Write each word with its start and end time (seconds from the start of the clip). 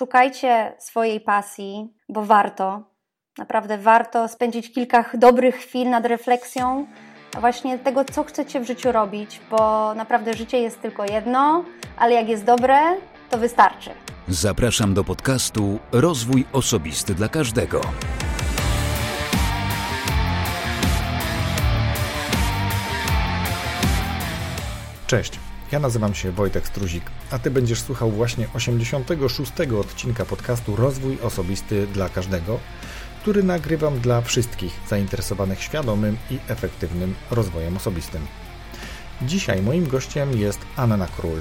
szukajcie 0.00 0.72
swojej 0.78 1.20
pasji, 1.20 1.94
bo 2.08 2.22
warto. 2.22 2.82
Naprawdę 3.38 3.78
warto 3.78 4.28
spędzić 4.28 4.72
kilka 4.72 5.04
dobrych 5.14 5.56
chwil 5.56 5.90
nad 5.90 6.06
refleksją 6.06 6.86
właśnie 7.40 7.78
tego, 7.78 8.04
co 8.04 8.24
chcecie 8.24 8.60
w 8.60 8.66
życiu 8.66 8.92
robić, 8.92 9.40
bo 9.50 9.94
naprawdę 9.94 10.34
życie 10.34 10.58
jest 10.58 10.80
tylko 10.82 11.04
jedno, 11.04 11.64
ale 11.96 12.14
jak 12.14 12.28
jest 12.28 12.44
dobre, 12.44 12.78
to 13.30 13.38
wystarczy. 13.38 13.90
Zapraszam 14.28 14.94
do 14.94 15.04
podcastu 15.04 15.78
Rozwój 15.92 16.44
Osobisty 16.52 17.14
dla 17.14 17.28
Każdego. 17.28 17.80
Cześć, 25.06 25.49
ja 25.72 25.78
nazywam 25.78 26.14
się 26.14 26.32
Wojtek 26.32 26.66
Struzik, 26.66 27.04
a 27.30 27.38
Ty 27.38 27.50
będziesz 27.50 27.80
słuchał 27.80 28.10
właśnie 28.10 28.48
86. 28.54 29.52
odcinka 29.80 30.24
podcastu 30.24 30.76
Rozwój 30.76 31.18
Osobisty 31.22 31.86
dla 31.86 32.08
Każdego, 32.08 32.58
który 33.20 33.42
nagrywam 33.42 34.00
dla 34.00 34.20
wszystkich 34.20 34.80
zainteresowanych 34.88 35.62
świadomym 35.62 36.16
i 36.30 36.38
efektywnym 36.48 37.14
rozwojem 37.30 37.76
osobistym. 37.76 38.26
Dzisiaj 39.22 39.62
moim 39.62 39.88
gościem 39.88 40.38
jest 40.38 40.60
Anna 40.76 41.06
Król, 41.06 41.40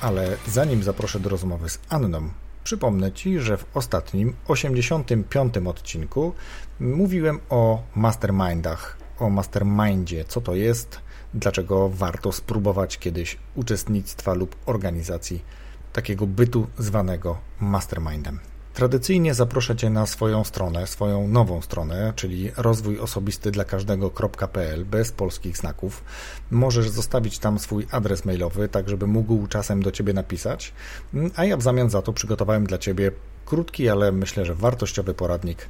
ale 0.00 0.36
zanim 0.46 0.82
zaproszę 0.82 1.20
do 1.20 1.28
rozmowy 1.30 1.68
z 1.68 1.78
Anną, 1.88 2.30
przypomnę 2.64 3.12
Ci, 3.12 3.40
że 3.40 3.56
w 3.56 3.66
ostatnim, 3.74 4.34
85. 4.48 5.54
odcinku 5.64 6.32
mówiłem 6.80 7.40
o 7.48 7.82
mastermindach, 7.94 8.98
o 9.18 9.30
mastermindzie, 9.30 10.24
co 10.24 10.40
to 10.40 10.54
jest, 10.54 11.05
dlaczego 11.34 11.88
warto 11.88 12.32
spróbować 12.32 12.98
kiedyś 12.98 13.38
uczestnictwa 13.54 14.34
lub 14.34 14.56
organizacji 14.66 15.44
takiego 15.92 16.26
bytu 16.26 16.66
zwanego 16.78 17.38
mastermindem. 17.60 18.40
Tradycyjnie 18.76 19.34
zaproszę 19.34 19.76
Cię 19.76 19.90
na 19.90 20.06
swoją 20.06 20.44
stronę, 20.44 20.86
swoją 20.86 21.28
nową 21.28 21.62
stronę, 21.62 22.12
czyli 22.16 22.50
rozwój 22.56 23.00
osobisty 23.00 23.50
dla 23.50 23.64
każdego.pl 23.64 24.84
bez 24.84 25.12
polskich 25.12 25.56
znaków. 25.56 26.04
Możesz 26.50 26.88
zostawić 26.90 27.38
tam 27.38 27.58
swój 27.58 27.86
adres 27.90 28.24
mailowy, 28.24 28.68
tak 28.68 28.88
żeby 28.88 29.06
mógł 29.06 29.46
czasem 29.46 29.82
do 29.82 29.90
Ciebie 29.90 30.12
napisać, 30.12 30.72
a 31.36 31.44
ja 31.44 31.56
w 31.56 31.62
zamian 31.62 31.90
za 31.90 32.02
to 32.02 32.12
przygotowałem 32.12 32.66
dla 32.66 32.78
Ciebie 32.78 33.12
krótki, 33.46 33.88
ale 33.88 34.12
myślę, 34.12 34.44
że 34.44 34.54
wartościowy 34.54 35.14
poradnik. 35.14 35.68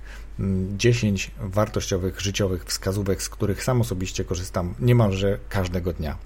10 0.77 1.31
mm, 1.39 1.51
wartościowych, 1.51 2.20
życiowych 2.20 2.65
wskazówek, 2.65 3.23
z 3.23 3.29
których 3.29 3.65
sam 3.65 3.81
osobiście 3.81 4.25
korzystam 4.25 4.75
niemalże 4.81 5.39
każdego 5.48 5.93
dnia. 5.93 6.17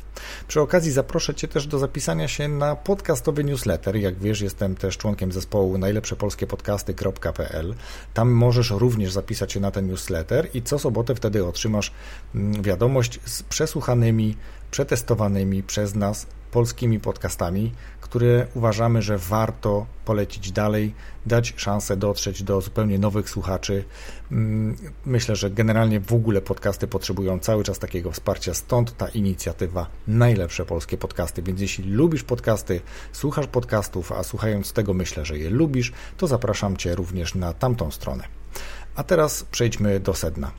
Przy 0.48 0.60
okazji 0.60 0.92
zaproszę 0.92 1.34
Cię 1.34 1.48
też 1.48 1.66
do 1.66 1.78
zapisania 1.78 2.28
się 2.28 2.48
na 2.48 2.76
podcastowy 2.76 3.44
newsletter. 3.44 3.96
Jak 3.96 4.18
wiesz, 4.18 4.40
jestem 4.40 4.74
też 4.74 4.98
członkiem 4.98 5.32
zespołu 5.32 5.78
najlepszepolskiepodcasty.pl. 5.78 7.74
Tam 8.14 8.30
możesz 8.30 8.70
również 8.70 9.12
zapisać 9.12 9.52
się 9.52 9.60
na 9.60 9.70
ten 9.70 9.86
newsletter 9.86 10.48
i 10.54 10.62
co 10.62 10.78
sobotę 10.78 11.14
wtedy 11.14 11.46
otrzymasz 11.46 11.92
mm, 12.34 12.62
wiadomość 12.62 13.20
z 13.24 13.42
przesłuchanymi, 13.42 14.36
przetestowanymi 14.70 15.62
przez 15.62 15.94
nas 15.94 16.26
polskimi 16.50 17.00
podcastami, 17.00 17.72
które 18.00 18.46
uważamy, 18.54 19.02
że 19.02 19.18
warto 19.18 19.86
polecić 20.04 20.52
dalej, 20.52 20.94
dać 21.26 21.54
szansę 21.56 21.96
dotrzeć 21.96 22.42
do 22.42 22.60
zupełnie 22.60 22.98
nowych 22.98 23.30
słuchaczy. 23.30 23.84
Mm, 24.32 24.76
myślę, 25.06 25.36
że 25.36 25.50
generalnie 25.50 26.00
w 26.00 26.12
ogóle 26.12 26.40
podcasty 26.40 26.86
potrzebują 26.86 27.38
cały 27.38 27.64
czas 27.64 27.78
takiego 27.78 28.10
wsparcia, 28.10 28.54
stąd 28.54 28.96
ta 28.96 29.08
inicjatywa 29.08 29.86
Najlepsze 30.08 30.64
Polskie 30.64 30.98
Podcasty. 30.98 31.42
Więc 31.42 31.60
jeśli 31.60 31.90
lubisz 31.90 32.22
podcasty, 32.22 32.80
słuchasz 33.12 33.46
podcastów, 33.46 34.12
a 34.12 34.22
słuchając 34.22 34.72
tego 34.72 34.94
myślę, 34.94 35.24
że 35.24 35.38
je 35.38 35.50
lubisz, 35.50 35.92
to 36.16 36.26
zapraszam 36.26 36.76
Cię 36.76 36.94
również 36.94 37.34
na 37.34 37.52
tamtą 37.52 37.90
stronę. 37.90 38.24
A 38.94 39.04
teraz 39.04 39.44
przejdźmy 39.44 40.00
do 40.00 40.14
sedna. 40.14 40.50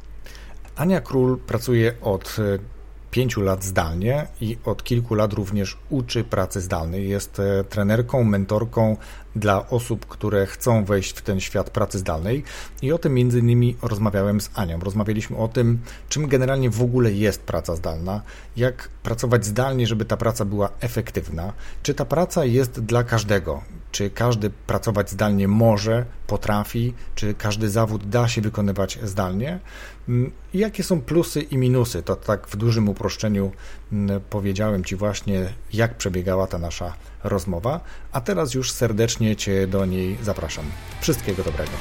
Ania 0.76 1.02
Król 1.02 1.38
pracuje 1.38 1.94
od 2.02 2.38
pięciu 3.12 3.42
lat 3.42 3.64
zdalnie 3.64 4.28
i 4.42 4.58
od 4.66 4.84
kilku 4.84 5.16
lat 5.16 5.34
również 5.34 5.78
uczy 5.90 6.24
pracy 6.24 6.62
zdalnej. 6.62 7.10
Jest 7.10 7.40
e, 7.40 7.64
trenerką, 7.64 8.24
mentorką 8.24 8.98
dla 9.36 9.70
osób, 9.70 10.06
które 10.06 10.46
chcą 10.46 10.86
wejść 10.86 11.18
w 11.18 11.22
ten 11.22 11.40
świat 11.40 11.70
pracy 11.70 12.00
zdalnej 12.00 12.44
i 12.82 12.92
o 12.92 12.98
tym 12.98 13.14
między 13.14 13.40
innymi 13.40 13.78
rozmawiałem 13.82 14.42
z 14.42 14.50
Anią. 14.56 14.80
Rozmawialiśmy 14.80 15.38
o 15.38 15.48
tym, 15.48 15.80
czym 16.10 16.28
generalnie 16.28 16.70
w 16.70 16.82
ogóle 16.82 17.12
jest 17.12 17.42
praca 17.42 17.76
zdalna, 17.76 18.22
jak 18.58 18.90
pracować 19.04 19.46
zdalnie, 19.46 19.88
żeby 19.88 20.06
ta 20.06 20.18
praca 20.18 20.46
była 20.46 20.70
efektywna, 20.80 21.54
czy 21.84 21.94
ta 21.94 22.06
praca 22.06 22.46
jest 22.46 22.80
dla 22.80 23.04
każdego, 23.04 23.62
czy 23.92 24.10
każdy 24.10 24.50
pracować 24.50 25.10
zdalnie 25.10 25.48
może, 25.48 26.06
potrafi, 26.28 26.94
czy 27.16 27.34
każdy 27.34 27.70
zawód 27.70 28.10
da 28.10 28.28
się 28.28 28.42
wykonywać 28.42 29.00
zdalnie. 29.04 29.60
Mm, 30.12 30.32
jakie 30.54 30.84
są 30.84 31.02
plusy 31.02 31.42
i 31.42 31.58
minusy? 31.58 32.04
To 32.04 32.16
tak 32.16 32.48
w 32.48 32.56
dużym 32.56 32.90
uproszczeniu 32.90 33.52
mm, 33.92 34.22
powiedziałem 34.30 34.84
Ci 34.84 34.96
właśnie, 34.96 35.54
jak 35.74 35.96
przebiegała 35.98 36.48
ta 36.48 36.58
nasza 36.58 36.94
rozmowa, 37.24 37.80
a 38.12 38.22
teraz 38.22 38.54
już 38.54 38.72
serdecznie 38.72 39.36
Cię 39.36 39.68
do 39.68 39.86
niej 39.86 40.18
zapraszam. 40.22 40.66
Wszystkiego 41.02 41.44
dobrego. 41.44 41.72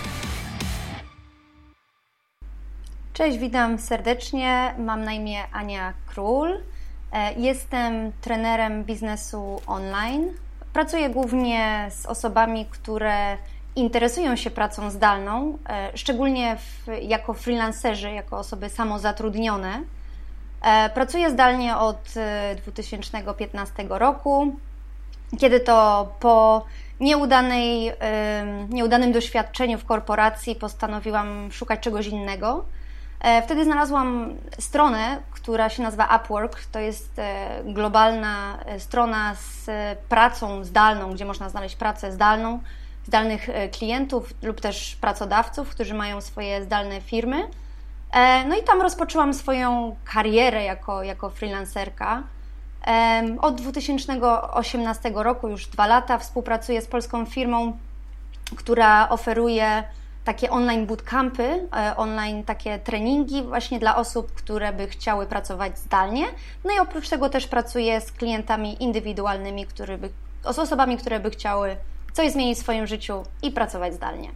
Cześć, 3.13 3.39
witam 3.39 3.79
serdecznie. 3.79 4.75
Mam 4.79 5.05
na 5.05 5.13
imię 5.13 5.43
Ania 5.53 5.95
Król. 6.07 6.49
E, 7.13 7.35
jestem 7.35 8.13
trenerem 8.21 8.85
biznesu 8.85 9.61
online. 9.67 10.29
Pracuję 10.73 11.11
głównie 11.11 11.89
z 11.91 12.07
osobami, 12.07 12.67
które 12.71 13.37
interesują 13.81 14.37
się 14.37 14.51
pracą 14.51 14.91
zdalną, 14.91 15.59
e, 15.69 15.91
szczególnie 15.95 16.57
w, 16.57 16.87
jako 17.03 17.35
freelancerzy, 17.35 18.11
jako 18.11 18.39
osoby 18.39 18.69
samozatrudnione. 18.69 19.83
E, 20.63 20.91
pracuję 20.91 21.31
zdalnie 21.31 21.77
od 21.77 22.15
2015 22.65 23.87
roku 23.89 24.57
kiedy 25.39 25.61
to 25.61 26.09
po 26.21 26.65
nieudanej, 27.01 27.93
nieudanym 28.69 29.13
doświadczeniu 29.13 29.79
w 29.79 29.85
korporacji 29.85 30.55
postanowiłam 30.55 31.53
szukać 31.53 31.81
czegoś 31.81 32.07
innego. 32.07 32.65
E, 33.21 33.43
wtedy 33.43 33.65
znalazłam 33.65 34.35
stronę, 34.59 35.19
która 35.31 35.69
się 35.69 35.83
nazywa 35.83 36.17
Upwork. 36.17 36.65
To 36.73 36.79
jest 36.79 37.19
e, 37.19 37.63
globalna 37.65 38.59
e, 38.67 38.81
strona 38.81 39.35
z 39.35 39.71
pracą 40.09 40.65
zdalną, 40.65 41.13
gdzie 41.13 41.25
można 41.25 41.49
znaleźć 41.49 41.77
pracę 41.77 42.13
zdalną, 42.13 42.61
zdalnych 43.07 43.49
klientów 43.73 44.35
lub 44.43 44.61
też 44.61 44.97
pracodawców, 45.01 45.71
którzy 45.71 45.95
mają 45.95 46.21
swoje 46.21 46.65
zdalne 46.65 47.01
firmy. 47.01 47.49
No 48.49 48.57
i 48.57 48.63
tam 48.63 48.83
rozpoczęłam 48.83 49.35
swoją 49.35 49.97
karierę 50.05 50.65
jako, 50.65 51.03
jako 51.03 51.31
freelancerka. 51.31 52.23
Od 53.41 53.55
2018 53.55 55.13
roku, 55.15 55.49
już 55.49 55.67
dwa 55.67 55.87
lata, 55.87 56.19
współpracuję 56.19 56.83
z 56.83 56.87
polską 56.87 57.27
firmą, 57.27 57.79
która 58.57 59.09
oferuje 59.09 59.85
takie 60.25 60.51
online 60.51 60.87
bootcampy, 60.87 61.69
e, 61.77 61.97
online 61.97 62.45
takie 62.45 62.79
treningi 62.79 63.43
właśnie 63.43 63.79
dla 63.79 63.97
osób, 63.97 64.33
które 64.33 64.73
by 64.73 64.89
chciały 64.89 65.27
pracować 65.27 65.79
zdalnie. 65.79 66.27
No 66.65 66.75
i 66.75 66.79
oprócz 66.79 67.09
tego 67.09 67.29
też 67.29 67.47
pracuję 67.47 68.01
z 68.01 68.13
klientami 68.13 68.83
indywidualnymi, 68.83 69.67
które 69.67 69.99
by, 69.99 70.11
z 70.53 70.59
osobami, 70.59 70.99
które 70.99 71.21
by 71.21 71.31
chciały 71.31 71.77
coś 72.13 72.33
zmienić 72.33 72.59
w 72.59 72.63
swoim 72.63 72.87
życiu 72.87 73.23
i 73.43 73.51
pracować 73.51 73.95
zdalnie. 73.95 74.29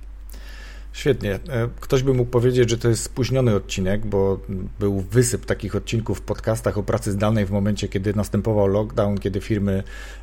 Świetnie. 0.94 1.34
E, 1.34 1.68
ktoś 1.80 2.02
by 2.02 2.14
mógł 2.14 2.30
powiedzieć, 2.30 2.70
że 2.70 2.78
to 2.78 2.88
jest 2.88 3.02
spóźniony 3.02 3.54
odcinek, 3.54 4.06
bo 4.06 4.40
był 4.80 5.00
wysyp 5.00 5.46
takich 5.46 5.76
odcinków 5.76 6.18
w 6.18 6.22
podcastach 6.22 6.78
o 6.78 6.82
pracy 6.82 7.12
zdalnej 7.12 7.46
w 7.46 7.50
momencie, 7.50 7.88
kiedy 7.88 8.14
następował 8.14 8.66
lockdown, 8.66 9.18
kiedy 9.18 9.40
firmy 9.40 9.82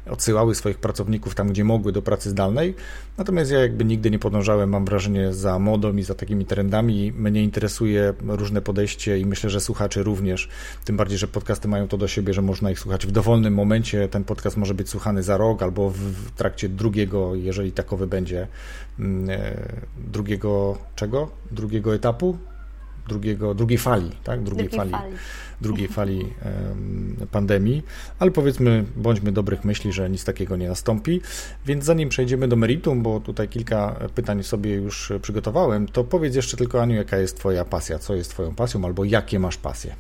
odsyłały 0.10 0.56
swoich 0.56 0.78
pracowników 0.78 1.36
tam, 1.36 1.50
gdzie 1.50 1.64
mogły 1.64 1.92
do 1.92 2.02
pracy 2.02 2.30
zdalnej. 2.30 2.76
Natomiast 3.18 3.52
ja 3.52 3.60
jakby 3.60 3.86
nigdy 3.86 4.12
nie 4.12 4.20
podążałem, 4.20 4.70
mam 4.70 4.86
wrażenie, 4.86 5.34
za 5.34 5.60
modą 5.60 5.96
i 5.96 6.04
za 6.04 6.16
takimi 6.16 6.46
trendami. 6.46 7.12
Mnie 7.12 7.44
interesuje 7.44 8.14
różne 8.28 8.62
podejście 8.62 9.20
i 9.20 9.26
myślę, 9.26 9.50
że 9.50 9.62
słuchacze 9.62 10.04
również. 10.04 10.50
Tym 10.86 10.98
bardziej, 10.98 11.18
że 11.18 11.28
podcasty 11.28 11.68
mają 11.68 11.88
to 11.88 11.98
do 11.98 12.08
siebie, 12.08 12.34
że 12.34 12.42
można 12.42 12.72
ich 12.72 12.80
słuchać 12.80 13.08
w 13.08 13.12
dowolnym 13.12 13.54
momencie. 13.54 14.08
Ten 14.08 14.24
podcast 14.24 14.58
może 14.58 14.74
być 14.74 14.90
słuchany 14.90 15.24
za 15.24 15.38
rok 15.38 15.64
albo 15.64 15.90
w 15.90 16.32
trakcie 16.36 16.70
drugiego, 16.70 17.36
jeżeli 17.36 17.72
takowy 17.72 18.08
będzie, 18.08 18.48
mm, 19.00 19.30
e, 19.30 19.56
drugiego 20.62 20.78
czego? 20.96 21.30
Drugiego 21.52 21.96
etapu? 21.96 22.38
Drugiego, 23.08 23.54
drugiej 23.54 23.78
fali, 23.78 24.12
tak? 24.24 24.44
Drugiej, 24.44 24.70
drugiej 24.70 24.80
fali, 24.80 24.92
fali, 24.92 25.16
drugiej 25.62 25.88
fali 25.88 26.34
pandemii, 27.32 27.84
ale 28.20 28.32
powiedzmy, 28.32 28.86
bądźmy 28.96 29.32
dobrych 29.32 29.66
myśli, 29.66 29.94
że 29.94 30.10
nic 30.10 30.26
takiego 30.26 30.56
nie 30.58 30.70
nastąpi. 30.70 31.22
Więc 31.66 31.86
zanim 31.86 32.10
przejdziemy 32.10 32.48
do 32.48 32.56
meritum, 32.56 33.04
bo 33.04 33.20
tutaj 33.20 33.48
kilka 33.48 33.96
pytań 34.16 34.44
sobie 34.44 34.74
już 34.76 35.14
przygotowałem, 35.22 35.88
to 35.88 36.04
powiedz 36.04 36.36
jeszcze 36.36 36.58
tylko, 36.58 36.82
Aniu, 36.82 36.96
jaka 36.96 37.18
jest 37.18 37.38
Twoja 37.38 37.66
pasja? 37.66 38.00
Co 38.00 38.16
jest 38.16 38.30
Twoją 38.30 38.56
pasją 38.56 38.86
albo 38.86 39.06
jakie 39.06 39.40
masz 39.40 39.58
pasje? 39.58 39.96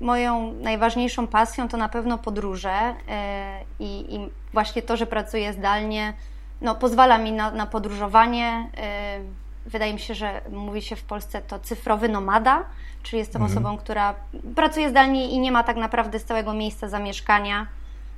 Moją 0.00 0.52
najważniejszą 0.52 1.26
pasją 1.26 1.68
to 1.68 1.76
na 1.76 1.88
pewno 1.88 2.18
podróże 2.18 2.94
e, 3.08 3.60
i, 3.78 4.14
i 4.14 4.30
właśnie 4.52 4.82
to, 4.82 4.96
że 4.96 5.06
pracuję 5.06 5.52
zdalnie 5.52 6.12
no, 6.60 6.74
pozwala 6.74 7.18
mi 7.18 7.32
na, 7.32 7.50
na 7.50 7.66
podróżowanie. 7.66 8.70
Wydaje 9.66 9.92
mi 9.92 10.00
się, 10.00 10.14
że 10.14 10.40
mówi 10.52 10.82
się 10.82 10.96
w 10.96 11.02
Polsce 11.02 11.42
to 11.42 11.58
cyfrowy 11.58 12.08
nomada, 12.08 12.64
czyli 13.02 13.18
jestem 13.18 13.42
mhm. 13.42 13.58
osobą, 13.58 13.78
która 13.78 14.14
pracuje 14.54 14.90
zdalnie 14.90 15.28
i 15.30 15.38
nie 15.38 15.52
ma 15.52 15.62
tak 15.62 15.76
naprawdę 15.76 16.18
stałego 16.18 16.54
miejsca 16.54 16.88
zamieszkania. 16.88 17.66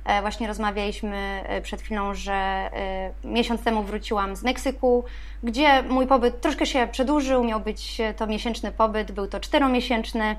E, 0.05 0.21
właśnie 0.21 0.47
rozmawialiśmy 0.47 1.43
e, 1.45 1.61
przed 1.61 1.81
chwilą, 1.81 2.13
że 2.13 2.33
e, 2.33 3.11
miesiąc 3.23 3.63
temu 3.63 3.83
wróciłam 3.83 4.35
z 4.35 4.43
Meksyku, 4.43 5.03
gdzie 5.43 5.83
mój 5.83 6.07
pobyt 6.07 6.41
troszkę 6.41 6.65
się 6.65 6.87
przedłużył, 6.91 7.43
miał 7.43 7.59
być 7.59 8.01
to 8.17 8.27
miesięczny 8.27 8.71
pobyt, 8.71 9.11
był 9.11 9.27
to 9.27 9.39
czteromiesięczny. 9.39 10.35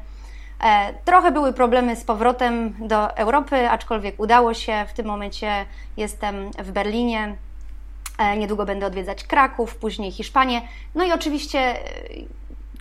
Trochę 1.05 1.33
były 1.33 1.53
problemy 1.53 1.97
z 1.97 2.05
powrotem 2.05 2.75
do 2.79 3.17
Europy, 3.17 3.71
aczkolwiek 3.71 4.21
udało 4.21 4.55
się. 4.55 4.87
W 4.89 4.93
tym 4.93 5.07
momencie 5.07 5.67
jestem 5.97 6.51
w 6.51 6.71
Berlinie. 6.71 7.37
Niedługo 8.39 8.67
będę 8.67 8.87
odwiedzać 8.87 9.25
Kraków, 9.25 9.77
później 9.77 10.13
Hiszpanię. 10.13 10.63
No 10.95 11.05
i 11.05 11.13
oczywiście 11.13 11.77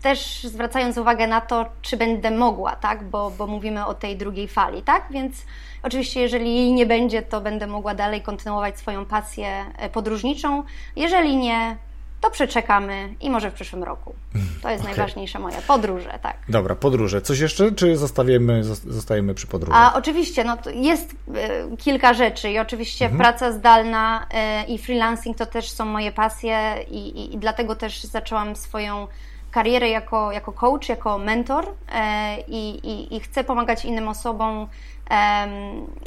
też 0.01 0.44
zwracając 0.44 0.97
uwagę 0.97 1.27
na 1.27 1.41
to, 1.41 1.65
czy 1.81 1.97
będę 1.97 2.31
mogła, 2.31 2.75
tak? 2.75 3.03
Bo, 3.03 3.31
bo 3.31 3.47
mówimy 3.47 3.86
o 3.86 3.94
tej 3.94 4.18
drugiej 4.18 4.47
fali, 4.47 4.81
tak? 4.81 5.07
Więc 5.09 5.45
oczywiście, 5.83 6.21
jeżeli 6.21 6.56
jej 6.56 6.74
nie 6.74 6.86
będzie, 6.86 7.21
to 7.21 7.41
będę 7.41 7.68
mogła 7.68 7.95
dalej 7.95 8.21
kontynuować 8.21 8.77
swoją 8.77 9.06
pasję 9.06 9.65
e, 9.77 9.89
podróżniczą. 9.89 10.63
Jeżeli 10.95 11.38
nie, 11.38 11.77
to 12.21 12.30
przeczekamy 12.30 13.16
i 13.21 13.30
może 13.30 13.51
w 13.51 13.54
przyszłym 13.54 13.83
roku. 13.83 14.16
To 14.62 14.69
jest 14.69 14.83
okay. 14.83 14.95
najważniejsza 14.95 15.39
moja 15.39 15.62
podróże, 15.62 16.19
tak. 16.21 16.38
Dobra, 16.50 16.75
podróże. 16.75 17.21
Coś 17.21 17.39
jeszcze, 17.39 17.71
czy 17.71 17.98
zostawiamy, 17.98 18.63
zostajemy 18.63 19.33
przy 19.33 19.48
podróży? 19.48 19.77
A 19.77 19.94
oczywiście, 19.94 20.44
no 20.44 20.57
jest 20.74 21.12
y, 21.13 21.77
kilka 21.77 22.13
rzeczy 22.13 22.50
i 22.50 22.60
oczywiście 22.60 23.06
mhm. 23.06 23.19
praca 23.19 23.51
zdalna 23.51 24.27
y, 24.63 24.71
i 24.71 24.77
freelancing 24.77 25.38
to 25.38 25.45
też 25.45 25.71
są 25.71 25.86
moje 25.86 26.12
pasje 26.12 26.75
i, 26.89 26.98
i, 26.98 27.33
i 27.33 27.38
dlatego 27.38 27.75
też 27.75 28.04
zaczęłam 28.04 28.56
swoją 28.56 29.07
karierę 29.51 29.89
jako, 29.89 30.31
jako 30.31 30.51
coach, 30.51 30.89
jako 30.89 31.18
mentor 31.18 31.65
e, 31.92 32.38
i, 32.48 33.15
i, 33.15 33.19
chcę 33.19 33.44
pomagać 33.44 33.86
innym 33.86 34.07
osobom 34.07 34.68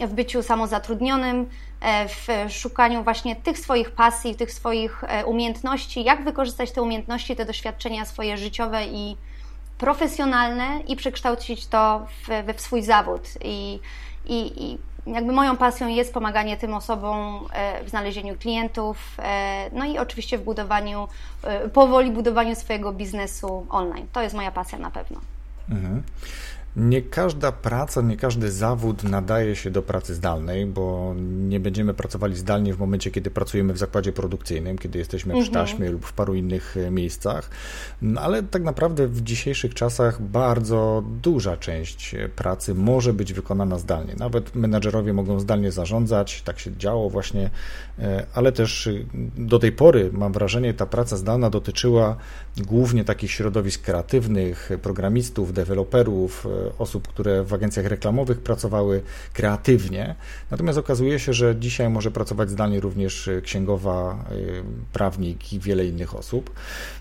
w 0.08 0.12
byciu 0.12 0.42
samozatrudnionym, 0.42 1.40
e, 1.40 1.46
w 2.08 2.52
szukaniu 2.52 3.04
właśnie 3.04 3.36
tych 3.36 3.58
swoich 3.58 3.90
pasji, 3.90 4.34
tych 4.34 4.52
swoich 4.52 5.04
e, 5.04 5.24
umiejętności, 5.24 6.04
jak 6.04 6.24
wykorzystać 6.24 6.72
te 6.72 6.82
umiejętności, 6.82 7.36
te 7.36 7.44
doświadczenia 7.44 8.04
swoje 8.04 8.36
życiowe 8.36 8.86
i 8.86 9.16
profesjonalne 9.78 10.80
i 10.88 10.96
przekształcić 10.96 11.66
to 11.66 12.06
w, 12.28 12.60
swój 12.60 12.82
zawód. 12.82 13.28
I, 13.44 13.80
i, 14.26 14.64
i 14.64 14.78
jakby 15.06 15.32
moją 15.32 15.56
pasją 15.56 15.88
jest 15.88 16.14
pomaganie 16.14 16.56
tym 16.56 16.74
osobom 16.74 17.46
e, 17.52 17.84
w 17.84 17.88
znalezieniu 17.88 18.36
klientów, 18.36 19.16
e, 19.18 19.70
no 19.72 19.84
i 19.84 19.98
oczywiście 19.98 20.38
w 20.38 20.42
budowaniu, 20.42 21.08
e, 21.42 21.68
powoli 21.68 22.10
budowaniu 22.10 22.54
swojego 22.54 22.92
biznesu 22.92 23.66
online. 23.70 24.06
To 24.12 24.22
jest 24.22 24.34
moja 24.34 24.50
pasja 24.50 24.78
na 24.78 24.90
pewno. 24.90 25.20
Mhm. 25.70 26.02
Nie 26.76 27.02
każda 27.02 27.52
praca, 27.52 28.02
nie 28.02 28.16
każdy 28.16 28.50
zawód 28.50 29.04
nadaje 29.04 29.56
się 29.56 29.70
do 29.70 29.82
pracy 29.82 30.14
zdalnej, 30.14 30.66
bo 30.66 31.14
nie 31.18 31.60
będziemy 31.60 31.94
pracowali 31.94 32.36
zdalnie 32.36 32.74
w 32.74 32.78
momencie, 32.78 33.10
kiedy 33.10 33.30
pracujemy 33.30 33.72
w 33.72 33.78
zakładzie 33.78 34.12
produkcyjnym, 34.12 34.78
kiedy 34.78 34.98
jesteśmy 34.98 35.34
przy 35.34 35.48
mhm. 35.48 35.66
taśmie 35.66 35.90
lub 35.90 36.06
w 36.06 36.12
paru 36.12 36.34
innych 36.34 36.76
e, 36.76 36.90
miejscach. 36.90 37.50
No, 38.02 38.20
ale 38.20 38.42
tak 38.42 38.62
naprawdę 38.62 39.08
w 39.08 39.22
dzisiejszych 39.22 39.74
czasach 39.74 40.22
bardzo 40.22 41.02
duża 41.22 41.56
część 41.56 42.14
e, 42.14 42.28
pracy 42.28 42.74
może 42.74 43.12
być 43.12 43.32
wykonana 43.32 43.78
zdalnie. 43.78 44.14
Nawet 44.18 44.54
menadżerowie 44.54 45.12
mogą 45.12 45.40
zdalnie 45.40 45.72
zarządzać, 45.72 46.42
tak 46.42 46.58
się 46.58 46.76
działo 46.76 47.10
właśnie, 47.10 47.50
e, 47.98 48.26
ale 48.34 48.52
też 48.52 48.88
do 49.36 49.58
tej 49.58 49.72
pory, 49.72 50.10
mam 50.12 50.32
wrażenie, 50.32 50.74
ta 50.74 50.86
praca 50.86 51.16
zdalna 51.16 51.50
dotyczyła 51.50 52.16
głównie 52.56 53.04
takich 53.04 53.30
środowisk 53.30 53.82
kreatywnych, 53.82 54.70
programistów, 54.82 55.52
deweloperów, 55.52 56.46
osób, 56.78 57.08
które 57.08 57.44
w 57.44 57.54
agencjach 57.54 57.86
reklamowych 57.86 58.40
pracowały 58.40 59.02
kreatywnie. 59.32 60.14
Natomiast 60.50 60.78
okazuje 60.78 61.18
się, 61.18 61.32
że 61.32 61.56
dzisiaj 61.56 61.88
może 61.90 62.10
pracować 62.10 62.50
zdalnie 62.50 62.80
również 62.80 63.30
księgowa, 63.42 64.24
y, 64.32 64.62
prawnik 64.92 65.52
i 65.52 65.60
wiele 65.60 65.86
innych 65.86 66.16
osób. 66.16 66.50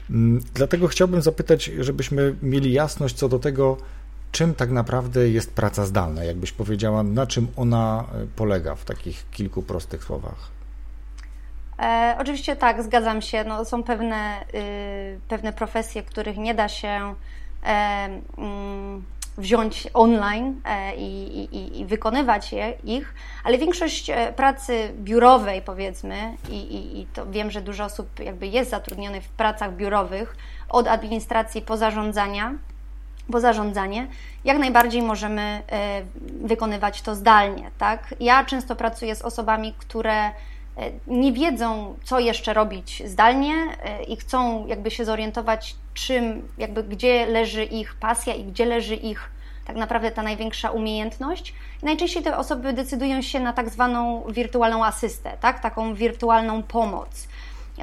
Mm, 0.09 0.43
dlatego 0.53 0.87
chciałbym 0.87 1.21
zapytać, 1.21 1.71
żebyśmy 1.79 2.35
mieli 2.41 2.73
jasność 2.73 3.15
co 3.15 3.29
do 3.29 3.39
tego, 3.39 3.77
czym 4.31 4.55
tak 4.55 4.71
naprawdę 4.71 5.29
jest 5.29 5.53
praca 5.53 5.85
zdalna? 5.85 6.23
Jakbyś 6.23 6.51
powiedziała, 6.51 7.03
na 7.03 7.27
czym 7.27 7.47
ona 7.55 8.05
y, 8.23 8.27
polega 8.35 8.75
w 8.75 8.85
takich 8.85 9.29
kilku 9.31 9.63
prostych 9.63 10.03
słowach? 10.03 10.51
E, 11.79 12.15
oczywiście 12.19 12.55
tak, 12.55 12.83
zgadzam 12.83 13.21
się. 13.21 13.43
No, 13.43 13.65
są 13.65 13.83
pewne, 13.83 14.45
y, 14.53 15.19
pewne 15.27 15.53
profesje, 15.53 16.03
których 16.03 16.37
nie 16.37 16.55
da 16.55 16.69
się 16.69 17.15
e, 17.63 18.09
mm, 18.37 19.03
wziąć 19.37 19.87
online 19.93 20.61
e, 20.65 20.95
i, 20.95 21.37
i, 21.55 21.81
i, 21.81 21.85
wykonywać 21.85 22.51
je, 22.51 22.73
ich, 22.83 23.13
ale 23.43 23.57
większość 23.57 24.09
e, 24.09 24.33
pracy 24.33 24.91
biurowej, 24.95 25.61
powiedzmy, 25.61 26.35
i, 26.49 26.99
i, 26.99 27.07
to 27.13 27.31
wiem, 27.31 27.51
że 27.51 27.61
dużo 27.61 27.83
osób 27.83 28.19
jakby 28.19 28.47
jest 28.47 28.71
zatrudnionych 28.71 29.23
w 29.23 29.29
pracach 29.29 29.75
biurowych, 29.75 30.35
od 30.69 30.87
administracji 30.87 31.61
po 31.61 31.77
zarządzania, 31.77 32.53
po 33.31 33.39
zarządzanie, 33.39 34.07
jak 34.43 34.57
najbardziej 34.57 35.01
możemy 35.01 35.41
e, 35.41 36.01
wykonywać 36.41 37.01
to 37.01 37.15
zdalnie. 37.15 37.71
Tak? 37.77 38.15
Ja 38.19 38.45
często 38.45 38.75
pracuję 38.75 39.15
z 39.15 39.21
osobami, 39.21 39.73
które 39.77 40.31
nie 41.07 41.33
wiedzą, 41.33 41.95
co 42.03 42.19
jeszcze 42.19 42.53
robić 42.53 43.03
zdalnie 43.05 43.53
e, 43.53 44.03
i 44.03 44.17
chcą 44.17 44.67
jakby 44.67 44.91
się 44.91 45.05
zorientować, 45.05 45.75
czym, 45.93 46.47
jakby 46.57 46.83
gdzie 46.83 47.25
leży 47.25 47.63
ich 47.63 47.95
pasja 47.95 48.33
i 48.33 48.43
gdzie 48.43 48.65
leży 48.65 48.95
ich 48.95 49.29
tak 49.65 49.75
naprawdę 49.75 50.11
ta 50.11 50.23
największa 50.23 50.71
umiejętność. 50.71 51.53
I 51.83 51.85
najczęściej 51.85 52.23
te 52.23 52.37
osoby 52.37 52.73
decydują 52.73 53.21
się 53.21 53.39
na 53.39 53.53
tak 53.53 53.69
zwaną 53.69 54.23
wirtualną 54.29 54.85
asystę, 54.85 55.31
tak? 55.41 55.59
taką 55.59 55.93
wirtualną 55.93 56.63
pomoc. 56.63 57.27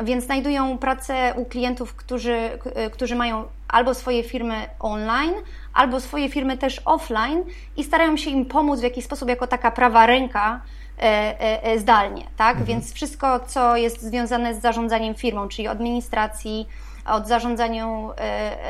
Więc 0.05 0.25
znajdują 0.25 0.79
pracę 0.79 1.34
u 1.37 1.44
klientów, 1.44 1.94
którzy, 1.94 2.50
e, 2.75 2.91
którzy 2.91 3.17
mają 3.17 3.44
albo 3.69 3.94
swoje 3.94 4.23
firmy 4.23 4.67
online, 4.79 5.34
albo 5.75 6.00
swoje 6.00 6.29
firmy 6.29 6.58
też 6.58 6.81
offline 6.84 7.44
i 7.76 7.84
starają 7.84 8.17
się 8.17 8.31
im 8.31 8.46
pomóc 8.46 8.81
w 8.81 8.82
jakiś 8.82 9.05
sposób 9.05 9.29
jako 9.29 9.46
taka 9.46 9.70
prawa 9.70 10.06
ręka 10.06 10.61
E, 10.61 10.61
e, 10.61 10.64
e, 10.64 10.77
zdalnie, 11.78 12.24
tak? 12.36 12.50
Mhm. 12.50 12.66
Więc 12.66 12.92
wszystko, 12.92 13.40
co 13.40 13.76
jest 13.76 14.02
związane 14.02 14.54
z 14.54 14.60
zarządzaniem 14.60 15.14
firmą, 15.14 15.48
czyli 15.48 15.68
administracji, 15.68 16.69
od 17.06 17.28
zarządzaniu, 17.28 18.10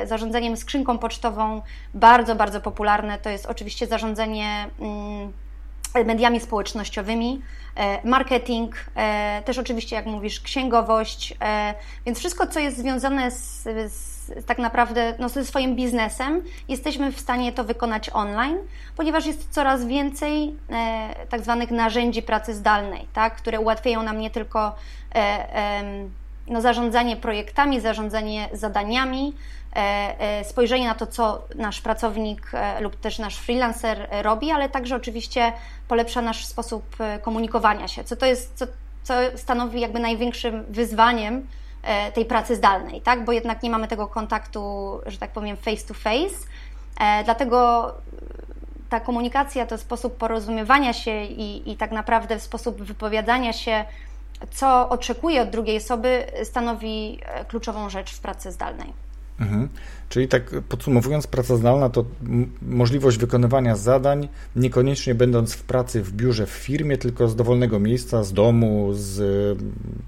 zarządzaniem 0.05 0.57
skrzynką 0.57 0.99
pocztową, 0.99 1.63
bardzo, 1.95 2.35
bardzo 2.35 2.61
popularne 2.61 3.19
to 3.19 3.31
jest 3.31 3.47
oczywiście 3.47 3.87
zarządzanie 3.87 4.67
mm, 4.81 5.33
mediami 5.95 6.41
społecznościowymi, 6.41 7.43
marketing, 8.05 8.77
też 9.45 9.59
oczywiście, 9.59 9.97
jak 9.97 10.07
mówisz, 10.07 10.41
księgowość, 10.41 11.35
więc 12.07 12.19
wszystko, 12.19 12.47
co 12.47 12.61
jest 12.61 12.79
związane 12.79 13.31
z, 13.31 13.63
z 13.93 14.19
tak 14.47 14.59
naprawdę 14.59 15.15
no, 15.19 15.29
ze 15.29 15.45
swoim 15.45 15.77
biznesem, 15.77 16.43
jesteśmy 16.69 17.13
w 17.13 17.21
stanie 17.21 17.53
to 17.53 17.65
wykonać 17.65 18.11
online, 18.13 18.59
ponieważ 18.97 19.27
jest 19.27 19.49
coraz 19.51 19.87
więcej 19.87 20.55
e, 20.71 21.09
tak 21.29 21.43
zwanych 21.43 21.71
narzędzi 21.71 22.23
pracy 22.23 22.55
zdalnej, 22.55 23.07
tak, 23.13 23.37
które 23.37 23.61
ułatwiają 23.61 24.03
nam 24.03 24.19
nie 24.19 24.31
tylko 24.31 24.75
e, 25.15 25.19
e, 25.57 25.83
no, 26.49 26.61
zarządzanie 26.61 27.17
projektami, 27.17 27.81
zarządzanie 27.81 28.49
zadaniami, 28.53 29.33
e, 29.33 29.33
e, 29.33 29.58
spojrzenie 30.43 30.87
na 30.87 30.95
to, 30.95 31.07
co 31.07 31.43
nasz 31.55 31.81
pracownik 31.81 32.51
e, 32.55 32.81
lub 32.81 32.97
też 32.97 33.19
nasz 33.19 33.37
freelancer 33.37 34.09
robi, 34.23 34.51
ale 34.51 34.69
także 34.69 34.97
oczywiście 34.97 35.53
polepsza 35.89 36.23
nasz 36.23 36.47
sposób 36.47 36.97
komunikowania 37.23 37.89
się, 37.89 38.05
co 38.05 38.17
to 38.17 38.27
jest, 38.27 38.55
co, 38.55 38.67
co 39.03 39.15
stanowi 39.37 39.81
jakby 39.81 40.01
największym 40.01 40.65
wyzwaniem 40.69 41.47
E, 41.83 42.13
tej 42.13 42.25
pracy 42.25 42.57
zdalnej, 42.57 43.01
tak? 43.01 43.25
Bo 43.25 43.33
jednak 43.33 43.63
nie 43.63 43.71
mamy 43.71 43.89
tego 43.89 44.07
kontaktu, 44.07 44.61
że 45.07 45.19
tak 45.19 45.31
powiem, 45.31 45.57
face 45.57 45.87
to 45.87 45.95
face. 45.95 46.47
E, 47.01 47.25
dlatego 47.25 47.93
ta 48.89 49.01
komunikacja 49.01 49.67
to 49.67 49.79
sposób 49.79 50.17
porozumiewania 50.17 50.93
się 50.93 51.25
i, 51.25 51.71
i 51.71 51.77
tak 51.77 51.91
naprawdę 51.91 52.41
sposób 52.41 52.83
wypowiadania 52.83 53.53
się, 53.53 53.85
co 54.51 54.89
oczekuje 54.89 55.43
od 55.43 55.51
drugiej 55.51 55.77
osoby, 55.77 56.25
stanowi 56.45 57.19
e, 57.23 57.45
kluczową 57.45 57.91
rzecz 57.91 58.15
w 58.15 58.21
pracy 58.21 58.53
zdalnej. 58.53 58.93
Mhm. 59.39 59.71
Czyli 60.09 60.29
tak 60.29 60.55
podsumowując, 60.69 61.27
praca 61.27 61.57
zdalna 61.57 61.91
to 61.91 62.05
możliwość 62.63 63.19
wykonywania 63.19 63.77
zadań, 63.77 64.29
niekoniecznie 64.57 65.15
będąc 65.15 65.55
w 65.55 65.63
pracy 65.63 66.03
w 66.03 66.13
biurze, 66.13 66.47
w 66.47 66.51
firmie, 66.51 66.99
tylko 66.99 67.29
z 67.29 67.37
dowolnego 67.37 67.79
miejsca, 67.79 68.25
z 68.25 68.33
domu, 68.33 68.89
z 68.93 69.59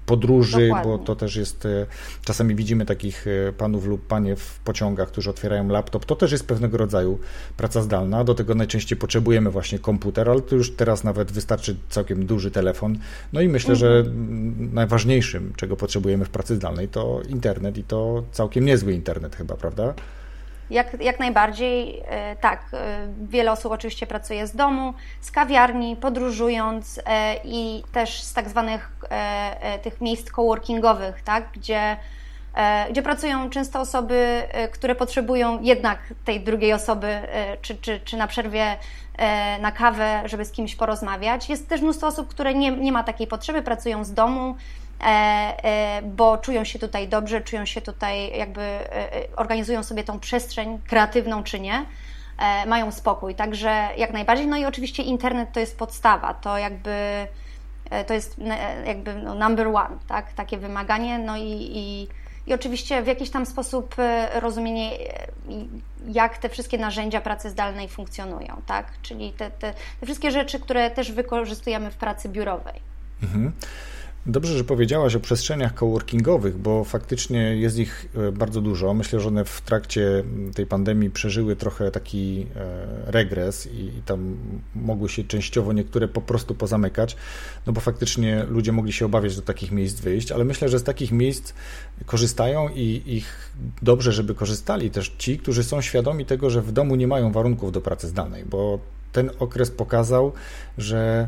podróży, 0.05 0.67
Dokładnie. 0.67 0.91
bo 0.91 0.97
to 0.97 1.15
też 1.15 1.35
jest, 1.35 1.65
e, 1.65 1.85
czasami 2.25 2.55
widzimy 2.55 2.85
takich 2.85 3.27
e, 3.27 3.53
panów 3.53 3.85
lub 3.85 4.07
panie 4.07 4.35
w 4.35 4.59
pociągach, 4.59 5.07
którzy 5.07 5.29
otwierają 5.29 5.67
laptop, 5.67 6.05
to 6.05 6.15
też 6.15 6.31
jest 6.31 6.47
pewnego 6.47 6.77
rodzaju 6.77 7.19
praca 7.57 7.81
zdalna, 7.81 8.23
do 8.23 8.35
tego 8.35 8.55
najczęściej 8.55 8.97
potrzebujemy 8.97 9.49
właśnie 9.49 9.79
komputer, 9.79 10.29
ale 10.29 10.41
to 10.41 10.55
już 10.55 10.71
teraz 10.71 11.03
nawet 11.03 11.31
wystarczy 11.31 11.75
całkiem 11.89 12.25
duży 12.25 12.51
telefon, 12.51 12.97
no 13.33 13.41
i 13.41 13.47
myślę, 13.47 13.73
mhm. 13.73 14.05
że 14.05 14.11
najważniejszym, 14.73 15.53
czego 15.55 15.75
potrzebujemy 15.75 16.25
w 16.25 16.29
pracy 16.29 16.55
zdalnej 16.55 16.87
to 16.87 17.21
internet 17.29 17.77
i 17.77 17.83
to 17.83 18.23
całkiem 18.31 18.65
niezły 18.65 18.93
internet 18.93 19.35
chyba, 19.35 19.55
prawda? 19.55 19.90
Jak, 20.71 21.01
jak 21.01 21.19
najbardziej, 21.19 22.03
e, 22.07 22.35
tak. 22.35 22.61
E, 22.73 23.07
wiele 23.21 23.51
osób 23.51 23.71
oczywiście 23.71 24.07
pracuje 24.07 24.47
z 24.47 24.55
domu, 24.55 24.93
z 25.21 25.31
kawiarni, 25.31 25.95
podróżując 25.95 27.01
e, 27.05 27.35
i 27.43 27.83
też 27.91 28.21
z 28.21 28.33
tak 28.33 28.49
zwanych 28.49 28.91
tych 29.83 30.01
miejsc 30.01 30.31
coworkingowych, 30.31 31.21
tak, 31.21 31.43
gdzie, 31.53 31.97
gdzie 32.89 33.01
pracują 33.01 33.49
często 33.49 33.79
osoby, 33.79 34.43
które 34.71 34.95
potrzebują 34.95 35.61
jednak 35.61 35.99
tej 36.25 36.41
drugiej 36.41 36.73
osoby, 36.73 37.19
czy, 37.61 37.75
czy, 37.75 37.99
czy 37.99 38.17
na 38.17 38.27
przerwie 38.27 38.77
na 39.61 39.71
kawę, 39.71 40.21
żeby 40.25 40.45
z 40.45 40.51
kimś 40.51 40.75
porozmawiać. 40.75 41.49
Jest 41.49 41.69
też 41.69 41.81
mnóstwo 41.81 42.07
osób, 42.07 42.27
które 42.27 42.53
nie, 42.53 42.71
nie 42.71 42.91
ma 42.91 43.03
takiej 43.03 43.27
potrzeby, 43.27 43.61
pracują 43.61 44.03
z 44.03 44.13
domu, 44.13 44.55
bo 46.03 46.37
czują 46.37 46.63
się 46.63 46.79
tutaj 46.79 47.07
dobrze, 47.07 47.41
czują 47.41 47.65
się 47.65 47.81
tutaj 47.81 48.37
jakby, 48.37 48.61
e, 48.61 49.09
organizują 49.35 49.83
sobie 49.83 50.03
tą 50.03 50.19
przestrzeń 50.19 50.79
kreatywną 50.87 51.43
czy 51.43 51.59
nie, 51.59 51.85
mają 52.67 52.91
spokój. 52.91 53.35
Także 53.35 53.89
jak 53.97 54.13
najbardziej. 54.13 54.47
No 54.47 54.57
i 54.57 54.65
oczywiście 54.65 55.03
internet 55.03 55.49
to 55.53 55.59
jest 55.59 55.77
podstawa, 55.77 56.33
to 56.33 56.57
jakby 56.57 57.27
to 58.07 58.13
jest 58.13 58.35
jakby 58.85 59.13
no 59.13 59.35
number 59.35 59.67
one, 59.67 59.97
tak? 60.07 60.33
takie 60.33 60.57
wymaganie. 60.57 61.19
No 61.19 61.37
i, 61.37 61.51
i, 61.51 62.07
i 62.47 62.53
oczywiście 62.53 63.03
w 63.03 63.07
jakiś 63.07 63.29
tam 63.29 63.45
sposób 63.45 63.95
rozumienie, 64.33 64.91
jak 66.07 66.37
te 66.37 66.49
wszystkie 66.49 66.77
narzędzia 66.77 67.21
pracy 67.21 67.49
zdalnej 67.49 67.89
funkcjonują, 67.89 68.61
tak? 68.65 68.85
czyli 69.01 69.33
te, 69.33 69.51
te, 69.51 69.73
te 69.99 70.05
wszystkie 70.05 70.31
rzeczy, 70.31 70.59
które 70.59 70.91
też 70.91 71.11
wykorzystujemy 71.11 71.91
w 71.91 71.95
pracy 71.95 72.29
biurowej. 72.29 72.81
Mhm. 73.23 73.51
Dobrze, 74.25 74.57
że 74.57 74.63
powiedziałaś 74.63 75.15
o 75.15 75.19
przestrzeniach 75.19 75.73
coworkingowych, 75.73 76.57
bo 76.57 76.83
faktycznie 76.83 77.55
jest 77.55 77.77
ich 77.77 78.05
e, 78.15 78.31
bardzo 78.31 78.61
dużo. 78.61 78.93
Myślę, 78.93 79.19
że 79.19 79.27
one 79.27 79.45
w 79.45 79.61
trakcie 79.61 80.23
tej 80.55 80.65
pandemii 80.65 81.09
przeżyły 81.09 81.55
trochę 81.55 81.91
taki 81.91 82.47
e, 82.55 83.11
regres 83.11 83.67
i 83.73 83.91
tam 84.05 84.37
mogły 84.75 85.09
się 85.09 85.23
częściowo 85.23 85.73
niektóre 85.73 86.07
po 86.07 86.21
prostu 86.21 86.55
pozamykać, 86.55 87.15
no 87.65 87.73
bo 87.73 87.81
faktycznie 87.81 88.45
ludzie 88.49 88.71
mogli 88.71 88.93
się 88.93 89.05
obawiać 89.05 89.35
do 89.35 89.41
takich 89.41 89.71
miejsc 89.71 89.99
wyjść, 89.99 90.31
ale 90.31 90.43
myślę, 90.43 90.69
że 90.69 90.79
z 90.79 90.83
takich 90.83 91.11
miejsc 91.11 91.53
korzystają 92.05 92.69
i 92.69 93.03
ich 93.05 93.53
dobrze, 93.81 94.11
żeby 94.11 94.35
korzystali 94.35 94.91
też 94.91 95.15
ci, 95.17 95.37
którzy 95.37 95.63
są 95.63 95.81
świadomi 95.81 96.25
tego, 96.25 96.49
że 96.49 96.61
w 96.61 96.71
domu 96.71 96.95
nie 96.95 97.07
mają 97.07 97.31
warunków 97.31 97.71
do 97.71 97.81
pracy 97.81 98.07
zdalnej, 98.07 98.45
bo 98.45 98.79
ten 99.11 99.31
okres 99.39 99.71
pokazał, 99.71 100.33
że 100.77 101.27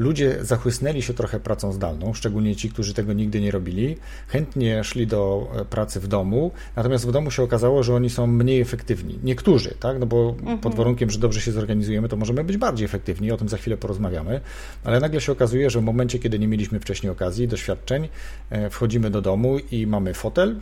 Ludzie 0.00 0.44
zachłysnęli 0.44 1.02
się 1.02 1.14
trochę 1.14 1.40
pracą 1.40 1.72
zdalną, 1.72 2.14
szczególnie 2.14 2.56
ci, 2.56 2.70
którzy 2.70 2.94
tego 2.94 3.12
nigdy 3.12 3.40
nie 3.40 3.50
robili. 3.50 3.96
Chętnie 4.28 4.84
szli 4.84 5.06
do 5.06 5.50
e, 5.56 5.64
pracy 5.64 6.00
w 6.00 6.08
domu, 6.08 6.50
natomiast 6.76 7.06
w 7.06 7.12
domu 7.12 7.30
się 7.30 7.42
okazało, 7.42 7.82
że 7.82 7.94
oni 7.94 8.10
są 8.10 8.26
mniej 8.26 8.60
efektywni. 8.60 9.18
Niektórzy, 9.24 9.74
tak? 9.80 9.98
No 9.98 10.06
bo 10.06 10.34
mhm. 10.38 10.58
pod 10.58 10.74
warunkiem, 10.74 11.10
że 11.10 11.18
dobrze 11.18 11.40
się 11.40 11.52
zorganizujemy, 11.52 12.08
to 12.08 12.16
możemy 12.16 12.44
być 12.44 12.56
bardziej 12.56 12.84
efektywni, 12.84 13.32
o 13.32 13.36
tym 13.36 13.48
za 13.48 13.56
chwilę 13.56 13.76
porozmawiamy, 13.76 14.40
ale 14.84 15.00
nagle 15.00 15.20
się 15.20 15.32
okazuje, 15.32 15.70
że 15.70 15.80
w 15.80 15.82
momencie, 15.82 16.18
kiedy 16.18 16.38
nie 16.38 16.48
mieliśmy 16.48 16.80
wcześniej 16.80 17.12
okazji, 17.12 17.48
doświadczeń, 17.48 18.08
e, 18.50 18.70
wchodzimy 18.70 19.10
do 19.10 19.22
domu 19.22 19.58
i 19.70 19.86
mamy 19.86 20.14
fotel, 20.14 20.60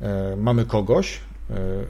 e, 0.00 0.36
mamy 0.36 0.66
kogoś, 0.66 1.20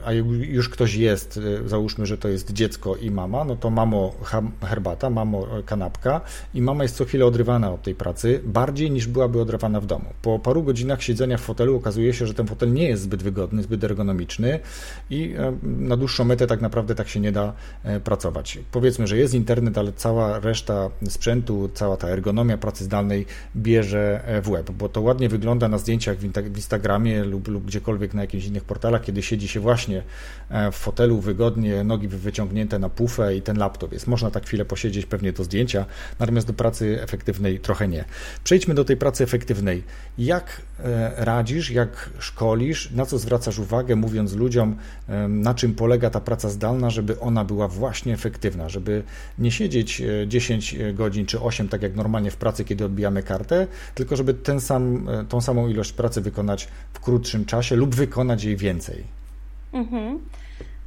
a 0.05 0.11
już 0.11 0.69
ktoś 0.69 0.95
jest, 0.95 1.39
e, 1.65 1.69
załóżmy, 1.69 2.05
że 2.05 2.17
to 2.17 2.27
jest 2.27 2.53
dziecko 2.53 2.95
i 2.95 3.11
mama, 3.11 3.43
no 3.43 3.55
to 3.55 3.69
mamo 3.69 4.13
herbata, 4.61 5.09
mamo 5.09 5.47
kanapka 5.65 6.21
i 6.53 6.61
mama 6.61 6.83
jest 6.83 6.95
co 6.95 7.05
chwilę 7.05 7.25
odrywana 7.25 7.71
od 7.71 7.81
tej 7.81 7.95
pracy, 7.95 8.41
bardziej 8.45 8.91
niż 8.91 9.07
byłaby 9.07 9.41
odrywana 9.41 9.81
w 9.81 9.85
domu. 9.85 10.05
Po 10.21 10.39
paru 10.39 10.63
godzinach 10.63 11.03
siedzenia 11.03 11.37
w 11.37 11.41
fotelu 11.41 11.75
okazuje 11.75 12.13
się, 12.13 12.27
że 12.27 12.33
ten 12.33 12.47
fotel 12.47 12.73
nie 12.73 12.87
jest 12.87 13.03
zbyt 13.03 13.23
wygodny, 13.23 13.63
zbyt 13.63 13.83
ergonomiczny 13.83 14.59
i 15.09 15.33
e, 15.37 15.57
na 15.63 15.97
dłuższą 15.97 16.25
metę 16.25 16.47
tak 16.47 16.61
naprawdę 16.61 16.95
tak 16.95 17.07
się 17.07 17.19
nie 17.19 17.31
da 17.31 17.53
e, 17.83 17.99
pracować. 17.99 18.59
Powiedzmy, 18.71 19.07
że 19.07 19.17
jest 19.17 19.33
internet, 19.33 19.77
ale 19.77 19.93
cała 19.93 20.39
reszta 20.39 20.89
sprzętu, 21.09 21.69
cała 21.73 21.97
ta 21.97 22.07
ergonomia 22.07 22.57
pracy 22.57 22.83
zdalnej 22.83 23.25
bierze 23.55 24.21
w 24.43 24.49
łeb, 24.49 24.71
bo 24.71 24.89
to 24.89 25.01
ładnie 25.01 25.29
wygląda 25.29 25.67
na 25.67 25.77
zdjęciach 25.77 26.17
w 26.17 26.55
Instagramie 26.55 27.23
lub, 27.23 27.47
lub 27.47 27.65
gdziekolwiek 27.65 28.13
na 28.13 28.21
jakichś 28.21 28.45
innych 28.45 28.63
portalach, 28.63 29.01
kiedy 29.01 29.21
siedzi 29.21 29.44
siedzi 29.45 29.53
się 29.53 29.59
właśnie 29.59 30.03
e, 30.49 30.71
w 30.71 30.75
fotelu 30.75 31.19
wygodnie, 31.19 31.83
nogi 31.83 32.07
wyciągnięte 32.07 32.79
na 32.79 32.89
pufę 32.89 33.35
i 33.35 33.41
ten 33.41 33.57
laptop 33.57 33.93
jest. 33.93 34.07
Można 34.07 34.31
tak 34.31 34.45
chwilę 34.45 34.65
posiedzieć 34.65 35.05
pewnie 35.05 35.33
do 35.33 35.43
zdjęcia, 35.43 35.85
natomiast 36.19 36.47
do 36.47 36.53
pracy 36.53 36.99
efektywnej 37.01 37.59
trochę 37.59 37.87
nie. 37.87 38.05
Przejdźmy 38.43 38.73
do 38.73 38.85
tej 38.85 38.97
pracy 38.97 39.23
efektywnej. 39.23 39.83
Jak 40.17 40.61
e, 40.79 41.25
radzisz, 41.25 41.71
jak 41.71 42.09
szkolisz, 42.19 42.91
na 42.91 43.05
co 43.05 43.19
zwracasz 43.19 43.59
uwagę, 43.59 43.95
mówiąc 43.95 44.33
ludziom, 44.33 44.75
e, 45.07 45.27
na 45.27 45.53
czym 45.53 45.75
polega 45.75 46.09
ta 46.09 46.21
praca 46.21 46.49
zdalna, 46.49 46.89
żeby 46.89 47.19
ona 47.19 47.45
była 47.45 47.67
właśnie 47.67 48.13
efektywna, 48.13 48.69
żeby 48.69 49.03
nie 49.39 49.51
siedzieć 49.51 50.01
10 50.27 50.75
godzin 50.93 51.25
czy 51.25 51.39
8, 51.39 51.67
tak 51.67 51.81
jak 51.81 51.95
normalnie 51.95 52.31
w 52.31 52.37
pracy, 52.37 52.65
kiedy 52.65 52.85
odbijamy 52.85 53.23
kartę, 53.23 53.67
tylko 53.95 54.15
żeby 54.15 54.33
ten 54.33 54.61
sam, 54.61 55.07
tą 55.29 55.41
samą 55.41 55.67
ilość 55.67 55.91
pracy 55.91 56.21
wykonać 56.21 56.67
w 56.93 56.99
krótszym 56.99 57.45
czasie 57.45 57.75
lub 57.75 57.95
wykonać 57.95 58.43
jej 58.43 58.57
więcej. 58.57 59.24
Mhm. 59.75 60.29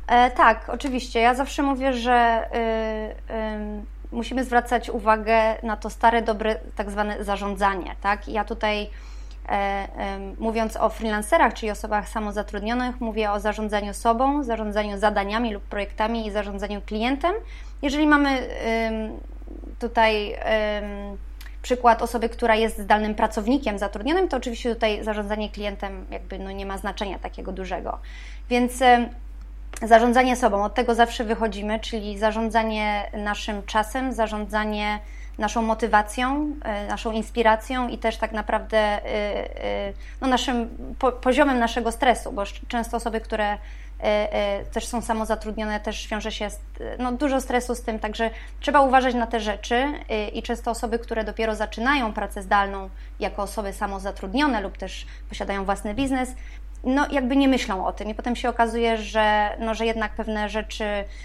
E, 0.07 0.31
tak, 0.31 0.69
oczywiście. 0.69 1.21
Ja 1.21 1.35
zawsze 1.35 1.63
mówię, 1.63 1.93
że 1.93 2.49
y, 2.55 3.35
y, 3.35 4.17
musimy 4.17 4.45
zwracać 4.45 4.91
uwagę 4.91 5.57
na 5.63 5.77
to 5.77 5.91
stare, 5.91 6.23
dobre, 6.23 6.57
tak 6.77 6.91
zwane 6.91 7.25
zarządzanie. 7.25 7.95
Tak? 8.01 8.29
Ja 8.29 8.45
tutaj 8.45 8.91
e, 9.49 9.89
mówiąc 10.39 10.77
o 10.77 10.89
freelancerach, 10.89 11.55
czyli 11.55 11.71
osobach 11.71 12.09
samozatrudnionych, 12.09 13.01
mówię 13.01 13.33
o 13.33 13.41
zarządzaniu 13.41 13.95
sobą, 13.95 14.43
zarządzaniu 14.43 14.99
zadaniami 14.99 15.55
lub 15.55 15.63
projektami 15.63 16.27
i 16.27 16.31
zarządzaniu 16.31 16.81
klientem. 16.81 17.35
Jeżeli 17.83 18.07
mamy 18.07 18.49
tutaj 19.79 20.35
przykład 21.69 22.03
osoby, 22.03 22.29
która 22.29 22.55
jest 22.55 22.79
zdalnym 22.79 23.15
pracownikiem 23.15 23.79
zatrudnionym, 23.79 24.29
to 24.29 24.37
oczywiście 24.37 24.75
tutaj 24.75 25.05
zarządzanie 25.05 25.51
klientem 25.51 26.07
jakby 26.11 26.39
no 26.39 26.51
nie 26.51 26.67
ma 26.67 26.79
znaczenia 26.79 27.19
takiego 27.19 27.53
dużego. 27.53 27.99
Więc 28.51 28.83
zarządzanie 29.83 30.37
sobą, 30.37 30.65
od 30.65 30.75
tego 30.75 30.95
zawsze 30.95 31.25
wychodzimy, 31.25 31.81
czyli 31.81 32.19
zarządzanie 32.19 33.11
naszym 33.13 33.63
czasem, 33.63 34.13
zarządzanie 34.13 34.99
naszą 35.39 35.63
motywacją, 35.63 36.55
e, 36.65 36.87
naszą 36.87 37.13
inspiracją 37.13 37.89
i 37.89 37.99
też 37.99 38.17
tak 38.17 38.33
naprawdę 38.33 38.79
e, 38.79 39.05
e, 39.65 39.93
no, 40.21 40.29
naszym 40.29 40.69
poziomem 41.21 41.59
naszego 41.59 41.93
stresu, 41.93 42.33
bo 42.33 42.43
często 42.69 42.97
osoby, 42.97 43.21
które 43.21 43.59
też 44.73 44.87
są 44.87 45.03
samozatrudnione, 45.03 45.81
też 45.81 46.09
wiąże 46.09 46.33
się 46.33 46.49
no, 46.99 47.13
dużo 47.13 47.41
stresu 47.41 47.75
z 47.75 47.83
tym, 47.83 47.99
także 47.99 48.31
trzeba 48.61 48.81
uważać 48.81 49.15
na 49.15 49.27
te 49.27 49.41
rzeczy 49.41 49.93
i 50.33 50.43
często 50.43 50.71
osoby, 50.71 50.99
które 50.99 51.25
dopiero 51.25 51.55
zaczynają 51.55 52.13
pracę 52.13 52.43
zdalną 52.43 52.91
jako 53.21 53.43
osoby 53.43 53.73
samozatrudnione 53.73 54.61
lub 54.61 54.79
też 54.79 55.07
posiadają 55.29 55.65
własny 55.65 55.95
biznes, 55.95 56.35
no 56.85 57.07
jakby 57.11 57.37
nie 57.37 57.49
myślą 57.49 57.87
o 57.87 57.93
tym. 57.93 58.09
I 58.09 58.15
potem 58.15 58.37
się 58.37 58.49
okazuje, 58.49 58.97
że, 58.97 59.57
no, 59.59 59.75
że 59.75 59.87
jednak 59.87 60.13
pewne 60.13 60.49
rzeczy, 60.49 60.85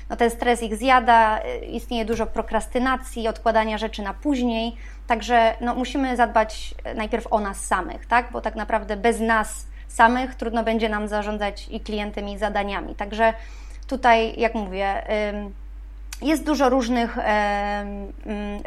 no 0.09 0.15
ten 0.15 0.29
stres 0.29 0.63
ich 0.63 0.75
zjada, 0.75 1.39
istnieje 1.69 2.05
dużo 2.05 2.25
prokrastynacji, 2.25 3.27
odkładania 3.27 3.77
rzeczy 3.77 4.01
na 4.01 4.13
później, 4.13 4.75
także 5.07 5.55
no, 5.61 5.75
musimy 5.75 6.15
zadbać 6.15 6.75
najpierw 6.95 7.33
o 7.33 7.39
nas 7.39 7.65
samych, 7.65 8.05
tak, 8.05 8.31
bo 8.31 8.41
tak 8.41 8.55
naprawdę 8.55 8.97
bez 8.97 9.19
nas 9.19 9.65
samych 9.93 10.35
trudno 10.35 10.63
będzie 10.63 10.89
nam 10.89 11.07
zarządzać 11.07 11.67
i 11.71 11.79
klientem 11.79 12.29
i 12.29 12.37
zadaniami, 12.37 12.95
także 12.95 13.33
tutaj, 13.87 14.33
jak 14.39 14.55
mówię, 14.55 15.03
jest 16.23 16.45
dużo 16.45 16.69
różnych 16.69 17.17
e, 17.17 17.21
m, 17.21 18.13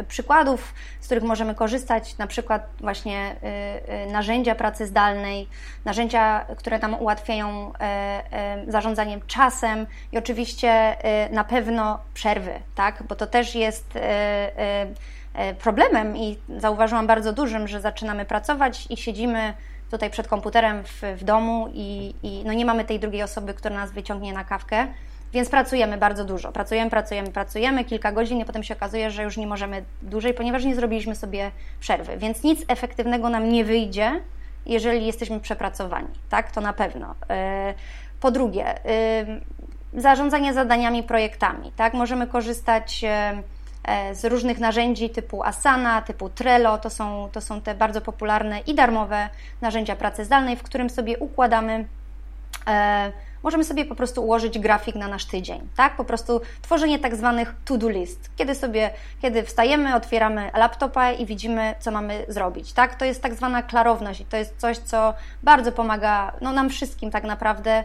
przykładów, 0.08 0.74
z 1.00 1.06
których 1.06 1.24
możemy 1.24 1.54
korzystać, 1.54 2.18
na 2.18 2.26
przykład 2.26 2.66
właśnie 2.80 3.32
y, 3.32 4.08
y, 4.08 4.12
narzędzia 4.12 4.54
pracy 4.54 4.86
zdalnej, 4.86 5.48
narzędzia, 5.84 6.46
które 6.56 6.78
nam 6.78 6.94
ułatwiają 6.94 7.72
e, 7.72 7.80
e, 7.80 8.64
zarządzaniem 8.68 9.20
czasem 9.26 9.86
i 10.12 10.18
oczywiście 10.18 10.96
y, 11.26 11.32
na 11.34 11.44
pewno 11.44 11.98
przerwy, 12.14 12.52
tak? 12.74 13.02
bo 13.08 13.14
to 13.14 13.26
też 13.26 13.54
jest 13.54 13.98
problemem 15.58 16.16
i 16.16 16.38
zauważyłam 16.58 17.06
bardzo 17.06 17.32
dużym, 17.32 17.68
że 17.68 17.80
zaczynamy 17.80 18.24
pracować 18.24 18.86
i 18.90 18.96
siedzimy 18.96 19.54
tutaj 19.90 20.10
przed 20.10 20.28
komputerem 20.28 20.84
w, 20.84 21.02
w 21.16 21.24
domu 21.24 21.68
i, 21.74 22.14
i 22.22 22.42
no 22.44 22.52
nie 22.52 22.64
mamy 22.64 22.84
tej 22.84 23.00
drugiej 23.00 23.22
osoby, 23.22 23.54
która 23.54 23.74
nas 23.74 23.92
wyciągnie 23.92 24.32
na 24.32 24.44
kawkę. 24.44 24.86
Więc 25.32 25.48
pracujemy 25.48 25.98
bardzo 25.98 26.24
dużo. 26.24 26.52
Pracujemy, 26.52 26.90
pracujemy, 26.90 27.30
pracujemy 27.30 27.84
kilka 27.84 28.12
godzin 28.12 28.40
i 28.40 28.44
potem 28.44 28.62
się 28.62 28.76
okazuje, 28.76 29.10
że 29.10 29.22
już 29.22 29.36
nie 29.36 29.46
możemy 29.46 29.84
dłużej, 30.02 30.34
ponieważ 30.34 30.64
nie 30.64 30.74
zrobiliśmy 30.74 31.14
sobie 31.14 31.50
przerwy. 31.80 32.16
Więc 32.16 32.42
nic 32.42 32.64
efektywnego 32.68 33.30
nam 33.30 33.48
nie 33.48 33.64
wyjdzie, 33.64 34.20
jeżeli 34.66 35.06
jesteśmy 35.06 35.40
przepracowani. 35.40 36.08
Tak, 36.28 36.50
to 36.50 36.60
na 36.60 36.72
pewno. 36.72 37.14
E, 37.30 37.74
po 38.20 38.30
drugie, 38.30 38.74
zarządzanie 39.94 40.54
zadaniami, 40.54 41.02
projektami. 41.02 41.72
Tak, 41.76 41.94
możemy 41.94 42.26
korzystać 42.26 43.04
e, 43.04 43.42
z 44.12 44.24
różnych 44.24 44.58
narzędzi 44.58 45.10
typu 45.10 45.42
Asana, 45.42 46.02
typu 46.02 46.28
Trello. 46.28 46.78
To 46.78 46.90
są, 46.90 47.28
to 47.32 47.40
są 47.40 47.60
te 47.60 47.74
bardzo 47.74 48.00
popularne 48.00 48.60
i 48.60 48.74
darmowe 48.74 49.28
narzędzia 49.60 49.96
pracy 49.96 50.24
zdalnej, 50.24 50.56
w 50.56 50.62
którym 50.62 50.90
sobie 50.90 51.18
układamy 51.18 51.84
e, 52.66 53.12
możemy 53.46 53.64
sobie 53.64 53.84
po 53.84 53.94
prostu 53.94 54.24
ułożyć 54.24 54.58
grafik 54.58 54.96
na 54.96 55.08
nasz 55.08 55.24
tydzień, 55.24 55.68
tak? 55.76 55.96
Po 55.96 56.04
prostu 56.04 56.40
tworzenie 56.62 56.98
tak 56.98 57.16
zwanych 57.16 57.54
to-do 57.64 57.88
list. 57.88 58.30
Kiedy 58.36 58.54
sobie, 58.54 58.90
kiedy 59.22 59.42
wstajemy, 59.42 59.94
otwieramy 59.94 60.50
laptopa 60.54 61.10
i 61.10 61.26
widzimy, 61.26 61.74
co 61.78 61.90
mamy 61.90 62.24
zrobić, 62.28 62.72
tak? 62.72 62.94
To 62.94 63.04
jest 63.04 63.22
tak 63.22 63.34
zwana 63.34 63.62
klarowność 63.62 64.20
i 64.20 64.24
to 64.24 64.36
jest 64.36 64.54
coś, 64.58 64.78
co 64.78 65.14
bardzo 65.42 65.72
pomaga 65.72 66.32
no, 66.40 66.52
nam 66.52 66.70
wszystkim 66.70 67.10
tak 67.10 67.24
naprawdę 67.24 67.70
e, 67.70 67.84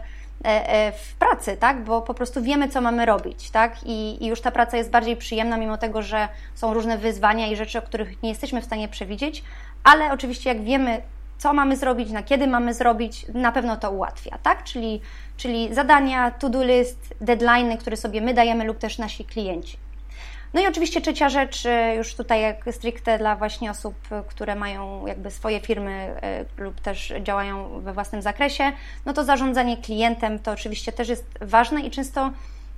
w 0.96 1.14
pracy, 1.14 1.56
tak? 1.56 1.84
Bo 1.84 2.02
po 2.02 2.14
prostu 2.14 2.42
wiemy, 2.42 2.68
co 2.68 2.80
mamy 2.80 3.06
robić, 3.06 3.50
tak? 3.50 3.82
I, 3.84 4.24
I, 4.24 4.26
już 4.26 4.40
ta 4.40 4.50
praca 4.50 4.76
jest 4.76 4.90
bardziej 4.90 5.16
przyjemna, 5.16 5.56
mimo 5.56 5.78
tego, 5.78 6.02
że 6.02 6.28
są 6.54 6.74
różne 6.74 6.98
wyzwania 6.98 7.46
i 7.46 7.56
rzeczy, 7.56 7.78
o 7.78 7.82
których 7.82 8.22
nie 8.22 8.28
jesteśmy 8.28 8.60
w 8.60 8.64
stanie 8.64 8.88
przewidzieć, 8.88 9.44
ale 9.84 10.12
oczywiście 10.12 10.50
jak 10.50 10.62
wiemy, 10.62 11.02
co 11.38 11.52
mamy 11.52 11.76
zrobić, 11.76 12.10
na 12.10 12.22
kiedy 12.22 12.46
mamy 12.46 12.74
zrobić, 12.74 13.26
na 13.34 13.52
pewno 13.52 13.76
to 13.76 13.90
ułatwia, 13.90 14.38
tak? 14.42 14.64
Czyli, 14.64 15.00
czyli 15.36 15.74
zadania, 15.74 16.30
to-do 16.30 16.64
list, 16.64 17.14
deadline, 17.20 17.76
które 17.78 17.96
sobie 17.96 18.20
my 18.20 18.34
dajemy 18.34 18.64
lub 18.64 18.78
też 18.78 18.98
nasi 18.98 19.24
klienci. 19.24 19.76
No 20.54 20.60
i 20.60 20.66
oczywiście 20.66 21.00
trzecia 21.00 21.28
rzecz, 21.28 21.66
y, 21.66 21.94
już 21.96 22.14
tutaj 22.14 22.42
jak 22.42 22.64
stricte 22.70 23.18
dla 23.18 23.36
właśnie 23.36 23.70
osób, 23.70 23.94
które 24.28 24.54
mają 24.54 25.06
jakby 25.06 25.30
swoje 25.30 25.60
firmy 25.60 26.14
y, 26.58 26.62
lub 26.62 26.80
też 26.80 27.12
działają 27.22 27.80
we 27.80 27.92
własnym 27.92 28.22
zakresie, 28.22 28.72
no 29.06 29.12
to 29.12 29.24
zarządzanie 29.24 29.76
klientem 29.76 30.38
to 30.38 30.52
oczywiście 30.52 30.92
też 30.92 31.08
jest 31.08 31.26
ważne 31.40 31.80
i 31.80 31.90
często 31.90 32.30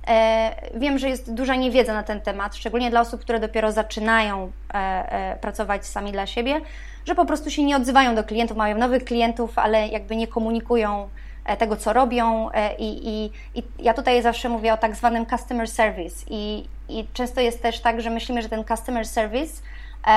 e, 0.07 0.79
wiem, 0.79 0.99
że 0.99 1.09
jest 1.09 1.33
duża 1.33 1.55
niewiedza 1.55 1.93
na 1.93 2.03
ten 2.03 2.21
temat, 2.21 2.55
szczególnie 2.55 2.89
dla 2.89 3.01
osób, 3.01 3.21
które 3.21 3.39
dopiero 3.39 3.71
zaczynają 3.71 4.51
e, 4.73 4.77
e, 4.77 5.37
pracować 5.41 5.85
sami 5.85 6.11
dla 6.11 6.25
siebie, 6.25 6.61
że 7.05 7.15
po 7.15 7.25
prostu 7.25 7.51
się 7.51 7.63
nie 7.63 7.75
odzywają 7.75 8.15
do 8.15 8.23
klientów, 8.23 8.57
mają 8.57 8.77
nowych 8.77 9.05
klientów, 9.05 9.59
ale 9.59 9.87
jakby 9.87 10.15
nie 10.15 10.27
komunikują 10.27 11.09
tego, 11.57 11.75
co 11.75 11.93
robią. 11.93 12.49
I, 12.77 13.09
i, 13.09 13.31
i 13.59 13.63
ja 13.79 13.93
tutaj 13.93 14.21
zawsze 14.21 14.49
mówię 14.49 14.73
o 14.73 14.77
tak 14.77 14.95
zwanym 14.95 15.25
customer 15.25 15.67
service. 15.67 16.25
I, 16.29 16.65
I 16.89 17.07
często 17.13 17.41
jest 17.41 17.61
też 17.61 17.79
tak, 17.79 18.01
że 18.01 18.09
myślimy, 18.09 18.41
że 18.41 18.49
ten 18.49 18.63
customer 18.65 19.07
service 19.07 19.61
E, 20.07 20.11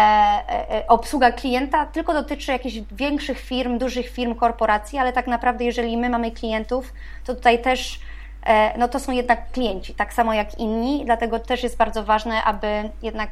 e, 0.71 0.87
obsługa 0.89 1.33
klienta 1.33 1.87
tylko 1.87 2.13
dotyczy 2.13 2.53
jakichś 2.53 2.77
większych 2.93 3.41
firm, 3.41 3.79
dużych 3.79 4.09
firm, 4.09 4.35
korporacji, 4.35 4.99
ale 4.99 5.13
tak 5.13 5.27
naprawdę, 5.27 5.65
jeżeli 5.65 5.97
my 5.97 6.09
mamy 6.09 6.31
klientów, 6.31 6.93
to 7.25 7.35
tutaj 7.35 7.63
też 7.63 8.01
e, 8.47 8.79
no 8.79 8.89
to 8.89 9.01
są 9.01 9.13
jednak 9.13 9.51
klienci, 9.53 9.95
tak 9.95 10.15
samo 10.15 10.35
jak 10.35 10.59
inni, 10.59 11.03
dlatego 11.05 11.39
też 11.39 11.63
jest 11.63 11.77
bardzo 11.77 12.05
ważne, 12.05 12.45
aby 12.45 12.91
jednak 13.03 13.31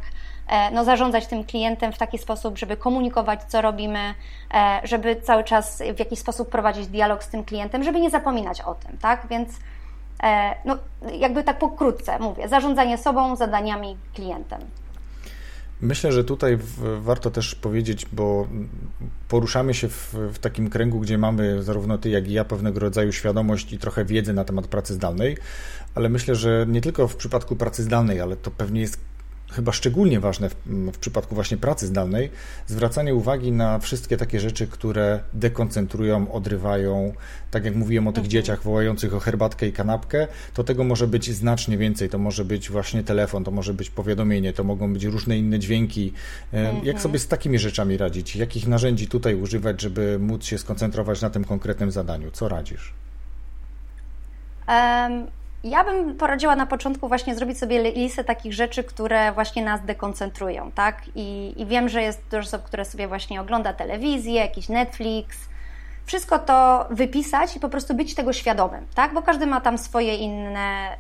E, 0.49 0.71
no, 0.71 0.85
zarządzać 0.85 1.27
tym 1.27 1.45
klientem 1.45 1.93
w 1.93 1.99
taki 1.99 2.19
sposób, 2.19 2.59
żeby 2.59 2.77
komunikować, 2.77 3.41
co 3.43 3.63
robimy, 3.63 4.15
e, 4.55 4.81
żeby 4.85 5.17
cały 5.17 5.45
czas 5.45 5.83
w 5.95 5.99
jakiś 5.99 6.19
sposób 6.19 6.51
prowadzić 6.51 6.87
dialog 6.87 7.25
z 7.25 7.29
tym 7.29 7.45
klientem, 7.45 7.85
żeby 7.85 8.01
nie 8.01 8.11
zapominać 8.11 8.61
o 8.61 8.75
tym, 8.75 8.99
tak? 8.99 9.27
Więc 9.31 9.49
e, 9.49 9.53
no, 10.65 10.79
jakby 11.13 11.45
tak 11.45 11.59
pokrótce 11.59 12.19
mówię, 12.19 12.49
zarządzanie 12.49 12.99
sobą, 12.99 13.37
zadaniami, 13.37 13.97
klientem. 14.15 14.61
Myślę, 15.81 16.13
że 16.13 16.25
tutaj 16.25 16.59
warto 17.01 17.31
też 17.31 17.55
powiedzieć, 17.55 18.07
bo 18.13 18.47
poruszamy 19.29 19.75
się 19.75 19.89
w, 19.89 20.15
w, 20.15 20.39
takim 20.39 20.71
kręgu, 20.71 21.01
gdzie 21.01 21.19
mamy 21.19 21.63
zarówno 21.63 21.99
ty, 21.99 22.09
jak 22.09 22.29
i 22.29 22.33
ja 22.33 22.45
pewnego 22.45 22.81
rodzaju 22.81 23.13
świadomość 23.13 23.73
i 23.73 23.79
trochę 23.79 24.05
wiedzy 24.05 24.33
na 24.33 24.45
temat 24.45 24.67
pracy 24.67 24.95
zdalnej, 24.95 25.37
ale 25.95 26.09
myślę, 26.09 26.35
że 26.35 26.67
nie 26.69 26.81
tylko 26.81 27.09
w 27.09 27.17
przypadku 27.17 27.57
pracy 27.57 27.83
zdalnej, 27.83 28.21
ale 28.21 28.37
to 28.37 28.51
pewnie 28.51 28.81
jest 28.81 29.01
chyba 29.53 29.73
szczególnie 29.73 30.21
ważne 30.21 30.49
w, 30.49 30.55
w, 30.93 30.99
przypadku 30.99 31.35
właśnie 31.35 31.57
pracy 31.57 31.87
zdalnej, 31.87 32.31
zwracanie 32.67 33.15
uwagi 33.15 33.53
na 33.53 33.79
wszystkie 33.79 34.17
takie 34.17 34.41
rzeczy, 34.41 34.67
które 34.67 35.21
dekoncentrują, 35.33 36.33
odrywają. 36.33 37.13
Tak 37.51 37.65
jak 37.65 37.75
mówiłem 37.75 38.09
o 38.09 38.13
tych 38.13 38.25
mhm. 38.25 38.31
dzieciach 38.31 38.63
wołających 38.63 39.15
o 39.15 39.21
herbatkę 39.21 39.69
i 39.69 39.73
kanapkę, 39.73 40.29
to 40.55 40.65
tego 40.65 40.85
może 40.85 41.07
być 41.07 41.35
znacznie 41.35 41.79
więcej. 41.79 42.09
To 42.09 42.19
może 42.19 42.45
być 42.45 42.71
właśnie 42.71 43.03
telefon, 43.03 43.45
to 43.45 43.51
może 43.51 43.75
być 43.75 43.91
powiadomienie, 43.91 44.53
to 44.53 44.65
mogą 44.65 44.93
być 44.93 45.05
różne 45.05 45.39
inne 45.39 45.59
dźwięki. 45.59 46.13
Mhm. 46.53 46.85
Jak 46.85 47.01
sobie 47.01 47.19
z 47.19 47.29
takimi 47.29 47.59
rzeczami 47.59 47.97
radzić? 47.97 48.37
Jakich 48.37 48.67
narzędzi 48.67 49.09
tutaj 49.09 49.35
używać, 49.35 49.83
żeby 49.83 50.19
móc 50.19 50.45
się 50.45 50.59
skoncentrować 50.59 51.23
na 51.23 51.31
tym 51.31 51.45
konkretnym 51.45 51.91
zadaniu? 51.91 52.31
Co 52.31 52.49
radzisz? 52.49 52.95
Um 54.69 55.27
ja 55.69 55.85
bym 55.85 56.17
poradziła 56.17 56.57
na 56.57 56.67
początku 56.67 57.09
właśnie 57.09 57.35
zrobić 57.35 57.59
sobie 57.59 57.93
listę 57.93 58.25
takich 58.25 58.55
rzeczy, 58.55 58.85
które 58.85 59.33
właśnie 59.33 59.65
nas 59.65 59.85
dekoncentrują, 59.85 60.73
tak? 60.73 61.03
I, 61.15 61.55
I, 61.57 61.67
wiem, 61.67 61.89
że 61.89 62.03
jest 62.03 62.23
dużo 62.31 62.41
osób, 62.41 62.63
które 62.63 62.85
sobie 62.85 63.09
właśnie 63.09 63.41
ogląda 63.41 63.73
telewizję, 63.73 64.35
jakiś 64.35 64.69
Netflix. 64.69 65.37
Wszystko 66.07 66.39
to 66.39 66.87
wypisać 66.91 67.57
i 67.57 67.61
po 67.61 67.69
prostu 67.69 67.95
być 67.95 68.15
tego 68.15 68.33
świadomym, 68.33 68.87
tak? 68.95 69.15
Bo 69.15 69.23
każdy 69.23 69.47
ma 69.47 69.61
tam 69.61 69.79
swoje 69.79 70.17
inne 70.17 70.97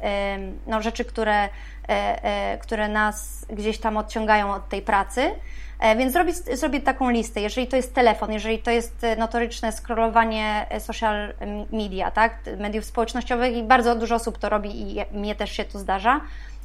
no, 0.66 0.82
rzeczy, 0.82 1.04
które, 1.04 1.44
e, 1.44 1.48
e, 1.88 2.58
które 2.58 2.88
nas 2.88 3.46
gdzieś 3.50 3.78
tam 3.78 3.96
odciągają 3.96 4.54
od 4.54 4.68
tej 4.68 4.82
pracy. 4.82 5.30
E, 5.80 5.96
więc 5.96 6.12
zrobić, 6.12 6.36
zrobić 6.36 6.84
taką 6.84 7.10
listę, 7.10 7.40
jeżeli 7.40 7.66
to 7.66 7.76
jest 7.76 7.94
telefon, 7.94 8.32
jeżeli 8.32 8.58
to 8.58 8.70
jest 8.70 9.04
e, 9.04 9.16
notoryczne 9.16 9.72
scrollowanie 9.72 10.66
e, 10.70 10.80
social 10.80 11.34
media, 11.72 12.10
tak, 12.10 12.38
mediów 12.58 12.84
społecznościowych 12.84 13.56
i 13.56 13.62
bardzo 13.62 13.96
dużo 13.96 14.14
osób 14.14 14.38
to 14.38 14.48
robi 14.48 14.80
i 14.80 15.04
mnie 15.12 15.34
też 15.34 15.52
się 15.52 15.64
to 15.64 15.78
zdarza, 15.78 16.20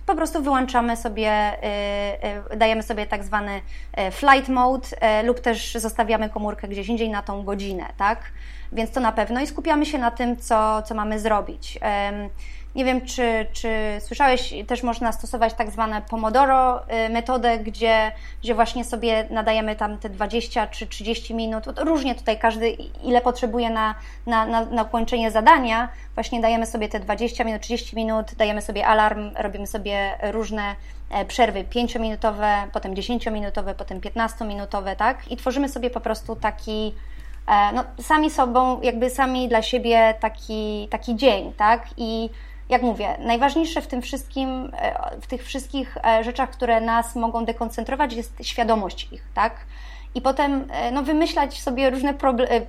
po 0.06 0.16
prostu 0.16 0.42
wyłączamy 0.44 0.98
sobie, 0.98 1.52
dajemy 2.58 2.84
sobie 2.84 3.06
tak 3.06 3.24
zwany 3.24 3.62
flight 4.12 4.50
mode 4.50 4.88
lub 5.24 5.40
też 5.40 5.74
zostawiamy 5.76 6.30
komórkę 6.30 6.68
gdzieś 6.68 6.88
indziej 6.88 7.10
na 7.10 7.22
tą 7.22 7.44
godzinę, 7.44 7.86
tak? 7.98 8.20
Więc 8.72 8.92
to 8.92 9.00
na 9.00 9.12
pewno 9.12 9.42
i 9.42 9.48
skupiamy 9.48 9.86
się 9.86 9.98
na 9.98 10.12
tym, 10.12 10.38
co, 10.38 10.82
co 10.82 10.96
mamy 10.96 11.20
zrobić. 11.20 11.80
Nie 12.76 12.86
wiem, 12.86 13.06
czy, 13.06 13.46
czy 13.54 13.70
słyszałeś, 14.00 14.54
też 14.68 14.84
można 14.84 15.12
stosować 15.12 15.54
tak 15.54 15.72
zwane 15.72 16.02
Pomodoro 16.10 16.84
y, 17.06 17.10
metodę, 17.10 17.58
gdzie, 17.58 18.12
gdzie 18.42 18.56
właśnie 18.56 18.86
sobie 18.86 19.28
nadajemy 19.30 19.76
tam 19.76 19.98
te 19.98 20.10
20 20.10 20.68
czy 20.68 20.88
30 20.88 21.36
minut. 21.36 21.64
Różnie 21.78 22.16
tutaj 22.16 22.40
każdy, 22.40 22.70
ile 23.04 23.22
potrzebuje 23.22 23.70
na, 23.70 23.96
na, 24.26 24.46
na, 24.46 24.66
na 24.66 24.84
ukończenie 24.84 25.32
zadania. 25.32 25.90
Właśnie 26.16 26.42
dajemy 26.42 26.66
sobie 26.66 26.90
te 26.90 27.00
20 27.00 27.44
minut, 27.44 27.62
30 27.62 27.96
minut, 27.96 28.36
dajemy 28.38 28.62
sobie 28.62 28.88
alarm, 28.88 29.32
robimy 29.36 29.68
sobie 29.68 30.18
różne 30.32 30.76
e, 31.10 31.26
przerwy 31.26 31.64
5-minutowe, 31.64 32.68
potem 32.74 32.94
10-minutowe, 32.94 33.74
potem 33.76 34.00
15-minutowe, 34.00 34.96
tak? 34.96 35.32
I 35.32 35.38
tworzymy 35.38 35.70
sobie 35.70 35.90
po 35.90 36.00
prostu 36.00 36.36
taki 36.36 36.94
e, 37.48 37.72
no, 37.74 37.84
sami 38.02 38.30
sobą, 38.30 38.82
jakby 38.82 39.10
sami 39.10 39.48
dla 39.48 39.62
siebie 39.62 40.14
taki, 40.20 40.88
taki 40.92 41.16
dzień, 41.16 41.54
tak? 41.58 41.86
I 41.98 42.30
jak 42.72 42.82
mówię, 42.82 43.16
najważniejsze 43.20 43.82
w 43.82 43.88
tym 43.88 44.02
wszystkim, 44.02 44.72
e, 44.78 45.22
w 45.22 45.28
tych 45.28 45.44
wszystkich 45.46 45.98
e, 46.06 46.24
rzeczach, 46.24 46.50
które 46.50 46.82
nas 46.82 47.16
mogą 47.16 47.46
dekoncentrować, 47.46 48.14
jest 48.14 48.34
świadomość 48.42 49.08
ich, 49.12 49.24
tak? 49.34 49.56
I 50.16 50.22
potem 50.22 50.68
e, 50.72 50.92
no, 50.92 51.04
wymyślać 51.04 51.62
sobie 51.62 51.90
różne, 51.90 52.14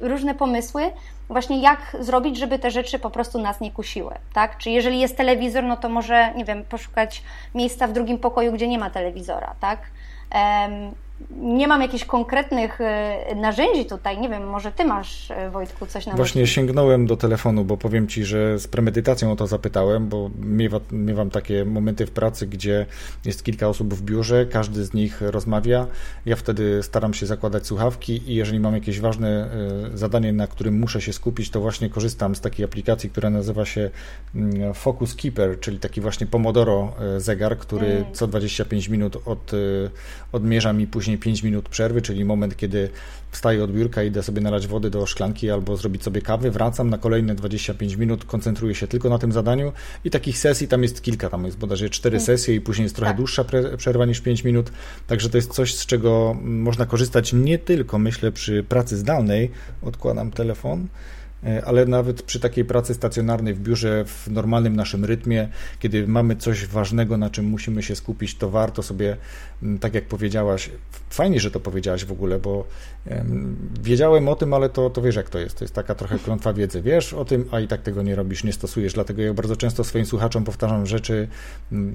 różne 0.00 0.34
pomysły, 0.34 0.82
właśnie 1.28 1.60
jak 1.60 1.96
zrobić, 2.00 2.38
żeby 2.38 2.58
te 2.58 2.70
rzeczy 2.70 2.98
po 2.98 3.10
prostu 3.10 3.38
nas 3.38 3.60
nie 3.60 3.70
kusiły, 3.70 4.14
tak? 4.32 4.58
Czy 4.58 4.70
jeżeli 4.70 5.00
jest 5.00 5.16
telewizor, 5.16 5.64
no 5.64 5.76
to 5.76 5.88
może, 5.88 6.34
nie 6.34 6.44
wiem, 6.44 6.64
poszukać 6.64 7.22
miejsca 7.54 7.86
w 7.86 7.92
drugim 7.92 8.18
pokoju, 8.18 8.52
gdzie 8.52 8.68
nie 8.68 8.78
ma 8.78 8.90
telewizora, 8.90 9.54
tak? 9.60 9.78
Nie 11.30 11.68
mam 11.68 11.82
jakichś 11.82 12.04
konkretnych 12.04 12.80
e, 12.80 13.34
narzędzi 13.36 13.84
tutaj. 13.84 14.20
Nie 14.20 14.28
wiem, 14.28 14.46
może 14.46 14.72
ty 14.72 14.84
masz, 14.84 15.30
e, 15.30 15.50
Wojtku, 15.50 15.86
coś 15.86 16.06
na 16.06 16.14
Właśnie 16.14 16.40
myśli? 16.40 16.54
sięgnąłem 16.54 17.06
do 17.06 17.16
telefonu, 17.16 17.64
bo 17.64 17.76
powiem 17.76 18.08
ci, 18.08 18.24
że 18.24 18.58
z 18.58 18.68
premedytacją 18.68 19.32
o 19.32 19.36
to 19.36 19.46
zapytałem, 19.46 20.08
bo 20.08 20.30
miewa, 20.40 20.80
miewam 20.92 21.30
takie 21.30 21.64
momenty 21.64 22.06
w 22.06 22.10
pracy, 22.10 22.46
gdzie 22.46 22.86
jest 23.24 23.44
kilka 23.44 23.68
osób 23.68 23.94
w 23.94 24.02
biurze, 24.02 24.46
każdy 24.46 24.84
z 24.84 24.94
nich 24.94 25.20
rozmawia. 25.20 25.86
Ja 26.26 26.36
wtedy 26.36 26.82
staram 26.82 27.14
się 27.14 27.26
zakładać 27.26 27.66
słuchawki 27.66 28.30
i 28.30 28.34
jeżeli 28.34 28.60
mam 28.60 28.74
jakieś 28.74 29.00
ważne 29.00 29.28
e, 29.28 29.98
zadanie, 29.98 30.32
na 30.32 30.46
którym 30.46 30.78
muszę 30.78 31.00
się 31.00 31.12
skupić, 31.12 31.50
to 31.50 31.60
właśnie 31.60 31.90
korzystam 31.90 32.34
z 32.34 32.40
takiej 32.40 32.64
aplikacji, 32.64 33.10
która 33.10 33.30
nazywa 33.30 33.64
się 33.64 33.90
mm, 34.34 34.74
Focus 34.74 35.14
Keeper, 35.14 35.60
czyli 35.60 35.78
taki 35.78 36.00
właśnie 36.00 36.26
Pomodoro 36.26 36.92
zegar, 37.18 37.58
który 37.58 38.04
co 38.12 38.26
25 38.26 38.88
minut 38.88 39.16
od, 39.24 39.50
odmierza 40.32 40.72
mi 40.72 40.86
później 40.86 41.11
później 41.16 41.34
5 41.34 41.42
minut 41.42 41.68
przerwy, 41.68 42.02
czyli 42.02 42.24
moment, 42.24 42.56
kiedy 42.56 42.90
wstaję 43.30 43.64
od 43.64 43.72
biurka, 43.72 44.02
idę 44.02 44.22
sobie 44.22 44.40
nalać 44.40 44.66
wody 44.66 44.90
do 44.90 45.06
szklanki 45.06 45.50
albo 45.50 45.76
zrobić 45.76 46.02
sobie 46.02 46.22
kawy, 46.22 46.50
wracam 46.50 46.90
na 46.90 46.98
kolejne 46.98 47.34
25 47.34 47.96
minut, 47.96 48.24
koncentruję 48.24 48.74
się 48.74 48.86
tylko 48.86 49.08
na 49.08 49.18
tym 49.18 49.32
zadaniu 49.32 49.72
i 50.04 50.10
takich 50.10 50.38
sesji 50.38 50.68
tam 50.68 50.82
jest 50.82 51.02
kilka, 51.02 51.28
tam 51.28 51.44
jest 51.44 51.58
bodajże 51.58 51.90
4 51.90 52.16
mm. 52.16 52.26
sesje 52.26 52.54
i 52.54 52.60
później 52.60 52.84
jest 52.84 52.96
trochę 52.96 53.10
tak. 53.10 53.16
dłuższa 53.16 53.44
przerwa 53.76 54.06
niż 54.06 54.20
5 54.20 54.44
minut, 54.44 54.72
także 55.06 55.28
to 55.28 55.38
jest 55.38 55.52
coś, 55.52 55.74
z 55.74 55.86
czego 55.86 56.36
można 56.42 56.86
korzystać 56.86 57.32
nie 57.32 57.58
tylko, 57.58 57.98
myślę, 57.98 58.32
przy 58.32 58.62
pracy 58.62 58.96
zdalnej, 58.96 59.50
odkładam 59.82 60.30
telefon, 60.30 60.88
ale 61.64 61.86
nawet 61.86 62.22
przy 62.22 62.40
takiej 62.40 62.64
pracy 62.64 62.94
stacjonarnej 62.94 63.54
w 63.54 63.60
biurze, 63.60 64.04
w 64.04 64.28
normalnym 64.30 64.76
naszym 64.76 65.04
rytmie, 65.04 65.48
kiedy 65.78 66.08
mamy 66.08 66.36
coś 66.36 66.66
ważnego, 66.66 67.16
na 67.16 67.30
czym 67.30 67.44
musimy 67.44 67.82
się 67.82 67.96
skupić, 67.96 68.34
to 68.34 68.50
warto 68.50 68.82
sobie, 68.82 69.16
tak 69.80 69.94
jak 69.94 70.04
powiedziałaś, 70.04 70.70
fajnie, 71.10 71.40
że 71.40 71.50
to 71.50 71.60
powiedziałaś 71.60 72.04
w 72.04 72.12
ogóle, 72.12 72.38
bo 72.38 72.66
wiedziałem 73.82 74.28
o 74.28 74.36
tym, 74.36 74.54
ale 74.54 74.68
to, 74.68 74.90
to 74.90 75.02
wiesz 75.02 75.16
jak 75.16 75.30
to 75.30 75.38
jest, 75.38 75.58
to 75.58 75.64
jest 75.64 75.74
taka 75.74 75.94
trochę 75.94 76.18
klątwa 76.18 76.52
wiedzy, 76.52 76.82
wiesz 76.82 77.14
o 77.14 77.24
tym, 77.24 77.48
a 77.50 77.60
i 77.60 77.68
tak 77.68 77.82
tego 77.82 78.02
nie 78.02 78.14
robisz, 78.14 78.44
nie 78.44 78.52
stosujesz, 78.52 78.92
dlatego 78.92 79.22
ja 79.22 79.34
bardzo 79.34 79.56
często 79.56 79.84
swoim 79.84 80.06
słuchaczom 80.06 80.44
powtarzam 80.44 80.86
rzeczy 80.86 81.28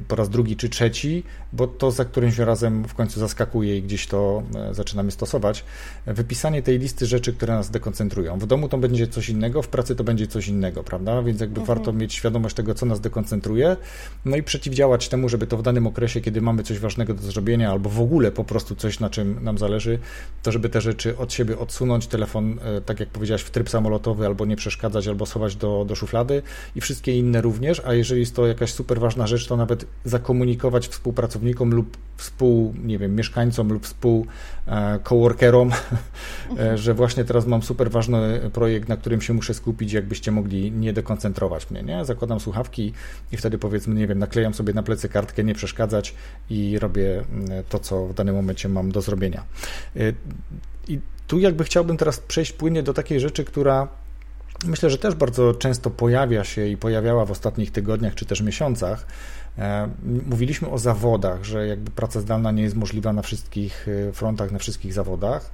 po 0.07 0.15
raz 0.15 0.29
drugi 0.29 0.55
czy 0.55 0.69
trzeci, 0.69 1.23
bo 1.53 1.67
to 1.67 1.91
za 1.91 2.05
którymś 2.05 2.37
razem 2.37 2.83
w 2.83 2.93
końcu 2.93 3.19
zaskakuje 3.19 3.77
i 3.77 3.81
gdzieś 3.81 4.07
to 4.07 4.43
e, 4.55 4.73
zaczynamy 4.73 5.11
stosować. 5.11 5.63
Wypisanie 6.05 6.61
tej 6.61 6.79
listy 6.79 7.05
rzeczy, 7.05 7.33
które 7.33 7.53
nas 7.53 7.69
dekoncentrują. 7.69 8.39
W 8.39 8.45
domu 8.45 8.69
to 8.69 8.77
będzie 8.77 9.07
coś 9.07 9.29
innego, 9.29 9.36
innego, 9.37 9.61
w 9.61 9.67
pracy 9.67 9.95
to 9.95 10.03
będzie 10.03 10.27
coś 10.27 10.47
innego, 10.47 10.83
prawda? 10.83 11.23
Więc 11.23 11.41
jakby 11.41 11.59
mhm. 11.59 11.77
warto 11.77 11.93
mieć 11.93 12.13
świadomość 12.13 12.55
tego, 12.55 12.73
co 12.73 12.85
nas 12.85 12.99
dekoncentruje, 12.99 13.77
no 14.25 14.37
i 14.37 14.43
przeciwdziałać 14.43 15.09
temu, 15.09 15.29
żeby 15.29 15.47
to 15.47 15.57
w 15.57 15.61
danym 15.61 15.87
okresie, 15.87 16.21
kiedy 16.21 16.41
mamy 16.41 16.63
coś 16.63 16.79
ważnego 16.79 17.13
do 17.13 17.21
zrobienia, 17.21 17.71
albo 17.71 17.89
w 17.89 18.01
ogóle 18.01 18.31
po 18.31 18.43
prostu 18.43 18.75
coś, 18.75 18.99
na 18.99 19.09
czym 19.09 19.43
nam 19.43 19.57
zależy, 19.57 19.99
to 20.43 20.51
żeby 20.51 20.69
te 20.69 20.81
rzeczy 20.81 21.17
od 21.17 21.33
siebie 21.33 21.57
odsunąć, 21.59 22.07
telefon, 22.07 22.59
e, 22.63 22.81
tak 22.81 22.99
jak 22.99 23.09
powiedziałeś, 23.09 23.41
w 23.41 23.51
tryb 23.51 23.69
samolotowy, 23.69 24.25
albo 24.25 24.45
nie 24.45 24.55
przeszkadzać, 24.55 25.07
albo 25.07 25.25
schować 25.25 25.55
do, 25.55 25.85
do 25.87 25.95
szuflady 25.95 26.41
i 26.75 26.81
wszystkie 26.81 27.19
inne 27.19 27.41
również, 27.41 27.81
a 27.85 27.93
jeżeli 27.93 28.19
jest 28.19 28.35
to 28.35 28.47
jakaś 28.47 28.73
super 28.73 28.99
ważna 28.99 29.27
rzecz, 29.27 29.47
to 29.47 29.57
nawet 29.57 29.85
zakomunikować 30.05 30.87
współpracownikom 30.87 31.73
lub 31.73 31.97
współ, 32.17 32.73
nie 32.83 32.97
wiem, 32.97 33.15
mieszkańcom 33.15 33.73
lub 33.73 33.85
współ 33.85 34.25
e, 34.67 34.99
coworkerom, 35.03 35.71
e, 36.59 36.77
że 36.77 36.93
właśnie 36.93 37.23
teraz 37.23 37.47
mam 37.47 37.63
super 37.63 37.91
ważny 37.91 38.49
projekt, 38.53 38.89
na 38.89 38.97
którym 38.97 39.21
się 39.21 39.26
muszę 39.33 39.53
skupić, 39.53 39.93
jakbyście 39.93 40.31
mogli 40.31 40.71
nie 40.71 40.93
dekoncentrować 40.93 41.71
mnie, 41.71 41.83
nie? 41.83 42.05
Zakładam 42.05 42.39
słuchawki 42.39 42.93
i 43.31 43.37
wtedy 43.37 43.57
powiedzmy, 43.57 43.95
nie 43.95 44.07
wiem, 44.07 44.19
naklejam 44.19 44.53
sobie 44.53 44.73
na 44.73 44.83
plecy 44.83 45.09
kartkę, 45.09 45.43
nie 45.43 45.55
przeszkadzać 45.55 46.15
i 46.49 46.79
robię 46.79 47.23
mm, 47.31 47.63
to, 47.69 47.79
co 47.79 48.07
w 48.07 48.13
danym 48.13 48.35
momencie 48.35 48.69
mam 48.69 48.91
do 48.91 49.01
zrobienia. 49.01 49.43
Y, 49.95 50.13
I 50.87 50.99
tu 51.27 51.39
jakby 51.39 51.63
chciałbym 51.63 51.97
teraz 51.97 52.19
przejść 52.19 52.51
płynnie 52.51 52.83
do 52.83 52.93
takiej 52.93 53.19
rzeczy, 53.19 53.43
która 53.43 53.87
myślę, 54.65 54.89
że 54.89 54.97
też 54.97 55.15
bardzo 55.15 55.53
często 55.53 55.89
pojawia 55.89 56.43
się 56.43 56.67
i 56.67 56.77
pojawiała 56.77 57.25
w 57.25 57.31
ostatnich 57.31 57.71
tygodniach 57.71 58.15
czy 58.15 58.25
też 58.25 58.41
miesiącach, 58.41 59.07
E, 59.07 59.46
mówiliśmy 60.29 60.69
o 60.69 60.77
zawodach, 60.77 61.43
że 61.43 61.67
jakby 61.67 61.91
praca 61.91 62.21
zdalna 62.21 62.51
nie 62.51 62.63
jest 62.63 62.75
możliwa 62.75 63.13
na 63.13 63.21
wszystkich 63.21 63.87
e, 64.09 64.13
frontach, 64.13 64.51
na 64.51 64.59
wszystkich 64.59 64.93
zawodach, 64.93 65.51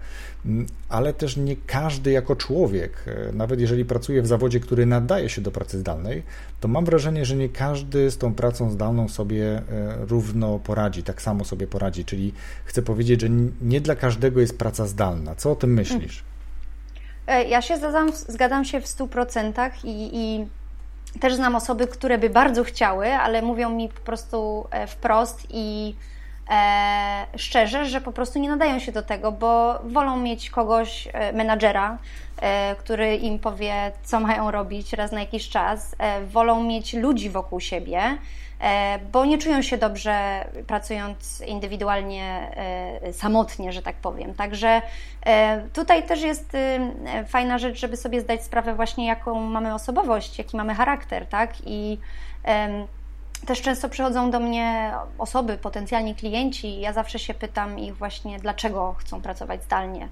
ale 0.90 1.14
też 1.14 1.38
nie 1.38 1.56
każdy 1.56 2.12
jako 2.12 2.36
człowiek, 2.36 2.94
e, 3.08 3.32
nawet 3.34 3.60
jeżeli 3.60 3.86
pracuje 3.86 4.22
w 4.22 4.28
zawodzie, 4.28 4.60
który 4.60 4.86
nadaje 4.86 5.30
się 5.30 5.42
do 5.42 5.52
pracy 5.52 5.80
zdalnej, 5.80 6.24
to 6.60 6.68
mam 6.68 6.86
wrażenie, 6.86 7.26
że 7.26 7.36
nie 7.36 7.50
każdy 7.50 8.12
z 8.12 8.18
tą 8.18 8.34
pracą 8.34 8.72
zdalną 8.72 9.10
sobie 9.10 9.62
równo 10.00 10.60
poradzi, 10.60 11.04
tak 11.04 11.22
samo 11.22 11.46
sobie 11.46 11.68
poradzi. 11.68 12.06
Czyli 12.06 12.34
chcę 12.66 12.82
powiedzieć, 12.82 13.22
że 13.22 13.28
nie 13.62 13.82
dla 13.82 13.96
każdego 13.96 14.40
jest 14.40 14.58
praca 14.58 14.88
zdalna. 14.88 15.36
Co 15.36 15.52
o 15.52 15.56
tym 15.56 15.74
myślisz? 15.74 16.24
Ja 17.50 17.62
się 17.62 17.78
zgadzam, 17.78 18.12
zgadzam 18.14 18.66
się 18.66 18.82
w 18.82 18.86
100% 18.86 19.72
i, 19.84 20.10
i 20.14 20.48
też 21.20 21.36
znam 21.36 21.56
osoby, 21.56 21.88
które 21.88 22.18
by 22.18 22.30
bardzo 22.30 22.64
chciały, 22.64 23.14
ale 23.14 23.42
mówią 23.42 23.70
mi 23.70 23.90
po 23.90 24.02
prostu 24.02 24.68
e, 24.72 24.88
wprost 24.88 25.48
i 25.50 25.96
e, 26.50 27.26
szczerze, 27.36 27.86
że 27.86 28.02
po 28.02 28.12
prostu 28.12 28.40
nie 28.40 28.50
nadają 28.50 28.80
się 28.80 28.92
do 28.92 29.02
tego, 29.02 29.32
bo 29.32 29.80
wolą 29.84 30.18
mieć 30.18 30.50
kogoś, 30.50 31.08
e, 31.14 31.34
menadżera, 31.34 31.98
e, 32.42 32.76
który 32.76 33.16
im 33.16 33.40
powie, 33.40 33.92
co 34.04 34.20
mają 34.20 34.52
robić 34.52 34.94
raz 34.94 35.12
na 35.12 35.20
jakiś 35.20 35.50
czas. 35.50 35.96
E, 36.00 36.26
wolą 36.26 36.64
mieć 36.64 36.94
ludzi 36.94 37.30
wokół 37.30 37.60
siebie 37.60 38.18
bo 39.12 39.26
nie 39.26 39.38
czują 39.38 39.62
się 39.62 39.78
dobrze 39.78 40.46
pracując 40.68 41.42
indywidualnie, 41.48 42.52
e, 43.02 43.14
samotnie, 43.14 43.72
że 43.72 43.82
tak 43.82 43.96
powiem. 43.96 44.34
Także 44.34 44.82
e, 45.26 45.62
tutaj 45.74 46.04
też 46.04 46.22
jest 46.22 46.58
fajna 47.28 47.58
rzecz, 47.58 47.80
żeby 47.80 47.98
sobie 47.98 48.22
zdać 48.22 48.44
sprawę 48.44 48.76
właśnie, 48.76 49.08
jaką 49.08 49.40
mamy 49.40 49.74
osobowość, 49.74 50.38
jaki 50.38 50.58
mamy 50.58 50.76
charakter, 50.76 51.26
tak? 51.26 51.54
I 51.66 51.98
też 53.46 53.62
często 53.62 53.90
przychodzą 53.90 54.32
do 54.32 54.40
mnie 54.40 54.92
osoby, 55.18 55.58
potencjalni 55.58 56.16
klienci, 56.16 56.68
i 56.68 56.80
ja 56.80 56.94
zawsze 56.94 57.20
się 57.20 57.34
pytam 57.34 57.80
ich 57.80 57.98
właśnie, 57.98 58.40
dlaczego 58.40 58.96
chcą 59.00 59.22
pracować 59.22 59.64
zdalnie. 59.64 60.08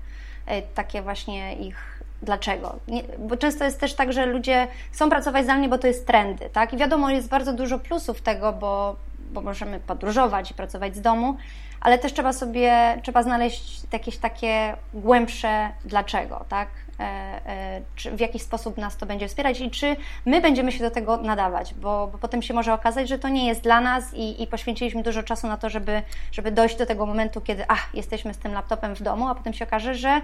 Takie 0.76 1.02
właśnie 1.02 1.56
ich 1.56 2.01
dlaczego. 2.22 2.76
Nie, 2.88 3.04
bo 3.20 3.38
często 3.38 3.66
jest 3.66 3.80
też 3.80 3.94
tak, 3.94 4.14
że 4.14 4.26
ludzie 4.26 4.68
chcą 4.92 5.10
pracować 5.10 5.44
zdalnie, 5.44 5.70
bo 5.70 5.78
to 5.78 5.88
jest 5.88 6.08
trendy, 6.08 6.50
tak? 6.50 6.74
I 6.74 6.78
wiadomo, 6.78 7.10
jest 7.10 7.30
bardzo 7.30 7.54
dużo 7.54 7.80
plusów 7.80 8.22
tego, 8.22 8.54
bo, 8.54 8.96
bo 9.32 9.42
możemy 9.42 9.80
podróżować 9.80 10.52
i 10.52 10.54
pracować 10.54 10.96
z 10.96 11.02
domu, 11.02 11.38
ale 11.82 12.00
też 12.00 12.14
trzeba 12.14 12.34
sobie, 12.34 13.00
trzeba 13.04 13.24
znaleźć 13.24 13.82
jakieś 13.94 14.18
takie 14.18 14.76
głębsze 14.94 15.70
dlaczego, 15.86 16.46
tak? 16.50 16.68
E, 17.00 17.04
e, 17.46 17.82
czy 17.96 18.12
w 18.12 18.20
jaki 18.20 18.40
sposób 18.40 18.78
nas 18.78 18.98
to 18.98 19.06
będzie 19.06 19.28
wspierać 19.28 19.62
i 19.62 19.72
czy 19.72 19.96
my 20.26 20.42
będziemy 20.42 20.72
się 20.72 20.80
do 20.80 20.92
tego 20.92 21.18
nadawać, 21.18 21.74
bo, 21.74 22.08
bo 22.08 22.18
potem 22.18 22.42
się 22.42 22.54
może 22.54 22.74
okazać, 22.74 23.10
że 23.10 23.20
to 23.20 23.30
nie 23.30 23.48
jest 23.48 23.62
dla 23.62 23.82
nas 23.82 24.14
i, 24.14 24.44
i, 24.44 24.48
poświęciliśmy 24.48 25.04
dużo 25.04 25.24
czasu 25.24 25.48
na 25.48 25.58
to, 25.58 25.70
żeby, 25.70 26.02
żeby 26.32 26.52
dojść 26.52 26.78
do 26.78 26.86
tego 26.86 27.06
momentu, 27.06 27.42
kiedy 27.42 27.66
ach, 27.68 27.90
jesteśmy 27.94 28.34
z 28.34 28.38
tym 28.38 28.54
laptopem 28.54 28.96
w 28.96 29.02
domu, 29.02 29.28
a 29.28 29.36
potem 29.36 29.54
się 29.54 29.66
okaże, 29.66 29.96
że 29.96 30.22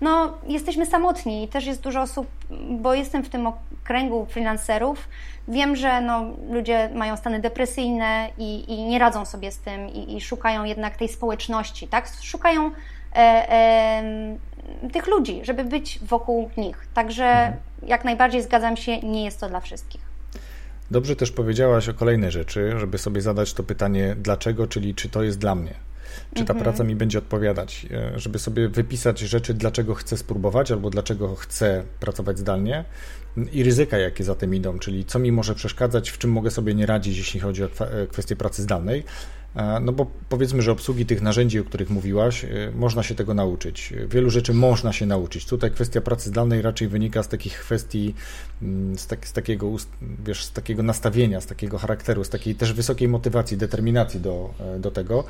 no, 0.00 0.38
jesteśmy 0.46 0.86
samotni 0.86 1.44
i 1.44 1.48
też 1.48 1.66
jest 1.66 1.82
dużo 1.82 2.02
osób, 2.02 2.26
bo 2.70 2.94
jestem 2.94 3.24
w 3.24 3.28
tym 3.28 3.48
kręgu 3.84 4.26
freelancerów, 4.26 5.08
wiem, 5.48 5.76
że 5.76 6.00
no, 6.00 6.24
ludzie 6.50 6.90
mają 6.94 7.16
stany 7.16 7.40
depresyjne 7.40 8.28
i, 8.38 8.72
i 8.72 8.84
nie 8.84 8.98
radzą 8.98 9.24
sobie 9.24 9.52
z 9.52 9.58
tym 9.58 9.88
i, 9.88 10.16
i, 10.16 10.20
szukają 10.20 10.64
jednak 10.64 10.96
tej 10.96 11.08
społeczności, 11.08 11.88
tak? 11.88 12.08
Szukają 12.22 12.70
e, 13.14 13.16
e, 13.16 14.38
tych 14.92 15.06
ludzi, 15.06 15.40
żeby 15.44 15.64
być 15.64 15.98
wokół 16.02 16.50
nich. 16.56 16.88
Także 16.94 17.24
mhm. 17.24 17.56
jak 17.86 18.04
najbardziej 18.04 18.42
zgadzam 18.42 18.76
się, 18.76 19.00
nie 19.00 19.24
jest 19.24 19.40
to 19.40 19.48
dla 19.48 19.60
wszystkich. 19.60 20.00
Dobrze 20.90 21.16
też 21.16 21.32
powiedziałaś 21.32 21.88
o 21.88 21.94
kolejnej 21.94 22.30
rzeczy, 22.30 22.78
żeby 22.78 22.98
sobie 22.98 23.20
zadać 23.20 23.54
to 23.54 23.62
pytanie 23.62 24.16
dlaczego, 24.18 24.66
czyli 24.66 24.94
czy 24.94 25.08
to 25.08 25.22
jest 25.22 25.38
dla 25.38 25.54
mnie 25.54 25.87
czy 26.34 26.44
ta 26.44 26.52
mhm. 26.52 26.58
praca 26.58 26.84
mi 26.84 26.96
będzie 26.96 27.18
odpowiadać, 27.18 27.86
e, 27.90 28.18
żeby 28.18 28.38
sobie 28.38 28.68
wypisać 28.68 29.18
rzeczy, 29.18 29.54
dlaczego 29.54 29.94
chcę 29.94 30.16
spróbować 30.16 30.72
albo 30.72 30.90
dlaczego 30.90 31.34
chcę 31.34 31.84
pracować 32.00 32.38
zdalnie 32.38 32.84
i 33.52 33.62
ryzyka, 33.62 33.98
jakie 33.98 34.24
za 34.24 34.34
tym 34.34 34.54
idą, 34.54 34.78
czyli 34.78 35.04
co 35.04 35.18
mi 35.18 35.32
może 35.32 35.54
przeszkadzać, 35.54 36.10
w 36.10 36.18
czym 36.18 36.30
mogę 36.30 36.50
sobie 36.50 36.74
nie 36.74 36.86
radzić, 36.86 37.18
jeśli 37.18 37.40
chodzi 37.40 37.64
o 37.64 37.66
e, 37.66 38.06
kwestię 38.06 38.36
pracy 38.36 38.62
zdalnej. 38.62 39.04
E, 39.56 39.80
no 39.80 39.92
bo 39.92 40.06
powiedzmy, 40.28 40.62
że 40.62 40.72
obsługi 40.72 41.06
tych 41.06 41.22
narzędzi, 41.22 41.60
o 41.60 41.64
których 41.64 41.90
mówiłaś, 41.90 42.46
można 42.74 43.02
się 43.02 43.14
tego 43.14 43.34
nauczyć. 43.34 43.94
Wielu 44.08 44.30
rzeczy 44.30 44.54
można 44.54 44.92
się 44.92 45.06
nauczyć. 45.06 45.46
Tutaj 45.46 45.70
kwestia 45.70 46.00
pracy 46.00 46.28
zdalnej 46.28 46.62
raczej 46.62 46.88
wynika 46.88 47.22
z 47.22 47.28
takich 47.28 47.60
kwestii, 47.60 48.14
mm, 48.62 48.98
z, 48.98 49.06
tak, 49.06 49.26
z, 49.26 49.32
takiego, 49.32 49.76
wiesz, 50.24 50.44
z 50.44 50.52
takiego 50.52 50.82
nastawienia, 50.82 51.40
z 51.40 51.46
takiego 51.46 51.78
charakteru, 51.78 52.24
z 52.24 52.28
takiej 52.28 52.54
też 52.54 52.72
wysokiej 52.72 53.08
motywacji, 53.08 53.56
determinacji 53.56 54.20
do, 54.20 54.54
do 54.78 54.90
tego. 54.90 55.24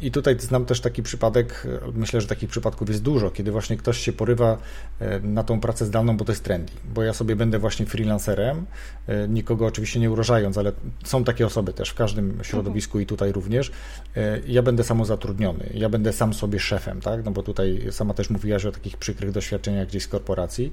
I 0.00 0.10
tutaj 0.10 0.36
znam 0.40 0.64
też 0.64 0.80
taki 0.80 1.02
przypadek, 1.02 1.66
myślę, 1.94 2.20
że 2.20 2.26
takich 2.26 2.50
przypadków 2.50 2.88
jest 2.88 3.02
dużo, 3.02 3.30
kiedy 3.30 3.52
właśnie 3.52 3.76
ktoś 3.76 3.98
się 3.98 4.12
porywa 4.12 4.58
e, 5.00 5.20
na 5.20 5.44
tą 5.44 5.60
pracę 5.60 5.86
zdalną, 5.86 6.16
bo 6.16 6.24
to 6.24 6.32
jest 6.32 6.44
trendy, 6.44 6.72
bo 6.94 7.02
ja 7.02 7.12
sobie 7.12 7.36
będę 7.36 7.58
właśnie 7.58 7.86
freelancerem, 7.86 8.66
e, 9.06 9.28
nikogo 9.28 9.66
oczywiście 9.66 10.00
nie 10.00 10.10
urażając, 10.10 10.58
ale 10.58 10.72
są 11.04 11.24
takie 11.24 11.46
osoby 11.46 11.72
też 11.72 11.90
w 11.90 11.94
każdym 11.94 12.38
środowisku 12.42 13.00
i 13.00 13.06
tutaj 13.06 13.23
również. 13.32 13.72
E, 14.16 14.40
ja 14.46 14.62
będę 14.62 14.84
samozatrudniony, 14.84 15.70
ja 15.74 15.88
będę 15.88 16.12
sam 16.12 16.34
sobie 16.34 16.60
szefem, 16.60 17.00
tak? 17.00 17.24
No 17.24 17.30
bo 17.30 17.42
tutaj 17.42 17.86
sama 17.90 18.14
też 18.14 18.30
mówiłaś 18.30 18.64
o 18.64 18.72
takich 18.72 18.96
przykrych 18.96 19.32
doświadczeniach 19.32 19.88
gdzieś 19.88 20.02
z 20.02 20.08
korporacji. 20.08 20.72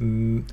Mm, 0.00 0.44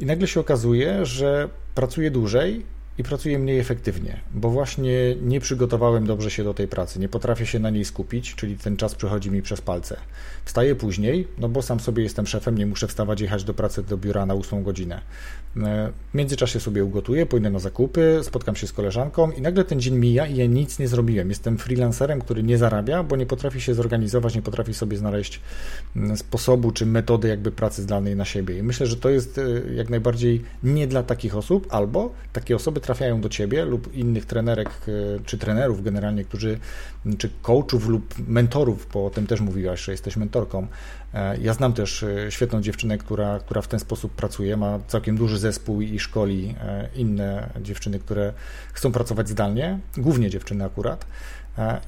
I 0.00 0.06
nagle 0.06 0.26
się 0.26 0.40
okazuje, 0.40 1.06
że 1.06 1.48
pracuję 1.74 2.10
dłużej, 2.10 2.64
i 2.98 3.02
pracuję 3.02 3.38
mniej 3.38 3.58
efektywnie, 3.58 4.20
bo 4.34 4.50
właśnie 4.50 5.16
nie 5.22 5.40
przygotowałem 5.40 6.06
dobrze 6.06 6.30
się 6.30 6.44
do 6.44 6.54
tej 6.54 6.68
pracy, 6.68 7.00
nie 7.00 7.08
potrafię 7.08 7.46
się 7.46 7.58
na 7.58 7.70
niej 7.70 7.84
skupić, 7.84 8.34
czyli 8.34 8.56
ten 8.56 8.76
czas 8.76 8.94
przechodzi 8.94 9.30
mi 9.30 9.42
przez 9.42 9.60
palce. 9.60 9.96
Wstaję 10.44 10.74
później, 10.74 11.28
no 11.38 11.48
bo 11.48 11.62
sam 11.62 11.80
sobie 11.80 12.02
jestem 12.02 12.26
szefem, 12.26 12.58
nie 12.58 12.66
muszę 12.66 12.88
wstawać, 12.88 13.20
jechać 13.20 13.44
do 13.44 13.54
pracy 13.54 13.82
do 13.82 13.96
biura 13.96 14.26
na 14.26 14.34
8 14.34 14.62
godzinę. 14.62 15.00
E, 15.64 15.92
w 16.12 16.14
międzyczasie 16.14 16.60
sobie 16.60 16.84
ugotuję, 16.84 17.26
pójdę 17.26 17.50
na 17.50 17.58
zakupy, 17.58 18.20
spotkam 18.22 18.56
się 18.56 18.66
z 18.66 18.72
koleżanką 18.72 19.30
i 19.30 19.40
nagle 19.40 19.64
ten 19.64 19.80
dzień 19.80 19.94
mija 19.94 20.26
i 20.26 20.36
ja 20.36 20.46
nic 20.46 20.78
nie 20.78 20.88
zrobiłem. 20.88 21.28
Jestem 21.28 21.58
freelancerem, 21.58 22.20
który 22.20 22.42
nie 22.42 22.58
zarabia, 22.58 23.02
bo 23.02 23.16
nie 23.16 23.26
potrafi 23.26 23.60
się 23.60 23.74
zorganizować, 23.74 24.34
nie 24.34 24.42
potrafi 24.42 24.74
sobie 24.74 24.96
znaleźć 24.96 25.40
mm, 25.96 26.16
sposobu 26.16 26.72
czy 26.72 26.86
metody 26.86 27.28
jakby 27.28 27.50
pracy 27.50 27.82
zdalnej 27.82 28.16
na 28.16 28.24
siebie. 28.24 28.58
I 28.58 28.62
myślę, 28.62 28.86
że 28.86 28.96
to 28.96 29.08
jest 29.08 29.38
e, 29.38 29.42
jak 29.74 29.90
najbardziej 29.90 30.42
nie 30.62 30.86
dla 30.86 31.02
takich 31.02 31.36
osób, 31.36 31.66
albo 31.70 32.12
takie 32.32 32.56
osoby 32.56 32.80
trafiają 32.80 33.20
do 33.20 33.28
ciebie 33.28 33.64
lub 33.64 33.94
innych 33.94 34.26
trenerek 34.26 34.68
e, 34.68 34.92
czy 35.24 35.38
trenerów 35.38 35.82
generalnie, 35.82 36.24
którzy, 36.24 36.58
czy 37.18 37.30
coachów 37.42 37.88
lub 37.88 38.14
mentorów, 38.28 38.88
bo 38.92 39.06
o 39.06 39.10
tym 39.10 39.26
też 39.26 39.40
mówiłaś, 39.40 39.84
że 39.84 39.92
jesteś 39.92 40.16
mentorką. 40.16 40.66
Ja 41.40 41.54
znam 41.54 41.72
też 41.72 42.04
świetną 42.30 42.62
dziewczynę, 42.62 42.98
która, 42.98 43.38
która 43.38 43.62
w 43.62 43.68
ten 43.68 43.80
sposób 43.80 44.12
pracuje, 44.12 44.56
ma 44.56 44.78
całkiem 44.88 45.16
duży 45.16 45.38
zespół 45.46 45.80
i 45.80 45.98
szkoli 45.98 46.54
inne 46.94 47.50
dziewczyny, 47.60 47.98
które 47.98 48.32
chcą 48.72 48.92
pracować 48.92 49.28
zdalnie, 49.28 49.78
głównie 49.96 50.30
dziewczyny 50.30 50.64
akurat. 50.64 51.06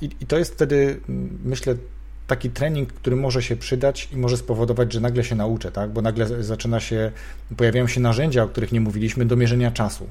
I, 0.01 0.11
i 0.21 0.27
to 0.27 0.39
jest 0.39 0.53
wtedy, 0.55 1.01
myślę, 1.45 1.75
taki 2.27 2.51
trening, 2.51 2.93
który 2.93 3.17
może 3.17 3.43
się 3.43 3.57
przydać 3.57 4.09
i 4.13 4.17
może 4.17 4.37
spowodować, 4.37 4.93
że 4.93 5.01
nagle 5.01 5.25
się 5.25 5.35
nauczę, 5.35 5.73
tak? 5.73 5.91
bo 5.91 6.03
nagle 6.03 6.43
zaczyna 6.43 6.81
się, 6.81 7.13
pojawiają 7.57 7.87
się 7.87 8.01
narzędzia, 8.01 8.43
o 8.43 8.49
których 8.49 8.73
nie 8.73 8.81
mówiliśmy, 8.81 9.25
do 9.25 9.37
mierzenia 9.37 9.71
czasu. 9.71 10.07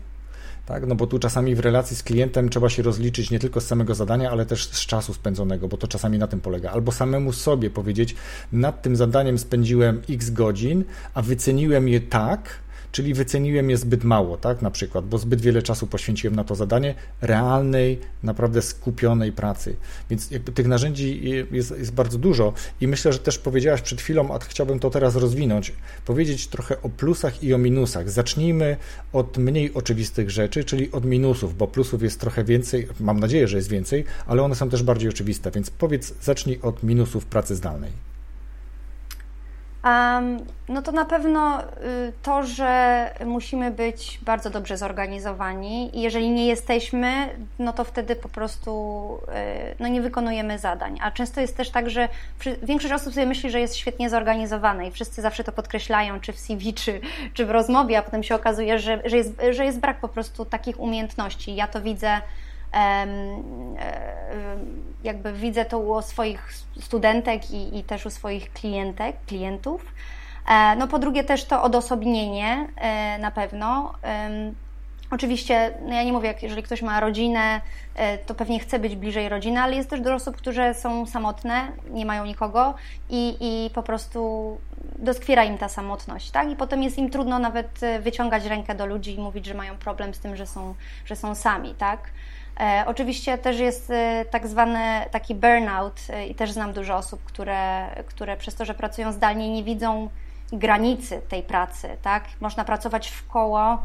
Tak? 0.65 0.87
No 0.87 0.95
bo 0.95 1.07
tu 1.07 1.19
czasami 1.19 1.55
w 1.55 1.59
relacji 1.59 1.95
z 1.95 2.03
klientem 2.03 2.49
trzeba 2.49 2.69
się 2.69 2.83
rozliczyć 2.83 3.31
nie 3.31 3.39
tylko 3.39 3.61
z 3.61 3.67
samego 3.67 3.95
zadania, 3.95 4.31
ale 4.31 4.45
też 4.45 4.65
z 4.65 4.85
czasu 4.85 5.13
spędzonego, 5.13 5.67
bo 5.67 5.77
to 5.77 5.87
czasami 5.87 6.17
na 6.17 6.27
tym 6.27 6.39
polega. 6.39 6.71
Albo 6.71 6.91
samemu 6.91 7.33
sobie 7.33 7.69
powiedzieć, 7.69 8.15
nad 8.51 8.81
tym 8.81 8.95
zadaniem 8.95 9.37
spędziłem 9.37 10.01
x 10.09 10.29
godzin, 10.29 10.83
a 11.13 11.21
wyceniłem 11.21 11.87
je 11.87 11.99
tak, 11.99 12.49
czyli 12.91 13.13
wyceniłem 13.13 13.69
je 13.69 13.77
zbyt 13.77 14.03
mało, 14.03 14.37
tak, 14.37 14.61
na 14.61 14.71
przykład, 14.71 15.05
bo 15.05 15.17
zbyt 15.17 15.41
wiele 15.41 15.61
czasu 15.61 15.87
poświęciłem 15.87 16.35
na 16.35 16.43
to 16.43 16.55
zadanie 16.55 16.95
realnej, 17.21 17.99
naprawdę 18.23 18.61
skupionej 18.61 19.31
pracy. 19.31 19.75
Więc 20.09 20.31
jakby 20.31 20.51
tych 20.51 20.67
narzędzi 20.67 21.29
jest, 21.51 21.77
jest 21.79 21.93
bardzo 21.93 22.17
dużo 22.17 22.53
i 22.81 22.87
myślę, 22.87 23.13
że 23.13 23.19
też 23.19 23.37
powiedziałaś 23.37 23.81
przed 23.81 24.01
chwilą, 24.01 24.33
a 24.33 24.39
chciałbym 24.39 24.79
to 24.79 24.89
teraz 24.89 25.15
rozwinąć, 25.15 25.73
powiedzieć 26.05 26.47
trochę 26.47 26.81
o 26.81 26.89
plusach 26.89 27.43
i 27.43 27.53
o 27.53 27.57
minusach. 27.57 28.09
Zacznijmy 28.09 28.77
od 29.13 29.37
mniej 29.37 29.73
oczywistych 29.73 30.29
rzeczy, 30.29 30.63
czyli 30.63 30.91
od 30.91 31.05
minusów, 31.05 31.57
bo 31.57 31.67
plusów 31.67 32.03
jest 32.03 32.19
trochę 32.19 32.43
więcej, 32.43 32.87
mam 32.99 33.19
nadzieję, 33.19 33.47
że 33.47 33.57
jest 33.57 33.69
więcej, 33.69 34.03
ale 34.27 34.43
one 34.43 34.55
są 34.55 34.69
też 34.69 34.83
bardziej 34.83 35.09
oczywiste, 35.09 35.51
więc 35.51 35.69
powiedz, 35.69 36.13
zacznij 36.21 36.59
od 36.61 36.83
minusów 36.83 37.25
pracy 37.25 37.55
zdalnej. 37.55 38.06
No 40.69 40.81
to 40.81 40.91
na 40.91 41.05
pewno 41.05 41.61
y, 41.61 41.65
to, 42.23 42.43
że 42.43 43.11
musimy 43.25 43.71
być 43.71 44.19
bardzo 44.21 44.49
dobrze 44.49 44.77
zorganizowani 44.77 45.97
i 45.97 46.01
jeżeli 46.01 46.29
nie 46.29 46.47
jesteśmy, 46.47 47.29
no 47.59 47.73
to 47.73 47.83
wtedy 47.83 48.15
po 48.15 48.29
prostu 48.29 48.71
y, 49.71 49.75
no 49.79 49.87
nie 49.87 50.01
wykonujemy 50.01 50.59
zadań. 50.59 50.97
A 51.01 51.11
często 51.11 51.41
jest 51.41 51.57
też 51.57 51.69
tak, 51.69 51.89
że 51.89 52.09
większość 52.63 52.93
osób 52.93 53.13
sobie 53.13 53.25
myśli, 53.25 53.51
że 53.51 53.59
jest 53.59 53.75
świetnie 53.75 54.09
zorganizowana 54.09 54.83
i 54.83 54.91
wszyscy 54.91 55.21
zawsze 55.21 55.43
to 55.43 55.51
podkreślają, 55.51 56.19
czy 56.19 56.33
w 56.33 56.39
CV, 56.39 56.73
czy, 56.73 57.01
czy 57.33 57.45
w 57.45 57.49
rozmowie, 57.49 57.97
a 57.97 58.01
potem 58.01 58.23
się 58.23 58.35
okazuje, 58.35 58.79
że, 58.79 59.01
że, 59.05 59.17
jest, 59.17 59.31
że 59.51 59.65
jest 59.65 59.79
brak 59.79 59.99
po 59.99 60.07
prostu 60.07 60.45
takich 60.45 60.79
umiejętności. 60.79 61.55
Ja 61.55 61.67
to 61.67 61.81
widzę 61.81 62.21
jakby 65.03 65.33
widzę 65.33 65.65
to 65.65 65.79
u 65.79 66.01
swoich 66.01 66.53
studentek 66.79 67.51
i, 67.51 67.77
i 67.77 67.83
też 67.83 68.05
u 68.05 68.09
swoich 68.09 68.53
klientek, 68.53 69.15
klientów. 69.25 69.85
E, 70.47 70.75
no 70.75 70.87
po 70.87 70.99
drugie 70.99 71.23
też 71.23 71.45
to 71.45 71.63
odosobnienie 71.63 72.67
e, 72.75 73.17
na 73.17 73.31
pewno. 73.31 73.93
Oczywiście, 75.11 75.73
no 75.81 75.95
ja 75.95 76.03
nie 76.03 76.13
mówię, 76.13 76.33
jeżeli 76.41 76.63
ktoś 76.63 76.81
ma 76.81 76.99
rodzinę, 76.99 77.61
to 78.25 78.35
pewnie 78.35 78.59
chce 78.59 78.79
być 78.79 78.95
bliżej 78.95 79.29
rodziny, 79.29 79.59
ale 79.59 79.75
jest 79.75 79.89
też 79.89 80.01
dużo 80.01 80.15
osób, 80.15 80.37
które 80.37 80.73
są 80.73 81.05
samotne, 81.05 81.71
nie 81.89 82.05
mają 82.05 82.25
nikogo 82.25 82.73
i, 83.09 83.37
i 83.39 83.69
po 83.69 83.83
prostu 83.83 84.57
doskwiera 84.99 85.43
im 85.43 85.57
ta 85.57 85.69
samotność, 85.69 86.31
tak? 86.31 86.51
I 86.51 86.55
potem 86.55 86.83
jest 86.83 86.97
im 86.97 87.09
trudno 87.09 87.39
nawet 87.39 87.79
wyciągać 87.99 88.45
rękę 88.45 88.75
do 88.75 88.85
ludzi 88.85 89.15
i 89.15 89.19
mówić, 89.19 89.45
że 89.45 89.53
mają 89.53 89.77
problem 89.77 90.13
z 90.13 90.19
tym, 90.19 90.35
że 90.35 90.47
są, 90.47 90.75
że 91.05 91.15
są 91.15 91.35
sami, 91.35 91.75
tak? 91.75 91.99
E, 92.59 92.83
oczywiście 92.87 93.37
też 93.37 93.59
jest 93.59 93.89
e, 93.89 94.25
tak 94.31 94.47
zwany 94.47 94.79
taki 95.11 95.35
burnout 95.35 96.01
e, 96.09 96.27
i 96.27 96.35
też 96.35 96.51
znam 96.51 96.73
dużo 96.73 96.95
osób, 96.95 97.23
które, 97.23 97.87
które 98.05 98.37
przez 98.37 98.55
to, 98.55 98.65
że 98.65 98.73
pracują 98.73 99.11
zdalnie 99.11 99.49
nie 99.49 99.63
widzą 99.63 100.09
granicy 100.53 101.21
tej 101.29 101.43
pracy, 101.43 101.87
tak? 102.01 102.23
Można 102.41 102.65
pracować 102.65 103.09
w 103.09 103.27
koło 103.27 103.83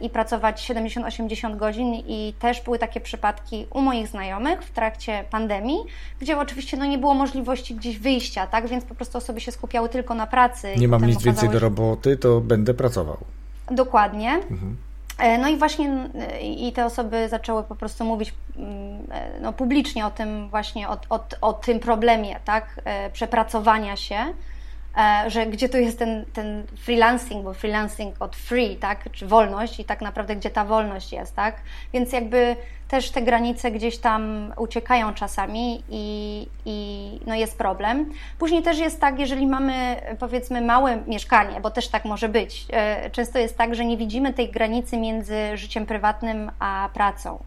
i 0.00 0.10
pracować 0.10 0.70
70-80 0.70 1.56
godzin 1.56 1.94
i 1.94 2.34
też 2.38 2.60
były 2.60 2.78
takie 2.78 3.00
przypadki 3.00 3.66
u 3.70 3.80
moich 3.80 4.08
znajomych 4.08 4.62
w 4.62 4.70
trakcie 4.70 5.24
pandemii, 5.30 5.78
gdzie 6.20 6.38
oczywiście 6.38 6.76
no, 6.76 6.86
nie 6.86 6.98
było 6.98 7.14
możliwości 7.14 7.74
gdzieś 7.74 7.98
wyjścia, 7.98 8.46
tak? 8.46 8.68
Więc 8.68 8.84
po 8.84 8.94
prostu 8.94 9.18
osoby 9.18 9.40
się 9.40 9.52
skupiały 9.52 9.88
tylko 9.88 10.14
na 10.14 10.26
pracy. 10.26 10.74
Nie 10.76 10.88
mam 10.88 11.06
nic 11.06 11.22
więcej 11.22 11.48
do 11.48 11.58
roboty, 11.58 12.16
to 12.16 12.40
będę 12.40 12.74
pracował. 12.74 13.16
Dokładnie. 13.70 14.32
Mhm. 14.32 14.76
E, 15.20 15.38
no 15.38 15.48
i 15.48 15.56
właśnie 15.56 16.08
i 16.40 16.72
te 16.72 16.84
osoby 16.84 17.28
zaczęły 17.28 17.64
po 17.64 17.76
prostu 17.76 18.04
mówić 18.04 18.34
mm, 18.56 19.06
e, 19.12 19.40
no, 19.40 19.52
publicznie 19.52 20.06
o 20.06 20.10
tym 20.10 20.48
właśnie, 20.48 20.88
o, 20.88 20.98
o, 21.10 21.24
o 21.40 21.52
tym 21.52 21.80
problemie, 21.80 22.36
tak, 22.44 22.80
e, 22.84 23.10
przepracowania 23.10 23.96
się, 23.96 24.18
że 25.26 25.46
gdzie 25.46 25.68
tu 25.68 25.76
jest 25.76 25.98
ten, 25.98 26.24
ten 26.32 26.66
freelancing, 26.76 27.44
bo 27.44 27.54
freelancing 27.54 28.22
od 28.22 28.36
free, 28.36 28.76
tak, 28.76 29.12
czy 29.12 29.26
wolność 29.26 29.80
i 29.80 29.84
tak 29.84 30.00
naprawdę 30.00 30.36
gdzie 30.36 30.50
ta 30.50 30.64
wolność 30.64 31.12
jest, 31.12 31.36
tak, 31.36 31.56
więc 31.92 32.12
jakby 32.12 32.56
też 32.90 33.10
te 33.10 33.22
granice 33.22 33.70
gdzieś 33.70 33.98
tam 33.98 34.52
uciekają 34.56 35.14
czasami 35.14 35.82
i, 35.90 36.46
i 36.64 37.20
no 37.26 37.34
jest 37.34 37.58
problem. 37.58 38.10
Później 38.38 38.62
też 38.62 38.78
jest 38.78 39.00
tak, 39.00 39.18
jeżeli 39.18 39.46
mamy 39.46 39.96
powiedzmy 40.18 40.60
małe 40.60 41.02
mieszkanie, 41.06 41.60
bo 41.60 41.70
też 41.70 41.88
tak 41.88 42.04
może 42.04 42.28
być, 42.28 42.66
e, 42.72 43.10
często 43.10 43.38
jest 43.38 43.58
tak, 43.58 43.74
że 43.74 43.84
nie 43.84 43.96
widzimy 43.96 44.34
tej 44.34 44.50
granicy 44.50 44.96
między 44.96 45.56
życiem 45.56 45.86
prywatnym 45.86 46.50
a 46.58 46.88
pracą. 46.94 47.38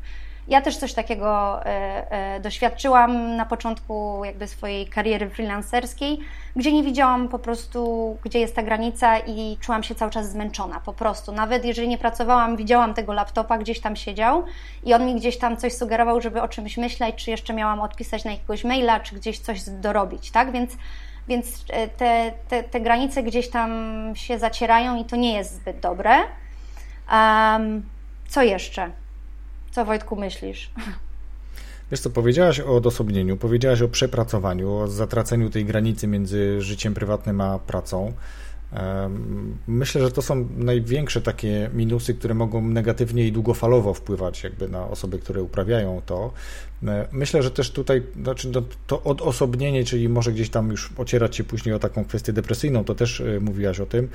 Ja 0.47 0.61
też 0.61 0.77
coś 0.77 0.93
takiego 0.93 1.61
e, 1.65 2.11
e, 2.11 2.39
doświadczyłam 2.39 3.35
na 3.35 3.45
początku 3.45 4.21
jakby 4.25 4.47
swojej 4.47 4.87
kariery 4.87 5.29
freelancerskiej, 5.29 6.19
gdzie 6.55 6.73
nie 6.73 6.83
widziałam 6.83 7.29
po 7.29 7.39
prostu, 7.39 8.17
gdzie 8.23 8.39
jest 8.39 8.55
ta 8.55 8.63
granica 8.63 9.19
i 9.19 9.57
czułam 9.61 9.83
się 9.83 9.95
cały 9.95 10.11
czas 10.11 10.31
zmęczona, 10.31 10.79
po 10.79 10.93
prostu. 10.93 11.31
Nawet 11.31 11.65
jeżeli 11.65 11.87
nie 11.87 11.97
pracowałam, 11.97 12.57
widziałam 12.57 12.93
tego 12.93 13.13
laptopa, 13.13 13.57
gdzieś 13.57 13.79
tam 13.79 13.95
siedział 13.95 14.43
i 14.83 14.93
on 14.93 15.05
mi 15.05 15.15
gdzieś 15.15 15.37
tam 15.37 15.57
coś 15.57 15.73
sugerował, 15.73 16.21
żeby 16.21 16.41
o 16.41 16.47
czymś 16.47 16.77
myśleć, 16.77 17.15
czy 17.15 17.31
jeszcze 17.31 17.53
miałam 17.53 17.81
odpisać 17.81 18.25
na 18.25 18.31
jakiegoś 18.31 18.63
maila, 18.63 18.99
czy 18.99 19.15
gdzieś 19.15 19.39
coś 19.39 19.61
dorobić, 19.61 20.31
tak? 20.31 20.51
Więc 20.51 20.71
więc 21.27 21.65
e, 21.69 21.87
te, 21.87 22.31
te, 22.47 22.63
te 22.63 22.81
granice 22.81 23.23
gdzieś 23.23 23.49
tam 23.49 23.71
się 24.15 24.39
zacierają 24.39 24.95
i 24.95 25.05
to 25.05 25.15
nie 25.15 25.33
jest 25.33 25.55
zbyt 25.55 25.79
dobre. 25.79 26.11
Um, 27.11 27.83
co 28.27 28.41
jeszcze? 28.41 28.91
Co 29.73 29.85
Wojtku 29.85 30.15
myślisz? 30.15 30.71
Wiesz 31.91 31.99
co, 31.99 32.09
powiedziałaś 32.09 32.59
o 32.59 32.75
odosobnieniu, 32.75 33.37
powiedziałaś 33.37 33.81
o 33.81 33.87
przepracowaniu, 33.87 34.73
o 34.73 34.87
zatraceniu 34.87 35.49
tej 35.49 35.65
granicy 35.65 36.07
między 36.07 36.61
życiem 36.61 36.93
prywatnym 36.93 37.41
a 37.41 37.59
pracą. 37.59 38.13
Myślę, 39.67 40.01
że 40.01 40.11
to 40.11 40.21
są 40.21 40.47
największe 40.57 41.21
takie 41.21 41.69
minusy, 41.73 42.13
które 42.13 42.33
mogą 42.33 42.61
negatywnie 42.61 43.27
i 43.27 43.31
długofalowo 43.31 43.93
wpływać 43.93 44.43
jakby 44.43 44.69
na 44.69 44.87
osoby, 44.87 45.19
które 45.19 45.43
uprawiają 45.43 46.01
to. 46.05 46.33
E, 46.87 47.07
myślę, 47.11 47.43
że 47.43 47.51
też 47.51 47.71
tutaj 47.71 48.03
znaczy 48.21 48.51
no, 48.53 48.63
to 48.87 49.03
odosobnienie, 49.03 49.83
czyli 49.83 50.09
może 50.09 50.31
gdzieś 50.31 50.49
tam 50.49 50.71
już 50.71 50.89
ocierać 50.97 51.35
się 51.35 51.43
później 51.43 51.75
o 51.75 51.79
taką 51.79 52.05
kwestię 52.05 52.33
depresyjną, 52.33 52.83
to 52.83 52.95
też 52.95 53.21
e, 53.21 53.39
mówiłaś 53.39 53.79
o 53.79 53.85
tym, 53.85 54.09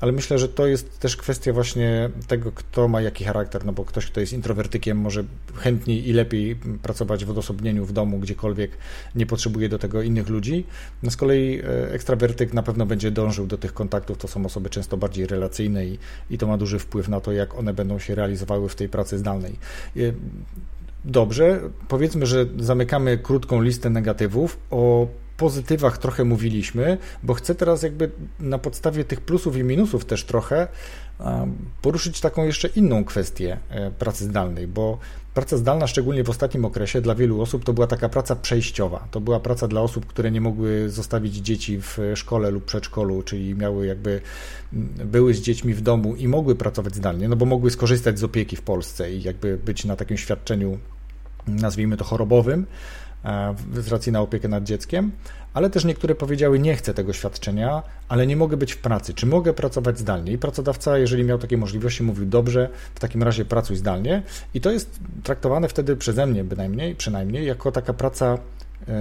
ale 0.00 0.12
myślę, 0.12 0.38
że 0.38 0.48
to 0.48 0.66
jest 0.66 0.98
też 0.98 1.16
kwestia 1.16 1.52
właśnie 1.52 2.10
tego, 2.26 2.52
kto 2.52 2.88
ma 2.88 3.00
jaki 3.00 3.24
charakter, 3.24 3.64
no 3.64 3.72
bo 3.72 3.84
ktoś, 3.84 4.06
kto 4.06 4.20
jest 4.20 4.32
introwertykiem, 4.32 4.98
może 4.98 5.24
chętniej 5.54 6.08
i 6.08 6.12
lepiej 6.12 6.56
pracować 6.82 7.24
w 7.24 7.30
odosobnieniu 7.30 7.84
w 7.84 7.92
domu, 7.92 8.18
gdziekolwiek 8.18 8.70
nie 9.14 9.26
potrzebuje 9.26 9.68
do 9.68 9.78
tego 9.78 10.02
innych 10.02 10.28
ludzi. 10.28 10.64
No 11.02 11.10
z 11.10 11.16
kolei 11.16 11.60
e, 11.60 11.92
ekstrawertyk 11.92 12.52
na 12.52 12.62
pewno 12.62 12.86
będzie 12.86 13.10
dążył 13.10 13.46
do 13.46 13.58
tych 13.58 13.74
kontaktów, 13.74 14.18
to 14.18 14.28
są 14.28 14.46
osoby 14.46 14.70
często 14.70 14.96
bardziej 14.96 15.26
relacyjne 15.26 15.86
i, 15.86 15.98
i 16.30 16.38
to 16.38 16.46
ma 16.46 16.56
duży 16.56 16.78
wpływ 16.78 17.08
na 17.08 17.20
to, 17.20 17.32
jak 17.32 17.58
one 17.58 17.74
będą 17.74 17.98
się 17.98 18.14
realizowały 18.14 18.68
w 18.68 18.74
tej 18.74 18.88
pracy 18.88 19.18
zdalnej. 19.18 19.56
Dobrze, 21.04 21.60
powiedzmy, 21.88 22.26
że 22.26 22.46
zamykamy 22.58 23.18
krótką 23.18 23.62
listę 23.62 23.90
negatywów. 23.90 24.58
O 24.70 25.06
pozytywach 25.36 25.98
trochę 25.98 26.24
mówiliśmy, 26.24 26.98
bo 27.22 27.34
chcę 27.34 27.54
teraz 27.54 27.82
jakby 27.82 28.10
na 28.40 28.58
podstawie 28.58 29.04
tych 29.04 29.20
plusów 29.20 29.56
i 29.56 29.64
minusów 29.64 30.04
też 30.04 30.24
trochę 30.24 30.68
poruszyć 31.82 32.20
taką 32.20 32.44
jeszcze 32.44 32.68
inną 32.68 33.04
kwestię 33.04 33.58
e, 33.68 33.90
pracy 33.90 34.24
zdalnej, 34.24 34.66
bo 34.66 34.98
praca 35.34 35.56
zdalna, 35.56 35.86
szczególnie 35.86 36.24
w 36.24 36.30
ostatnim 36.30 36.64
okresie, 36.64 37.00
dla 37.00 37.14
wielu 37.14 37.40
osób 37.40 37.64
to 37.64 37.72
była 37.72 37.86
taka 37.86 38.08
praca 38.08 38.36
przejściowa. 38.36 39.08
To 39.10 39.20
była 39.20 39.40
praca 39.40 39.68
dla 39.68 39.80
osób, 39.80 40.06
które 40.06 40.30
nie 40.30 40.40
mogły 40.40 40.90
zostawić 40.90 41.34
dzieci 41.34 41.80
w 41.80 41.98
szkole 42.14 42.50
lub 42.50 42.64
przedszkolu, 42.64 43.22
czyli 43.22 43.54
miały 43.54 43.86
jakby, 43.86 44.20
były 45.04 45.34
z 45.34 45.40
dziećmi 45.40 45.74
w 45.74 45.80
domu 45.80 46.14
i 46.14 46.28
mogły 46.28 46.54
pracować 46.54 46.94
zdalnie, 46.94 47.28
no 47.28 47.36
bo 47.36 47.46
mogły 47.46 47.70
skorzystać 47.70 48.18
z 48.18 48.24
opieki 48.24 48.56
w 48.56 48.62
Polsce 48.62 49.12
i 49.12 49.22
jakby 49.22 49.58
być 49.58 49.84
na 49.84 49.96
takim 49.96 50.16
świadczeniu, 50.16 50.78
nazwijmy 51.46 51.96
to 51.96 52.04
chorobowym, 52.04 52.66
e, 53.24 53.54
z 53.74 53.88
racji 53.88 54.12
na 54.12 54.20
opiekę 54.20 54.48
nad 54.48 54.64
dzieckiem, 54.64 55.12
ale 55.54 55.70
też 55.70 55.84
niektóre 55.84 56.14
powiedziały, 56.14 56.58
nie 56.58 56.76
chcę 56.76 56.94
tego 56.94 57.12
świadczenia, 57.12 57.82
ale 58.08 58.26
nie 58.26 58.36
mogę 58.36 58.56
być 58.56 58.72
w 58.72 58.78
pracy. 58.78 59.14
Czy 59.14 59.26
mogę 59.26 59.52
pracować 59.52 59.98
zdalnie? 59.98 60.32
I 60.32 60.38
pracodawca, 60.38 60.98
jeżeli 60.98 61.24
miał 61.24 61.38
takie 61.38 61.56
możliwości, 61.56 62.02
mówił, 62.02 62.26
dobrze, 62.26 62.68
w 62.94 63.00
takim 63.00 63.22
razie 63.22 63.44
pracuj 63.44 63.76
zdalnie. 63.76 64.22
I 64.54 64.60
to 64.60 64.70
jest 64.70 65.00
traktowane 65.22 65.68
wtedy 65.68 65.96
przeze 65.96 66.26
mnie 66.26 66.44
bynajmniej, 66.44 66.94
przynajmniej, 66.94 67.46
jako 67.46 67.72
taka 67.72 67.92
praca 67.92 68.38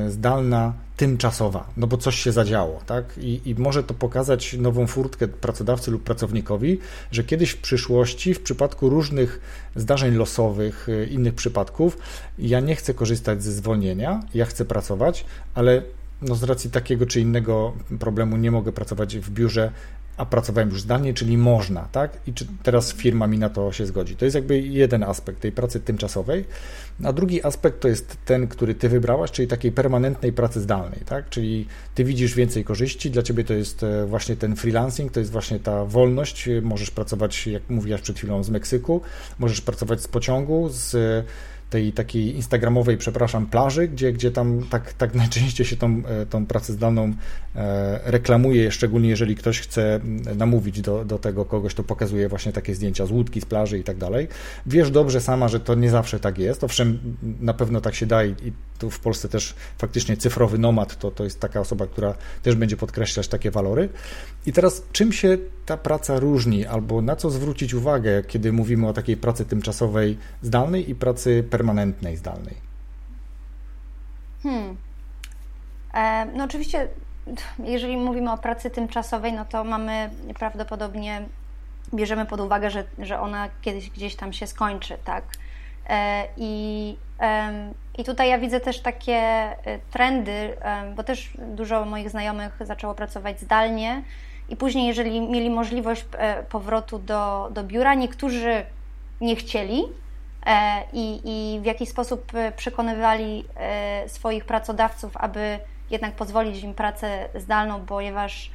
zdalna, 0.07 0.73
tymczasowa, 0.97 1.67
no 1.77 1.87
bo 1.87 1.97
coś 1.97 2.15
się 2.15 2.31
zadziało, 2.31 2.81
tak? 2.85 3.17
I, 3.17 3.41
I, 3.45 3.55
może 3.55 3.83
to 3.83 3.93
pokazać 3.93 4.53
nową 4.53 4.87
furtkę 4.87 5.27
pracodawcy 5.27 5.91
lub 5.91 6.03
pracownikowi, 6.03 6.79
że 7.11 7.23
kiedyś 7.23 7.51
w 7.51 7.57
przyszłości, 7.57 8.33
w 8.33 8.41
przypadku 8.41 8.89
różnych 8.89 9.39
zdarzeń 9.75 10.15
losowych, 10.15 10.87
e, 10.89 11.05
innych 11.05 11.33
przypadków, 11.33 11.97
ja 12.39 12.59
nie 12.59 12.75
chcę 12.75 12.93
korzystać 12.93 13.43
ze 13.43 13.51
zwolnienia, 13.51 14.19
ja 14.33 14.45
chcę 14.45 14.65
pracować, 14.65 15.25
ale 15.55 15.81
no 16.21 16.35
z 16.35 16.43
racji 16.43 16.69
takiego 16.69 17.05
czy 17.05 17.21
innego 17.21 17.73
problemu 17.99 18.37
nie 18.37 18.51
mogę 18.51 18.71
pracować 18.71 19.17
w 19.17 19.29
biurze, 19.29 19.71
a 20.17 20.25
pracowałem 20.25 20.69
już 20.69 20.81
zdalnie, 20.81 21.13
czyli 21.13 21.37
można, 21.37 21.87
tak? 21.91 22.17
I 22.27 22.33
czy 22.33 22.47
teraz 22.63 22.93
firma 22.93 23.27
mi 23.27 23.37
na 23.39 23.49
to 23.49 23.71
się 23.71 23.85
zgodzi. 23.85 24.15
To 24.15 24.25
jest 24.25 24.35
jakby 24.35 24.59
jeden 24.59 25.03
aspekt 25.03 25.39
tej 25.39 25.51
pracy 25.51 25.79
tymczasowej. 25.79 26.45
A 27.03 27.13
drugi 27.13 27.43
aspekt 27.43 27.79
to 27.79 27.87
jest 27.87 28.17
ten, 28.25 28.47
który 28.47 28.75
ty 28.75 28.89
wybrałaś, 28.89 29.31
czyli 29.31 29.47
takiej 29.47 29.71
permanentnej 29.71 30.33
pracy 30.33 30.61
zdalnej, 30.61 30.99
tak? 31.05 31.29
Czyli 31.29 31.67
ty 31.95 32.03
widzisz 32.03 32.35
więcej 32.35 32.63
korzyści, 32.63 33.11
dla 33.11 33.23
ciebie 33.23 33.43
to 33.43 33.53
jest 33.53 33.83
e, 33.83 34.05
właśnie 34.05 34.35
ten 34.35 34.55
freelancing, 34.55 35.11
to 35.11 35.19
jest 35.19 35.31
właśnie 35.31 35.59
ta 35.59 35.85
wolność. 35.85 36.49
Możesz 36.61 36.91
pracować, 36.91 37.47
jak 37.47 37.69
mówiłaś 37.69 38.01
przed 38.01 38.17
chwilą, 38.17 38.43
z 38.43 38.49
Meksyku, 38.49 39.01
możesz 39.39 39.61
pracować 39.61 40.01
z 40.01 40.07
pociągu, 40.07 40.69
z 40.69 40.95
tej 41.73 41.93
takiej 41.93 42.35
instagramowej, 42.35 42.97
przepraszam, 42.97 43.45
plaży, 43.45 43.87
gdzie, 43.87 44.13
gdzie 44.13 44.31
tam 44.31 44.63
tak, 44.69 44.93
tak 44.93 45.15
najczęściej 45.23 45.65
się 45.65 45.75
tą, 45.75 46.03
e, 46.05 46.25
tą 46.25 46.45
pracę 46.45 46.73
zdalną 46.73 47.13
e, 47.55 47.99
reklamuje, 48.11 48.71
szczególnie 48.71 49.09
jeżeli 49.09 49.35
ktoś 49.35 49.59
chce 49.59 49.99
namówić 50.35 50.81
do, 50.81 51.05
do 51.05 51.19
tego 51.19 51.45
kogoś, 51.45 51.73
to 51.73 51.83
pokazuje 51.83 52.29
właśnie 52.29 52.51
takie 52.51 52.75
zdjęcia 52.75 53.05
z 53.05 53.11
łódki, 53.11 53.41
z 53.41 53.45
plaży 53.45 53.79
i 53.79 53.83
tak 53.83 53.97
dalej. 53.97 54.27
Wiesz 54.65 54.91
dobrze 54.91 55.21
sama, 55.21 55.47
że 55.47 55.59
to 55.59 55.75
nie 55.75 55.89
zawsze 55.89 56.19
tak 56.19 56.37
jest, 56.37 56.63
owszem, 56.63 56.99
na 57.41 57.53
pewno 57.53 57.81
tak 57.81 57.95
się 57.95 58.05
da 58.05 58.25
i 58.25 58.53
tu 58.83 58.89
w 58.89 58.99
Polsce 58.99 59.29
też 59.29 59.55
faktycznie 59.77 60.17
cyfrowy 60.17 60.57
nomad 60.57 60.97
to, 60.97 61.11
to 61.11 61.23
jest 61.23 61.39
taka 61.39 61.59
osoba, 61.59 61.87
która 61.87 62.13
też 62.41 62.55
będzie 62.55 62.77
podkreślać 62.77 63.27
takie 63.27 63.51
walory. 63.51 63.89
I 64.45 64.53
teraz 64.53 64.83
czym 64.91 65.13
się 65.13 65.37
ta 65.65 65.77
praca 65.77 66.19
różni, 66.19 66.65
albo 66.65 67.01
na 67.01 67.15
co 67.15 67.29
zwrócić 67.29 67.73
uwagę, 67.73 68.23
kiedy 68.23 68.51
mówimy 68.51 68.87
o 68.87 68.93
takiej 68.93 69.17
pracy 69.17 69.45
tymczasowej 69.45 70.17
zdalnej 70.41 70.89
i 70.89 70.95
pracy 70.95 71.43
permanentnej 71.49 72.17
zdalnej? 72.17 72.55
Hmm. 74.43 74.77
E, 75.93 76.25
no 76.25 76.43
oczywiście, 76.43 76.87
jeżeli 77.63 77.97
mówimy 77.97 78.31
o 78.31 78.37
pracy 78.37 78.69
tymczasowej, 78.69 79.33
no 79.33 79.45
to 79.45 79.63
mamy 79.63 80.09
prawdopodobnie, 80.39 81.25
bierzemy 81.93 82.25
pod 82.25 82.39
uwagę, 82.39 82.71
że, 82.71 82.83
że 82.99 83.19
ona 83.19 83.49
kiedyś 83.61 83.89
gdzieś 83.89 84.15
tam 84.15 84.33
się 84.33 84.47
skończy, 84.47 84.97
tak? 85.05 85.23
E, 85.89 86.27
I, 86.37 86.97
I 87.97 88.03
tutaj 88.03 88.29
ja 88.29 88.39
widzę 88.39 88.59
też 88.59 88.79
takie 88.79 89.13
e, 89.13 89.55
trendy, 89.91 90.57
bo 90.95 91.03
też 91.03 91.33
dużo 91.37 91.85
moich 91.85 92.09
znajomych 92.09 92.57
zaczęło 92.61 92.93
pracować 92.93 93.39
zdalnie 93.39 94.03
i 94.49 94.55
później, 94.55 94.87
jeżeli 94.87 95.21
mieli 95.21 95.49
możliwość 95.49 96.05
e, 96.17 96.43
powrotu 96.43 96.99
do, 96.99 97.49
do 97.51 97.63
biura, 97.63 97.93
niektórzy 97.93 98.65
nie 99.21 99.35
chcieli 99.35 99.83
i, 100.93 101.21
i 101.25 101.59
w 101.61 101.65
jakiś 101.65 101.89
sposób 101.89 102.31
przekonywali 102.57 103.45
swoich 104.07 104.45
pracodawców, 104.45 105.17
aby 105.17 105.59
jednak 105.89 106.13
pozwolić 106.13 106.63
im 106.63 106.73
pracę 106.73 107.29
zdalną, 107.35 107.85
ponieważ 107.85 108.51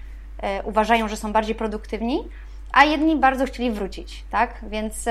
uważają, 0.65 1.09
że 1.09 1.17
są 1.17 1.33
bardziej 1.33 1.55
produktywni, 1.55 2.29
a 2.73 2.85
jedni 2.85 3.17
bardzo 3.17 3.47
chcieli 3.47 3.71
wrócić, 3.71 4.25
tak? 4.31 4.61
Więc 4.63 5.09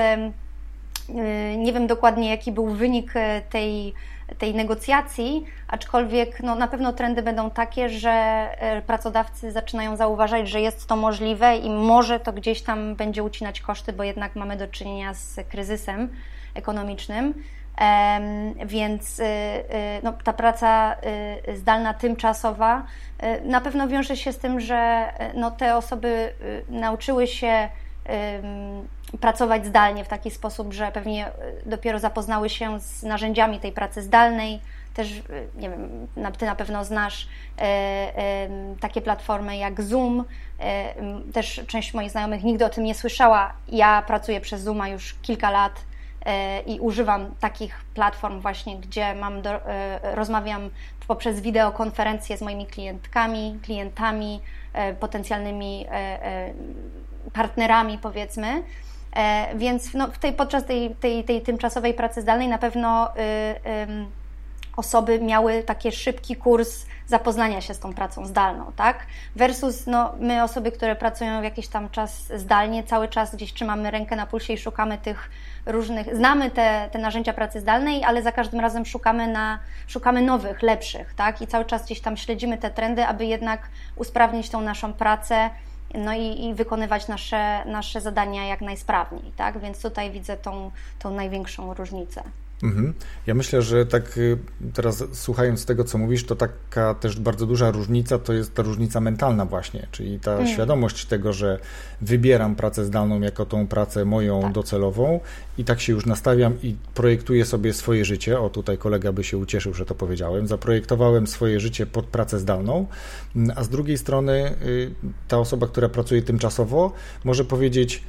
nie 1.56 1.72
wiem 1.72 1.86
dokładnie, 1.86 2.30
jaki 2.30 2.52
był 2.52 2.66
wynik 2.66 3.12
e, 3.14 3.42
tej, 3.50 3.94
tej 4.38 4.54
negocjacji, 4.54 5.44
aczkolwiek 5.68 6.42
no, 6.42 6.54
na 6.54 6.68
pewno 6.68 6.92
trendy 6.92 7.22
będą 7.22 7.50
takie, 7.50 7.88
że 7.88 8.10
e, 8.10 8.82
pracodawcy 8.82 9.52
zaczynają 9.52 9.96
zauważać, 9.96 10.48
że 10.48 10.60
jest 10.60 10.86
to 10.86 10.96
możliwe 10.96 11.56
i 11.56 11.70
może 11.70 12.20
to 12.20 12.32
gdzieś 12.32 12.62
tam 12.62 12.94
będzie 12.94 13.22
ucinać 13.22 13.60
koszty, 13.60 13.92
bo 13.92 14.02
jednak 14.02 14.36
mamy 14.36 14.56
do 14.56 14.68
czynienia 14.68 15.14
z 15.14 15.40
kryzysem 15.48 16.08
ekonomicznym. 16.54 17.34
Więc 18.66 19.20
no, 20.02 20.12
ta 20.24 20.32
praca 20.32 20.96
zdalna, 21.54 21.94
tymczasowa 21.94 22.82
na 23.44 23.60
pewno 23.60 23.88
wiąże 23.88 24.16
się 24.16 24.32
z 24.32 24.38
tym, 24.38 24.60
że 24.60 25.12
no, 25.34 25.50
te 25.50 25.76
osoby 25.76 26.32
nauczyły 26.68 27.26
się 27.26 27.68
pracować 29.20 29.66
zdalnie 29.66 30.04
w 30.04 30.08
taki 30.08 30.30
sposób, 30.30 30.72
że 30.72 30.92
pewnie 30.92 31.26
e, 31.26 31.32
dopiero 31.66 31.98
zapoznały 31.98 32.48
się 32.50 32.80
z 32.80 33.02
narzędziami 33.02 33.60
tej 33.60 33.72
pracy 33.72 34.02
zdalnej. 34.02 34.60
Też, 34.94 35.12
e, 35.12 35.20
nie 35.60 35.70
wiem, 35.70 36.06
ty 36.38 36.46
na 36.46 36.54
pewno 36.54 36.84
znasz 36.84 37.28
e, 37.58 38.48
takie 38.80 39.00
platformy 39.00 39.56
jak 39.56 39.82
Zoom. 39.82 40.24
Też 41.32 41.60
część 41.66 41.94
moich 41.94 42.10
znajomych 42.10 42.44
nigdy 42.44 42.64
o 42.64 42.68
tym 42.68 42.84
nie 42.84 42.94
słyszała. 42.94 43.52
Ja 43.68 44.02
pracuję 44.02 44.40
przez 44.40 44.62
Zooma 44.62 44.88
już 44.88 45.14
kilka 45.22 45.50
lat 45.50 45.72
i 46.66 46.80
używam 46.80 47.34
takich 47.40 47.84
platform 47.94 48.40
właśnie, 48.40 48.76
gdzie 48.76 49.14
mam 49.14 49.42
do, 49.42 49.50
rozmawiam 50.02 50.70
poprzez 51.08 51.40
wideokonferencje 51.40 52.36
z 52.36 52.42
moimi 52.42 52.66
klientkami, 52.66 53.58
klientami, 53.62 54.40
potencjalnymi 55.00 55.86
partnerami, 57.32 57.98
powiedzmy. 57.98 58.62
E, 59.16 59.56
więc 59.56 59.94
no, 59.94 60.08
w 60.08 60.18
tej, 60.18 60.32
podczas 60.32 60.64
tej, 60.64 60.94
tej, 60.94 61.24
tej 61.24 61.42
tymczasowej 61.42 61.94
pracy 61.94 62.22
zdalnej 62.22 62.48
na 62.48 62.58
pewno 62.58 63.08
y, 63.08 64.18
osoby 64.78 65.20
miały 65.20 65.62
taki 65.62 65.92
szybki 65.92 66.36
kurs 66.36 66.86
zapoznania 67.06 67.60
się 67.60 67.74
z 67.74 67.78
tą 67.78 67.94
pracą 67.94 68.26
zdalną, 68.26 68.72
tak? 68.76 69.06
Versus 69.36 69.86
no, 69.86 70.12
my, 70.20 70.42
osoby, 70.42 70.72
które 70.72 70.96
pracują 70.96 71.42
jakiś 71.42 71.68
tam 71.68 71.90
czas 71.90 72.32
zdalnie, 72.36 72.84
cały 72.84 73.08
czas 73.08 73.34
gdzieś 73.34 73.52
trzymamy 73.54 73.90
rękę 73.90 74.16
na 74.16 74.26
pulsie 74.26 74.52
i 74.52 74.58
szukamy 74.58 74.98
tych 74.98 75.30
różnych, 75.66 76.16
znamy 76.16 76.50
te, 76.50 76.88
te 76.92 76.98
narzędzia 76.98 77.32
pracy 77.32 77.60
zdalnej, 77.60 78.04
ale 78.04 78.22
za 78.22 78.32
każdym 78.32 78.60
razem 78.60 78.86
szukamy, 78.86 79.26
na, 79.26 79.58
szukamy 79.86 80.22
nowych, 80.22 80.62
lepszych, 80.62 81.14
tak? 81.14 81.42
I 81.42 81.46
cały 81.46 81.64
czas 81.64 81.84
gdzieś 81.84 82.00
tam 82.00 82.16
śledzimy 82.16 82.58
te 82.58 82.70
trendy, 82.70 83.06
aby 83.06 83.26
jednak 83.26 83.68
usprawnić 83.96 84.50
tą 84.50 84.60
naszą 84.60 84.92
pracę, 84.92 85.50
no 85.94 86.14
i, 86.14 86.44
i, 86.44 86.54
wykonywać 86.54 87.08
nasze, 87.08 87.64
nasze 87.64 88.00
zadania 88.00 88.46
jak 88.46 88.60
najsprawniej, 88.60 89.32
tak? 89.36 89.58
Więc 89.58 89.82
tutaj 89.82 90.10
widzę 90.10 90.36
tą, 90.36 90.70
tą 90.98 91.10
największą 91.10 91.74
różnicę. 91.74 92.22
Mhm. 92.62 92.94
Ja 93.26 93.34
myślę, 93.34 93.62
że 93.62 93.86
tak 93.86 94.18
y, 94.18 94.38
teraz 94.74 95.04
słuchając 95.12 95.66
tego, 95.66 95.84
co 95.84 95.98
mówisz, 95.98 96.24
to 96.24 96.36
taka 96.36 96.94
też 96.94 97.20
bardzo 97.20 97.46
duża 97.46 97.70
różnica 97.70 98.18
to 98.18 98.32
jest 98.32 98.54
ta 98.54 98.62
różnica 98.62 99.00
mentalna 99.00 99.44
właśnie, 99.44 99.86
czyli 99.92 100.20
ta 100.20 100.32
mm. 100.32 100.46
świadomość 100.46 101.06
tego, 101.06 101.32
że 101.32 101.58
wybieram 102.00 102.56
pracę 102.56 102.84
zdalną 102.84 103.20
jako 103.20 103.46
tą 103.46 103.66
pracę 103.66 104.04
moją 104.04 104.42
tak. 104.42 104.52
docelową 104.52 105.20
i 105.58 105.64
tak 105.64 105.80
się 105.80 105.92
już 105.92 106.06
nastawiam 106.06 106.62
i 106.62 106.76
projektuję 106.94 107.44
sobie 107.44 107.72
swoje 107.72 108.04
życie. 108.04 108.40
O, 108.40 108.50
tutaj 108.50 108.78
kolega 108.78 109.12
by 109.12 109.24
się 109.24 109.38
ucieszył, 109.38 109.74
że 109.74 109.84
to 109.84 109.94
powiedziałem. 109.94 110.46
Zaprojektowałem 110.46 111.26
swoje 111.26 111.60
życie 111.60 111.86
pod 111.86 112.06
pracę 112.06 112.38
zdalną, 112.38 112.86
a 113.56 113.64
z 113.64 113.68
drugiej 113.68 113.98
strony 113.98 114.54
y, 114.62 114.90
ta 115.28 115.38
osoba, 115.38 115.66
która 115.66 115.88
pracuje 115.88 116.22
tymczasowo, 116.22 116.92
może 117.24 117.44
powiedzieć, 117.44 118.02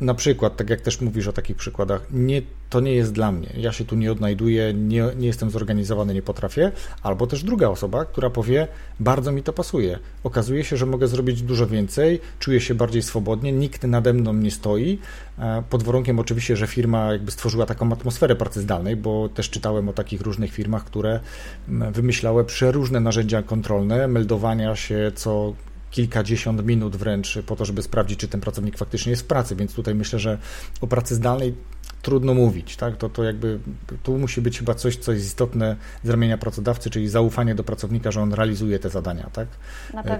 na 0.00 0.14
przykład, 0.14 0.56
tak 0.56 0.70
jak 0.70 0.80
też 0.80 1.00
mówisz 1.00 1.28
o 1.28 1.32
takich 1.32 1.56
przykładach, 1.56 2.06
nie, 2.10 2.42
to 2.70 2.80
nie 2.80 2.94
jest 2.94 3.12
dla 3.12 3.32
mnie, 3.32 3.48
ja 3.56 3.72
się 3.72 3.84
tu 3.84 3.96
nie 3.96 4.12
odnajduję, 4.12 4.74
nie, 4.74 5.04
nie 5.16 5.26
jestem 5.26 5.50
zorganizowany, 5.50 6.14
nie 6.14 6.22
potrafię, 6.22 6.72
albo 7.02 7.26
też 7.26 7.44
druga 7.44 7.68
osoba, 7.68 8.04
która 8.04 8.30
powie, 8.30 8.68
bardzo 9.00 9.32
mi 9.32 9.42
to 9.42 9.52
pasuje. 9.52 9.98
Okazuje 10.24 10.64
się, 10.64 10.76
że 10.76 10.86
mogę 10.86 11.08
zrobić 11.08 11.42
dużo 11.42 11.66
więcej, 11.66 12.20
czuję 12.38 12.60
się 12.60 12.74
bardziej 12.74 13.02
swobodnie, 13.02 13.52
nikt 13.52 13.84
nade 13.84 14.12
mną 14.12 14.32
nie 14.32 14.50
stoi, 14.50 14.98
e, 15.38 15.62
pod 15.70 15.82
warunkiem 15.82 16.18
oczywiście, 16.18 16.56
że 16.56 16.66
firma 16.66 17.12
jakby 17.12 17.30
stworzyła 17.30 17.66
taką 17.66 17.92
atmosferę 17.92 18.36
pracy 18.36 18.60
zdalnej, 18.60 18.96
bo 18.96 19.28
też 19.28 19.50
czytałem 19.50 19.88
o 19.88 19.92
takich 19.92 20.20
różnych 20.20 20.52
firmach, 20.52 20.84
które 20.84 21.20
wymyślały 21.68 22.44
przeróżne 22.44 23.00
narzędzia 23.00 23.42
kontrolne, 23.42 24.08
meldowania 24.08 24.76
się 24.76 25.12
co 25.14 25.54
kilkadziesiąt 25.94 26.66
minut 26.66 26.96
wręcz 26.96 27.38
po 27.46 27.56
to, 27.56 27.64
żeby 27.64 27.82
sprawdzić, 27.82 28.18
czy 28.18 28.28
ten 28.28 28.40
pracownik 28.40 28.78
faktycznie 28.78 29.10
jest 29.10 29.22
w 29.22 29.26
pracy, 29.26 29.56
więc 29.56 29.74
tutaj 29.74 29.94
myślę, 29.94 30.18
że 30.18 30.38
o 30.80 30.86
pracy 30.86 31.14
zdalnej 31.14 31.54
trudno 32.04 32.34
mówić, 32.34 32.76
tak? 32.76 32.96
To, 32.96 33.08
to 33.08 33.24
jakby 33.24 33.58
tu 34.02 34.18
musi 34.18 34.42
być 34.42 34.58
chyba 34.58 34.74
coś, 34.74 34.96
co 34.96 35.12
jest 35.12 35.26
istotne 35.26 35.76
z 36.02 36.08
ramienia 36.08 36.38
pracodawcy, 36.38 36.90
czyli 36.90 37.08
zaufanie 37.08 37.54
do 37.54 37.64
pracownika, 37.64 38.10
że 38.10 38.22
on 38.22 38.32
realizuje 38.32 38.78
te 38.78 38.90
zadania, 38.90 39.30
tak? 39.32 39.48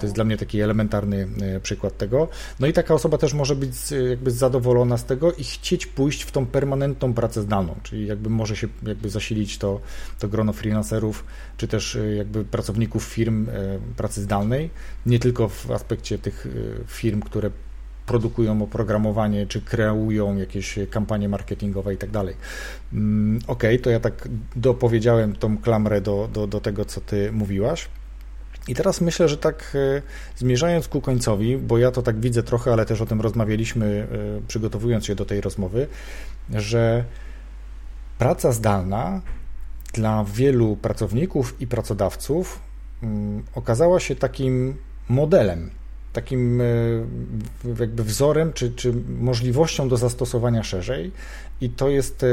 To 0.01 0.07
jest 0.07 0.14
dla 0.14 0.24
mnie 0.24 0.37
taki 0.37 0.61
elementarny 0.61 1.28
e, 1.43 1.61
przykład 1.61 1.97
tego. 1.97 2.28
No 2.61 2.66
i 2.66 2.72
taka 2.72 2.95
osoba 2.95 3.18
też 3.18 3.35
może 3.35 3.57
być 3.57 3.72
jakby 4.11 4.30
zadowolona 4.30 4.97
z 4.99 5.05
tego 5.05 5.32
i 5.32 5.45
chcieć 5.45 5.87
pójść 5.87 6.22
w 6.22 6.32
tą 6.32 6.47
permanentną 6.47 7.14
pracę 7.14 7.43
zdalną, 7.43 7.74
czyli 7.82 8.07
jakby 8.07 8.30
może 8.30 8.57
się 8.57 8.68
jakby 8.87 9.11
zasilić 9.11 9.59
to, 9.59 9.80
to 10.18 10.28
grono 10.28 10.53
freelancerów, 10.53 11.24
czy 11.57 11.68
też 11.68 11.97
e, 11.97 12.14
jakby 12.14 12.45
pracowników 12.45 13.05
firm 13.05 13.49
e, 13.49 13.53
pracy 13.97 14.22
zdalnej, 14.22 14.70
nie 15.07 15.18
tylko 15.18 15.49
w 15.49 15.70
aspekcie 15.70 16.18
tych 16.18 16.47
firm, 16.87 17.20
które 17.20 17.51
produkują 18.07 18.63
oprogramowanie, 18.63 19.47
czy 19.47 19.61
kreują 19.61 20.37
jakieś 20.37 20.79
kampanie 20.91 21.29
marketingowe 21.29 21.95
i 21.95 21.97
tak 21.97 22.11
dalej. 22.11 22.35
Mm, 22.93 23.39
ok, 23.47 23.63
to 23.83 23.91
ja 23.91 24.01
tak 24.01 24.29
dopowiedziałem 24.57 25.37
tą 25.37 25.59
klamrę 25.59 26.01
do, 26.01 26.29
do, 26.33 26.47
do 26.47 26.61
tego, 26.61 26.85
co 26.85 27.01
ty 27.01 27.33
mówiłaś. 27.33 27.89
I 28.69 28.75
teraz 28.75 29.01
myślę, 29.01 29.29
że 29.29 29.37
tak 29.37 29.73
e, 29.75 30.03
zmierzając 30.37 30.89
ku 30.89 31.01
końcowi, 31.01 31.57
bo 31.57 31.79
ja 31.79 31.91
to 31.91 32.03
tak 32.03 32.21
widzę 32.21 32.43
trochę, 32.43 32.73
ale 32.73 32.87
też 32.87 33.01
o 33.01 33.07
tym 33.07 33.21
rozmawialiśmy, 33.21 34.07
e, 34.41 34.47
przygotowując 34.49 35.07
się 35.07 35.15
do 35.15 35.25
tej 35.25 35.41
rozmowy, 35.41 35.87
że 36.51 37.05
praca 38.19 38.53
zdalna 38.53 39.21
dla 39.93 40.25
wielu 40.25 40.77
pracowników 40.77 41.61
i 41.61 41.67
pracodawców 41.67 42.61
mm, 43.03 43.43
okazała 43.55 44.01
się 44.01 44.17
takim 44.17 44.77
modelem 45.09 45.71
takim 46.15 46.61
e, 46.61 46.65
jakby 47.81 48.05
wzorem 48.05 48.53
czy, 48.53 48.71
czy 48.71 48.95
możliwością 49.21 49.89
do 49.89 49.97
zastosowania 49.97 50.62
szerzej 50.62 51.12
i 51.61 51.71
to 51.71 51.89
jest 51.89 52.23
e, 52.23 52.27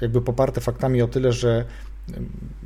jakby 0.00 0.20
poparte 0.20 0.60
faktami 0.60 1.02
o 1.02 1.08
tyle, 1.08 1.32
że 1.32 1.64
e, 2.10 2.12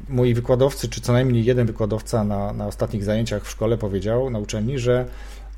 moi 0.08 0.34
wykładowcy, 0.34 0.88
czy 0.88 1.00
co 1.00 1.12
najmniej 1.12 1.44
jeden 1.44 1.66
wykładowca 1.66 2.24
na, 2.24 2.52
na 2.52 2.66
ostatnich 2.66 3.04
zajęciach 3.04 3.44
w 3.44 3.50
szkole 3.50 3.78
powiedział 3.78 4.30
na 4.30 4.38
uczelni, 4.38 4.78
że 4.78 5.06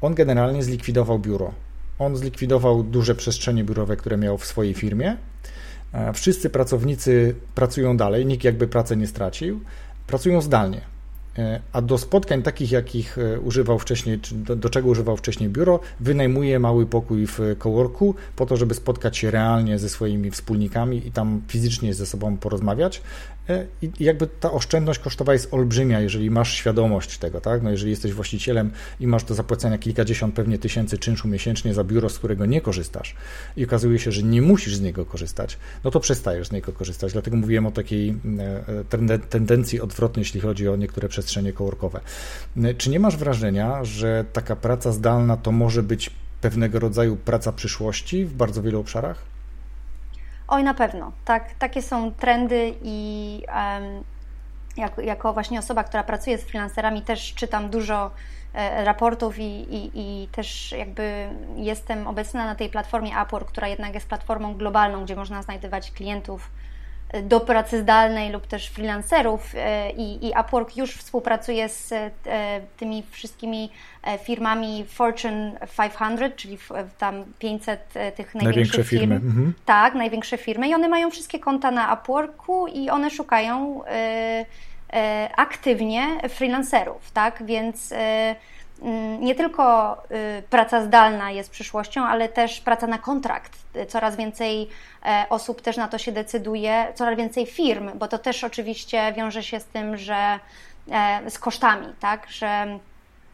on 0.01 0.15
generalnie 0.15 0.63
zlikwidował 0.63 1.19
biuro. 1.19 1.53
On 1.99 2.17
zlikwidował 2.17 2.83
duże 2.83 3.15
przestrzenie 3.15 3.65
biurowe, 3.65 3.97
które 3.97 4.17
miał 4.17 4.39
w 4.39 4.45
swojej 4.47 4.75
firmie. 4.75 5.17
Wszyscy 6.15 6.51
pracownicy 6.51 7.35
pracują 7.55 7.97
dalej, 7.97 8.27
nikt 8.27 8.45
jakby 8.45 8.69
pracę 8.69 8.97
nie 8.97 9.07
stracił, 9.07 9.61
pracują 10.07 10.41
zdalnie. 10.41 10.90
E, 11.39 11.61
a 11.73 11.83
do 11.83 11.99
spotkań 11.99 12.43
takich, 12.43 12.73
jakich 12.73 13.19
e, 13.19 13.41
używał 13.41 13.79
wcześniej, 13.79 14.21
czy 14.21 14.35
do, 14.35 14.57
do, 14.57 14.71
czego 14.71 14.89
używał 14.89 15.17
wcześniej 15.17 15.49
biuro, 15.49 15.81
wynajmuje 16.01 16.59
mały 16.59 16.87
pokój 16.87 17.27
w 17.27 17.39
coworku 17.59 18.15
po 18.37 18.47
to, 18.47 18.57
żeby 18.57 18.75
spotkać 18.75 19.19
się 19.19 19.31
realnie 19.31 19.79
ze 19.79 19.89
swoimi 19.89 20.31
wspólnikami 20.31 21.07
i 21.07 21.13
tam 21.13 21.43
fizycznie 21.49 21.95
ze 21.95 22.07
sobą 22.07 22.37
porozmawiać. 22.37 23.03
E, 23.51 23.67
I 23.83 23.91
jakby 24.01 24.27
ta 24.27 24.51
oszczędność 24.51 25.01
kosztowa 25.01 25.33
jest 25.33 25.55
olbrzymia, 25.55 26.01
jeżeli 26.01 26.31
masz 26.31 26.55
świadomość 26.55 27.19
tego, 27.19 27.41
tak? 27.41 27.63
No 27.63 27.71
jeżeli 27.71 27.91
jesteś 27.91 28.13
właścicielem 28.13 28.71
i 29.01 29.07
masz 29.07 29.25
do 29.25 29.35
zapłacenia 29.35 29.79
kilkadziesiąt 29.79 30.35
pewnie 30.35 30.59
tysięcy 30.59 30.99
czynszu 30.99 31.29
miesięcznie 31.29 31.75
za 31.75 31.85
biuro, 31.85 32.09
z 32.09 32.19
którego 32.19 32.47
nie 32.47 32.61
korzystasz 32.61 33.15
i 33.57 33.65
okazuje 33.65 33.99
się, 33.99 34.13
że 34.13 34.23
nie 34.23 34.43
musisz 34.43 34.77
z 34.77 34.81
niego 34.81 35.05
korzystać, 35.05 35.59
no 35.85 35.91
to 35.91 36.01
przestajesz 36.01 36.49
z 36.49 36.53
niego 36.53 36.73
korzystać. 36.73 37.13
Dlatego 37.13 37.37
mówiłem 37.37 37.67
o 37.67 37.71
takiej 37.71 38.15
tendencji 39.31 39.81
odwrotnej, 39.81 40.21
jeśli 40.21 40.41
chodzi 40.41 40.69
o 40.69 40.77
niektóre 40.77 41.09
przestrzenie 41.09 41.53
coworkowe. 41.53 42.01
Czy 42.79 42.91
nie 42.91 43.01
masz 43.01 43.17
wrażenia, 43.17 43.85
że 43.85 44.25
taka 44.33 44.57
praca 44.57 44.93
zdalna 44.93 45.37
to 45.37 45.53
może 45.53 45.83
być 45.83 46.11
pewnego 46.41 46.79
rodzaju 46.79 47.17
praca 47.17 47.53
przyszłości 47.53 48.25
w 48.25 48.35
bardzo 48.35 48.63
wielu 48.63 48.81
obszarach? 48.81 49.31
Oj, 50.51 50.65
na 50.65 50.75
pewno. 50.75 51.13
Tak, 51.25 51.55
takie 51.55 51.83
są 51.83 52.15
trendy 52.15 52.75
i 52.83 53.43
um, 53.49 54.05
jak, 54.77 54.99
jako 54.99 55.33
właśnie 55.33 55.59
osoba, 55.59 55.85
która 55.85 56.03
pracuje 56.03 56.39
z 56.39 56.45
freelancerami, 56.45 57.03
też 57.03 57.35
czytam 57.35 57.71
dużo 57.71 58.11
e, 58.55 58.85
raportów 58.85 59.39
i, 59.39 59.43
i, 59.75 59.91
i, 59.95 60.29
też 60.29 60.73
jakby 60.73 61.29
jestem 61.57 62.07
obecna 62.07 62.45
na 62.45 62.55
tej 62.55 62.69
platformie 62.69 63.11
Upwork, 63.23 63.49
która 63.49 63.69
jednak 63.69 63.95
jest 63.95 64.09
platformą 64.09 64.55
globalną, 64.55 65.05
gdzie 65.05 65.17
można 65.17 65.43
znajdywać 65.43 65.91
klientów 65.91 66.51
do 67.23 67.41
pracy 67.41 67.81
zdalnej 67.81 68.33
lub 68.33 68.47
też 68.47 68.69
freelancerów 68.69 69.55
e, 69.57 69.91
i, 69.91 70.27
i 70.27 70.33
Upwork 70.41 70.77
już 70.77 70.95
współpracuje 70.95 71.69
z 71.69 71.93
e, 71.93 72.11
tymi 72.77 73.03
wszystkimi 73.11 73.71
e, 74.03 74.19
firmami 74.19 74.85
Fortune 74.89 75.53
500, 75.77 76.37
czyli 76.37 76.59
tam 76.99 77.25
500 77.39 77.95
tych 78.17 78.35
największych 78.35 78.89
firm. 78.89 79.01
Firmy. 79.01 79.15
Mhm. 79.15 79.55
Tak, 79.65 79.95
największe 79.95 80.39
firmy 80.39 80.69
i 80.69 80.75
one 80.75 80.89
mają 80.89 81.11
wszystkie 81.11 81.39
konta 81.39 81.71
na 81.71 81.95
Upworku 81.95 82.67
i 82.67 82.91
one 82.91 83.11
szukają 83.11 83.81
aktywnie 85.37 86.07
freelancerów, 86.29 87.11
tak, 87.11 87.43
więc 87.47 87.95
nie 89.21 89.35
tylko 89.35 89.97
y, 90.39 90.43
praca 90.51 90.83
zdalna 90.83 91.31
jest 91.31 91.51
przyszłością, 91.51 92.05
ale 92.05 92.29
też 92.29 92.61
praca 92.61 92.87
na 92.87 92.99
kontrakt. 92.99 93.53
Coraz 93.89 94.17
więcej 94.17 94.69
e, 95.05 95.27
osób 95.31 95.63
też 95.63 95.77
na 95.77 95.89
to 95.89 95.99
się 95.99 96.13
decyduje, 96.13 96.87
coraz 96.95 97.17
więcej 97.17 97.47
firm, 97.47 97.91
bo 97.95 98.09
to 98.09 98.19
też 98.19 98.45
oczywiście 98.45 99.13
wiąże 99.13 99.43
się 99.43 99.61
z 99.61 99.65
tym, 99.65 99.97
że 99.97 100.39
e, 100.91 101.31
z 101.31 101.39
kosztami, 101.39 101.87
tak, 102.01 102.31
że 102.31 102.79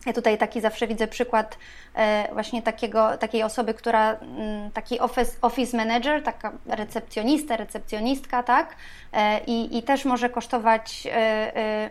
ja 0.07 0.13
tutaj 0.13 0.39
taki 0.39 0.61
zawsze 0.61 0.87
widzę 0.87 1.07
przykład 1.07 1.59
e, 1.95 2.29
właśnie 2.33 2.63
takiego, 2.63 3.17
takiej 3.19 3.43
osoby, 3.43 3.75
która, 3.75 4.13
mm, 4.13 4.71
taki 4.71 5.01
office, 5.01 5.33
office 5.43 5.77
manager, 5.77 6.23
taka 6.23 6.53
recepcjonista, 6.67 7.57
recepcjonistka, 7.57 8.43
tak? 8.43 8.77
E, 9.13 9.41
I, 9.47 9.79
I 9.79 9.83
też 9.83 10.05
może 10.05 10.31
kosztować 10.31 11.09
e, 11.13 11.91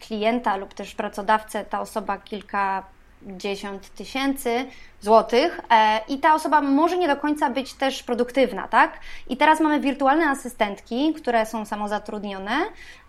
klienta 0.00 0.56
lub 0.56 0.74
też 0.74 0.94
pracodawcę 0.94 1.64
ta 1.64 1.80
osoba 1.80 2.18
kilka 2.18 2.93
dziesiąt 3.26 3.94
tysięcy 3.94 4.64
złotych 5.00 5.60
e, 5.70 6.00
i 6.08 6.18
ta 6.18 6.34
osoba 6.34 6.60
może 6.60 6.96
nie 6.98 7.08
do 7.08 7.16
końca 7.16 7.50
być 7.50 7.74
też 7.74 8.02
produktywna, 8.02 8.68
tak? 8.68 9.00
I 9.28 9.36
teraz 9.36 9.60
mamy 9.60 9.80
wirtualne 9.80 10.26
asystentki, 10.26 11.14
które 11.14 11.46
są 11.46 11.64
samozatrudnione 11.64 12.52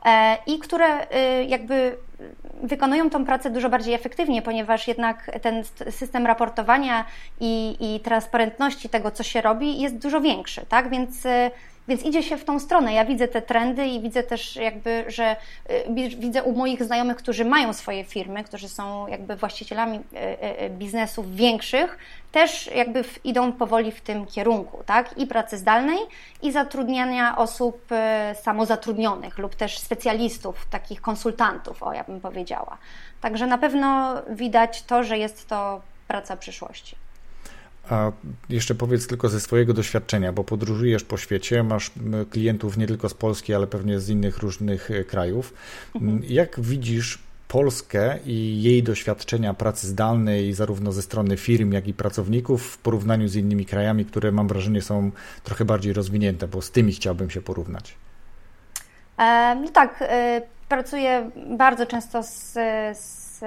e, 0.05 0.37
i 0.47 0.59
które 0.59 1.09
e, 1.09 1.43
jakby 1.43 1.97
wykonują 2.63 3.09
tą 3.09 3.25
pracę 3.25 3.49
dużo 3.49 3.69
bardziej 3.69 3.93
efektywnie, 3.93 4.41
ponieważ 4.41 4.87
jednak 4.87 5.39
ten 5.41 5.63
system 5.89 6.25
raportowania 6.25 7.05
i, 7.39 7.77
i 7.79 7.99
transparentności 7.99 8.89
tego, 8.89 9.11
co 9.11 9.23
się 9.23 9.41
robi, 9.41 9.81
jest 9.81 9.97
dużo 9.97 10.21
większy, 10.21 10.65
tak? 10.69 10.89
Więc 10.89 11.23
więc 11.87 12.03
idzie 12.03 12.23
się 12.23 12.37
w 12.37 12.45
tą 12.45 12.59
stronę. 12.59 12.93
Ja 12.93 13.05
widzę 13.05 13.27
te 13.27 13.41
trendy 13.41 13.87
i 13.87 13.99
widzę 13.99 14.23
też 14.23 14.55
jakby, 14.55 15.05
że 15.07 15.35
y, 15.69 16.15
widzę 16.17 16.43
u 16.43 16.51
moich 16.51 16.83
znajomych, 16.83 17.17
którzy 17.17 17.45
mają 17.45 17.73
swoje 17.73 18.03
firmy, 18.03 18.43
którzy 18.43 18.69
są 18.69 19.07
jakby 19.07 19.35
właścicielami 19.35 19.97
y, 19.97 20.63
y, 20.65 20.69
biznesów 20.69 21.35
większych, 21.35 21.97
też 22.31 22.67
jakby 22.75 23.03
idą 23.23 23.51
powoli 23.51 23.91
w 23.91 24.01
tym 24.01 24.25
kierunku, 24.25 24.83
tak? 24.85 25.17
I 25.17 25.27
pracy 25.27 25.57
zdalnej, 25.57 25.99
i 26.41 26.51
zatrudniania 26.51 27.37
osób 27.37 27.87
samozatrudnionych 28.41 29.37
lub 29.37 29.55
też 29.55 29.79
specjalistów, 29.79 30.65
takich 30.69 31.01
konsultantów, 31.01 31.83
o 31.83 31.93
ja 31.93 32.03
bym 32.03 32.21
powiedziała. 32.21 32.77
Także 33.21 33.47
na 33.47 33.57
pewno 33.57 34.15
widać 34.29 34.83
to, 34.83 35.03
że 35.03 35.17
jest 35.17 35.47
to 35.47 35.81
praca 36.07 36.37
przyszłości. 36.37 37.04
A 37.89 38.11
jeszcze 38.49 38.75
powiedz 38.75 39.07
tylko 39.07 39.29
ze 39.29 39.39
swojego 39.39 39.73
doświadczenia, 39.73 40.33
bo 40.33 40.43
podróżujesz 40.43 41.03
po 41.03 41.17
świecie, 41.17 41.63
masz 41.63 41.91
klientów 42.29 42.77
nie 42.77 42.87
tylko 42.87 43.09
z 43.09 43.13
Polski, 43.13 43.53
ale 43.53 43.67
pewnie 43.67 43.99
z 43.99 44.09
innych 44.09 44.37
różnych 44.37 44.91
e, 44.91 45.03
krajów. 45.03 45.53
Mhm. 45.95 46.21
Jak 46.27 46.59
widzisz 46.59 47.19
Polskę 47.47 48.19
i 48.25 48.63
jej 48.63 48.83
doświadczenia 48.83 49.53
pracy 49.53 49.87
zdalnej, 49.87 50.53
zarówno 50.53 50.91
ze 50.91 51.01
strony 51.01 51.37
firm, 51.37 51.71
jak 51.71 51.87
i 51.87 51.93
pracowników, 51.93 52.63
w 52.63 52.77
porównaniu 52.77 53.27
z 53.27 53.35
innymi 53.35 53.65
krajami, 53.65 54.05
które 54.05 54.31
mam 54.31 54.47
wrażenie 54.47 54.81
są 54.81 55.11
trochę 55.43 55.65
bardziej 55.65 55.93
rozwinięte, 55.93 56.47
bo 56.47 56.61
z 56.61 56.71
tymi 56.71 56.93
chciałbym 56.93 57.29
się 57.29 57.41
porównać? 57.41 57.95
E, 59.17 59.55
no 59.61 59.69
tak, 59.69 59.97
e, 60.01 60.41
pracuję 60.69 61.31
bardzo 61.57 61.85
często 61.85 62.23
z, 62.23 62.53
z 62.97 63.24
z 63.39 63.45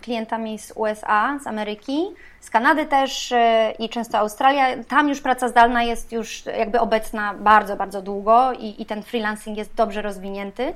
klientami 0.00 0.58
z 0.58 0.72
USA, 0.74 1.38
z 1.42 1.46
Ameryki, 1.46 2.06
z 2.40 2.50
Kanady 2.50 2.86
też 2.86 3.34
i 3.78 3.88
często 3.88 4.18
Australia. 4.18 4.84
Tam 4.88 5.08
już 5.08 5.20
praca 5.20 5.48
zdalna 5.48 5.82
jest 5.82 6.12
już 6.12 6.46
jakby 6.46 6.80
obecna 6.80 7.34
bardzo, 7.34 7.76
bardzo 7.76 8.02
długo 8.02 8.52
i, 8.52 8.82
i 8.82 8.86
ten 8.86 9.02
freelancing 9.02 9.58
jest 9.58 9.74
dobrze 9.74 10.02
rozwinięty. 10.02 10.74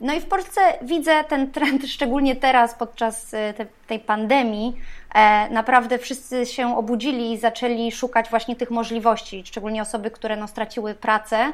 No 0.00 0.14
i 0.14 0.20
w 0.20 0.26
Polsce 0.26 0.60
widzę 0.82 1.24
ten 1.24 1.50
trend, 1.50 1.86
szczególnie 1.94 2.36
teraz 2.36 2.74
podczas 2.74 3.34
e, 3.34 3.54
te, 3.54 3.66
tej 3.86 3.98
pandemii. 4.00 4.76
E, 5.14 5.50
naprawdę 5.50 5.98
wszyscy 5.98 6.46
się 6.46 6.76
obudzili 6.76 7.32
i 7.32 7.38
zaczęli 7.38 7.92
szukać 7.92 8.30
właśnie 8.30 8.56
tych 8.56 8.70
możliwości, 8.70 9.42
szczególnie 9.46 9.82
osoby, 9.82 10.10
które 10.10 10.36
no, 10.36 10.48
straciły 10.48 10.94
pracę 10.94 11.52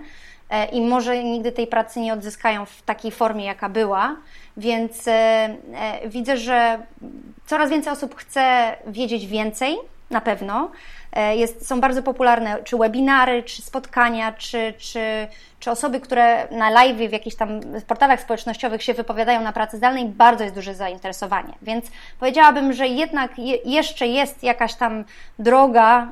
e, 0.50 0.66
i 0.66 0.80
może 0.80 1.24
nigdy 1.24 1.52
tej 1.52 1.66
pracy 1.66 2.00
nie 2.00 2.12
odzyskają 2.12 2.66
w 2.66 2.82
takiej 2.82 3.10
formie, 3.10 3.44
jaka 3.44 3.68
była. 3.68 4.16
Więc 4.58 5.04
widzę, 6.06 6.36
że 6.36 6.78
coraz 7.46 7.70
więcej 7.70 7.92
osób 7.92 8.14
chce 8.14 8.76
wiedzieć 8.86 9.26
więcej, 9.26 9.76
na 10.10 10.20
pewno. 10.20 10.70
E, 11.12 11.36
jest, 11.36 11.68
są 11.68 11.80
bardzo 11.80 12.02
popularne 12.02 12.62
czy 12.64 12.76
webinary, 12.76 13.42
czy 13.42 13.62
spotkania, 13.62 14.32
czy, 14.32 14.74
czy, 14.78 15.00
czy 15.60 15.70
osoby, 15.70 16.00
które 16.00 16.48
na 16.50 16.70
live 16.70 16.96
w 16.96 17.12
jakichś 17.12 17.36
tam 17.36 17.60
portalach 17.86 18.20
społecznościowych 18.20 18.82
się 18.82 18.94
wypowiadają 18.94 19.42
na 19.42 19.52
pracy 19.52 19.76
zdalnej, 19.76 20.04
bardzo 20.04 20.44
jest 20.44 20.56
duże 20.56 20.74
zainteresowanie. 20.74 21.54
Więc 21.62 21.84
powiedziałabym, 22.20 22.72
że 22.72 22.86
jednak 22.86 23.38
je, 23.38 23.56
jeszcze 23.64 24.06
jest 24.06 24.42
jakaś 24.42 24.74
tam 24.74 25.04
droga, 25.38 26.08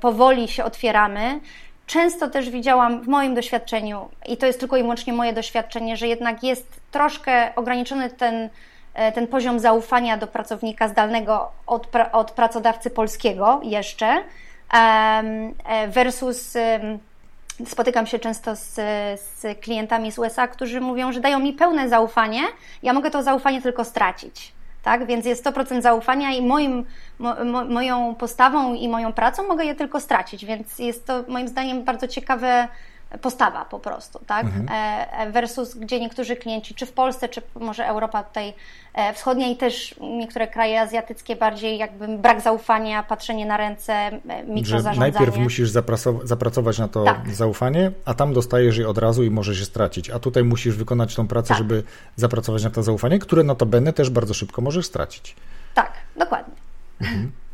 powoli 0.00 0.48
się 0.48 0.64
otwieramy. 0.64 1.40
Często 1.86 2.30
też 2.30 2.50
widziałam 2.50 3.02
w 3.02 3.08
moim 3.08 3.34
doświadczeniu, 3.34 4.08
i 4.26 4.36
to 4.36 4.46
jest 4.46 4.60
tylko 4.60 4.76
i 4.76 4.82
wyłącznie 4.82 5.12
moje 5.12 5.32
doświadczenie, 5.32 5.96
że 5.96 6.08
jednak 6.08 6.42
jest 6.42 6.80
troszkę 6.90 7.54
ograniczony 7.54 8.10
ten 8.10 8.50
E, 8.94 9.12
ten 9.12 9.26
poziom 9.26 9.58
zaufania 9.60 10.16
do 10.16 10.26
pracownika 10.26 10.88
zdalnego 10.88 11.50
od, 11.66 11.88
od 12.12 12.30
pracodawcy 12.30 12.90
polskiego 12.90 13.60
jeszcze 13.62 14.22
e, 14.74 15.88
versus 15.88 16.54
spotykam 17.66 18.06
się 18.06 18.18
często 18.18 18.56
z, 18.56 18.74
z 19.20 19.60
klientami 19.60 20.12
z 20.12 20.18
USA, 20.18 20.48
którzy 20.48 20.80
mówią, 20.80 21.12
że 21.12 21.20
dają 21.20 21.38
mi 21.38 21.52
pełne 21.52 21.88
zaufanie, 21.88 22.40
ja 22.82 22.92
mogę 22.92 23.10
to 23.10 23.22
zaufanie 23.22 23.62
tylko 23.62 23.84
stracić. 23.84 24.52
Tak? 24.84 25.06
Więc 25.06 25.26
jest 25.26 25.44
100% 25.44 25.82
zaufania 25.82 26.30
i 26.30 26.42
moim, 26.42 26.84
mo, 27.18 27.44
mo, 27.44 27.64
moją 27.64 28.14
postawą 28.14 28.74
i 28.74 28.88
moją 28.88 29.12
pracą 29.12 29.48
mogę 29.48 29.64
je 29.64 29.74
tylko 29.74 30.00
stracić. 30.00 30.44
Więc 30.44 30.78
jest 30.78 31.06
to 31.06 31.24
moim 31.28 31.48
zdaniem 31.48 31.84
bardzo 31.84 32.08
ciekawe 32.08 32.68
postawa 33.18 33.64
po 33.64 33.78
prostu, 33.78 34.20
tak? 34.26 34.44
Mhm. 34.44 34.68
E, 34.68 35.12
e, 35.12 35.30
versus 35.30 35.74
gdzie 35.74 36.00
niektórzy 36.00 36.36
klienci, 36.36 36.74
czy 36.74 36.86
w 36.86 36.92
Polsce, 36.92 37.28
czy 37.28 37.42
może 37.60 37.86
Europa 37.86 38.22
tutaj 38.22 38.54
e, 38.94 39.12
wschodnia 39.12 39.48
i 39.48 39.56
też 39.56 39.94
niektóre 40.00 40.48
kraje 40.48 40.80
azjatyckie 40.80 41.36
bardziej 41.36 41.78
jakby 41.78 42.18
brak 42.18 42.40
zaufania, 42.40 43.02
patrzenie 43.02 43.46
na 43.46 43.56
ręce, 43.56 44.10
mikrozarządzanie. 44.46 45.12
Że 45.12 45.18
najpierw 45.18 45.36
musisz 45.36 45.70
zapracować 46.24 46.78
na 46.78 46.88
to 46.88 47.04
tak. 47.04 47.34
zaufanie, 47.34 47.92
a 48.04 48.14
tam 48.14 48.32
dostajesz 48.32 48.76
je 48.76 48.88
od 48.88 48.98
razu 48.98 49.24
i 49.24 49.30
możesz 49.30 49.58
je 49.60 49.64
stracić. 49.64 50.10
A 50.10 50.18
tutaj 50.18 50.44
musisz 50.44 50.76
wykonać 50.76 51.14
tą 51.14 51.28
pracę, 51.28 51.48
tak. 51.48 51.58
żeby 51.58 51.82
zapracować 52.16 52.64
na 52.64 52.70
to 52.70 52.82
zaufanie, 52.82 53.18
które 53.18 53.42
notabene 53.42 53.92
też 53.92 54.10
bardzo 54.10 54.34
szybko 54.34 54.62
możesz 54.62 54.86
stracić. 54.86 55.36
Tak, 55.74 55.92
dokładnie. 56.16 56.54
Mhm. 57.00 57.32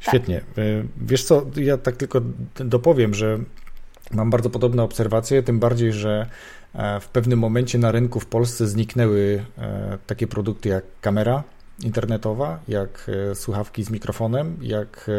Świetnie. 0.00 0.40
Tak. 0.40 0.64
Wiesz 0.96 1.24
co, 1.24 1.42
ja 1.56 1.78
tak 1.78 1.96
tylko 1.96 2.20
dopowiem, 2.54 3.14
że 3.14 3.38
Mam 4.10 4.30
bardzo 4.30 4.50
podobne 4.50 4.82
obserwacje, 4.82 5.42
tym 5.42 5.58
bardziej, 5.58 5.92
że 5.92 6.26
e, 6.74 7.00
w 7.00 7.08
pewnym 7.08 7.38
momencie 7.38 7.78
na 7.78 7.92
rynku 7.92 8.20
w 8.20 8.26
Polsce 8.26 8.66
zniknęły 8.66 9.44
e, 9.58 9.98
takie 10.06 10.26
produkty 10.26 10.68
jak 10.68 10.84
kamera 11.00 11.42
internetowa, 11.82 12.58
jak 12.68 13.10
e, 13.30 13.34
słuchawki 13.34 13.84
z 13.84 13.90
mikrofonem, 13.90 14.56
jak 14.62 15.10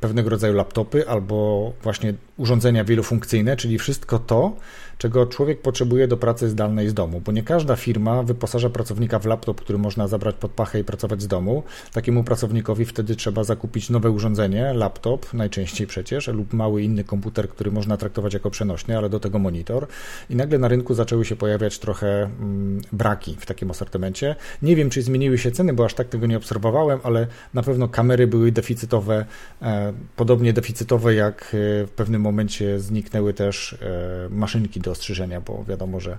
pewnego 0.00 0.30
rodzaju 0.30 0.54
laptopy 0.54 1.08
albo 1.08 1.72
właśnie 1.82 2.14
urządzenia 2.36 2.84
wielofunkcyjne, 2.84 3.56
czyli 3.56 3.78
wszystko 3.78 4.18
to, 4.18 4.56
czego 4.98 5.26
człowiek 5.26 5.62
potrzebuje 5.62 6.08
do 6.08 6.16
pracy 6.16 6.48
zdalnej 6.48 6.88
z 6.88 6.94
domu, 6.94 7.20
bo 7.24 7.32
nie 7.32 7.42
każda 7.42 7.76
firma 7.76 8.22
wyposaża 8.22 8.70
pracownika 8.70 9.18
w 9.18 9.26
laptop, 9.26 9.60
który 9.60 9.78
można 9.78 10.08
zabrać 10.08 10.36
pod 10.36 10.50
pachę 10.50 10.80
i 10.80 10.84
pracować 10.84 11.22
z 11.22 11.26
domu. 11.26 11.62
Takiemu 11.92 12.24
pracownikowi 12.24 12.84
wtedy 12.84 13.16
trzeba 13.16 13.44
zakupić 13.44 13.90
nowe 13.90 14.10
urządzenie, 14.10 14.72
laptop 14.74 15.34
najczęściej 15.34 15.86
przecież, 15.86 16.28
lub 16.28 16.52
mały 16.52 16.82
inny 16.82 17.04
komputer, 17.04 17.48
który 17.48 17.70
można 17.70 17.96
traktować 17.96 18.34
jako 18.34 18.50
przenośny, 18.50 18.98
ale 18.98 19.08
do 19.08 19.20
tego 19.20 19.38
monitor. 19.38 19.86
I 20.30 20.36
nagle 20.36 20.58
na 20.58 20.68
rynku 20.68 20.94
zaczęły 20.94 21.24
się 21.24 21.36
pojawiać 21.36 21.78
trochę 21.78 22.22
mm, 22.22 22.80
braki 22.92 23.36
w 23.40 23.46
takim 23.46 23.70
asortymencie. 23.70 24.36
Nie 24.62 24.76
wiem, 24.76 24.90
czy 24.90 25.02
zmieniły 25.02 25.38
się 25.38 25.50
ceny, 25.50 25.72
bo 25.72 25.84
aż 25.84 25.94
tak 25.94 26.08
tego 26.08 26.26
nie 26.26 26.36
obserwowałem, 26.36 27.00
ale 27.02 27.26
na 27.54 27.62
pewno 27.62 27.88
kamery 27.88 28.26
były 28.26 28.52
deficytowe, 28.52 29.24
e, 29.62 29.92
podobnie 30.16 30.52
deficytowe 30.52 31.14
jak 31.14 31.44
e, 31.44 31.86
w 31.86 31.90
pewnym 31.96 32.22
momencie 32.22 32.80
zniknęły 32.80 33.34
też 33.34 33.72
e, 33.72 34.28
maszynki 34.30 34.80
do 34.84 34.90
ostrzyżenia, 34.90 35.40
bo 35.40 35.64
wiadomo, 35.64 36.00
że 36.00 36.18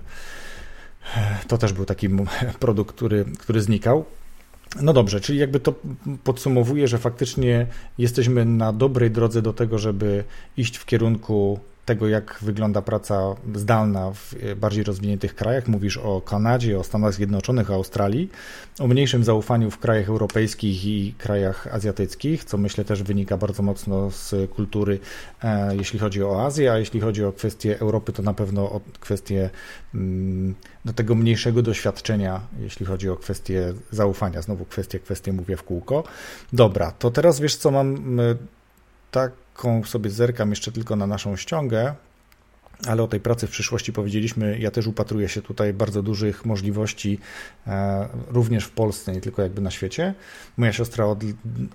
e, 1.16 1.36
to 1.48 1.58
też 1.58 1.72
był 1.72 1.84
taki 1.84 2.08
produkt, 2.60 2.96
który, 2.96 3.24
który 3.38 3.62
znikał. 3.62 4.04
No 4.80 4.92
dobrze, 4.92 5.20
czyli 5.20 5.38
jakby 5.38 5.60
to 5.60 5.74
podsumowuje, 6.24 6.88
że 6.88 6.98
faktycznie 6.98 7.66
jesteśmy 7.98 8.44
na 8.44 8.72
dobrej 8.72 9.10
drodze 9.10 9.42
do 9.42 9.52
tego, 9.52 9.78
żeby 9.78 10.24
iść 10.56 10.76
w 10.76 10.86
kierunku 10.86 11.60
tego, 11.86 12.08
jak 12.08 12.38
wygląda 12.42 12.82
praca 12.82 13.34
zdalna 13.54 14.12
w 14.12 14.34
bardziej 14.56 14.84
rozwiniętych 14.84 15.34
krajach. 15.34 15.68
Mówisz 15.68 15.96
o 15.96 16.20
Kanadzie, 16.20 16.78
o 16.78 16.84
Stanach 16.84 17.14
Zjednoczonych, 17.14 17.70
Australii, 17.70 18.30
o 18.78 18.86
mniejszym 18.86 19.24
zaufaniu 19.24 19.70
w 19.70 19.78
krajach 19.78 20.08
europejskich 20.08 20.86
i 20.86 21.14
krajach 21.18 21.66
azjatyckich, 21.74 22.44
co 22.44 22.58
myślę 22.58 22.84
też 22.84 23.02
wynika 23.02 23.36
bardzo 23.36 23.62
mocno 23.62 24.10
z 24.10 24.50
kultury, 24.50 24.98
e, 25.42 25.76
jeśli 25.76 25.98
chodzi 25.98 26.22
o 26.22 26.44
Azję, 26.44 26.72
a 26.72 26.78
jeśli 26.78 27.00
chodzi 27.00 27.24
o 27.24 27.32
kwestie 27.32 27.80
Europy, 27.80 28.12
to 28.12 28.22
na 28.22 28.34
pewno 28.34 28.62
o 28.62 28.80
kwestie 29.00 29.50
mm, 29.94 30.54
do 30.84 30.92
tego 30.92 31.14
mniejszego 31.14 31.62
doświadczenia, 31.62 32.40
jeśli 32.60 32.86
chodzi 32.86 33.10
o 33.10 33.16
kwestie 33.16 33.74
zaufania. 33.90 34.42
Znowu 34.42 34.64
kwestie, 34.64 34.98
kwestie 34.98 35.32
mówię 35.32 35.56
w 35.56 35.62
kółko. 35.62 36.04
Dobra, 36.52 36.90
to 36.90 37.10
teraz 37.10 37.40
wiesz 37.40 37.56
co, 37.56 37.70
mam 37.70 38.18
tak 39.10 39.32
taką 39.56 39.84
sobie 39.84 40.10
zerkam 40.10 40.50
jeszcze 40.50 40.72
tylko 40.72 40.96
na 40.96 41.06
naszą 41.06 41.36
ściągę, 41.36 41.94
ale 42.86 43.02
o 43.02 43.08
tej 43.08 43.20
pracy 43.20 43.46
w 43.46 43.50
przyszłości 43.50 43.92
powiedzieliśmy, 43.92 44.58
ja 44.58 44.70
też 44.70 44.86
upatruję 44.86 45.28
się 45.28 45.42
tutaj 45.42 45.72
bardzo 45.72 46.02
dużych 46.02 46.44
możliwości 46.44 47.18
e, 47.66 48.08
również 48.28 48.64
w 48.64 48.70
Polsce, 48.70 49.12
nie 49.12 49.20
tylko 49.20 49.42
jakby 49.42 49.62
na 49.62 49.70
świecie. 49.70 50.14
Moja 50.56 50.72
siostra 50.72 51.04
od, 51.04 51.20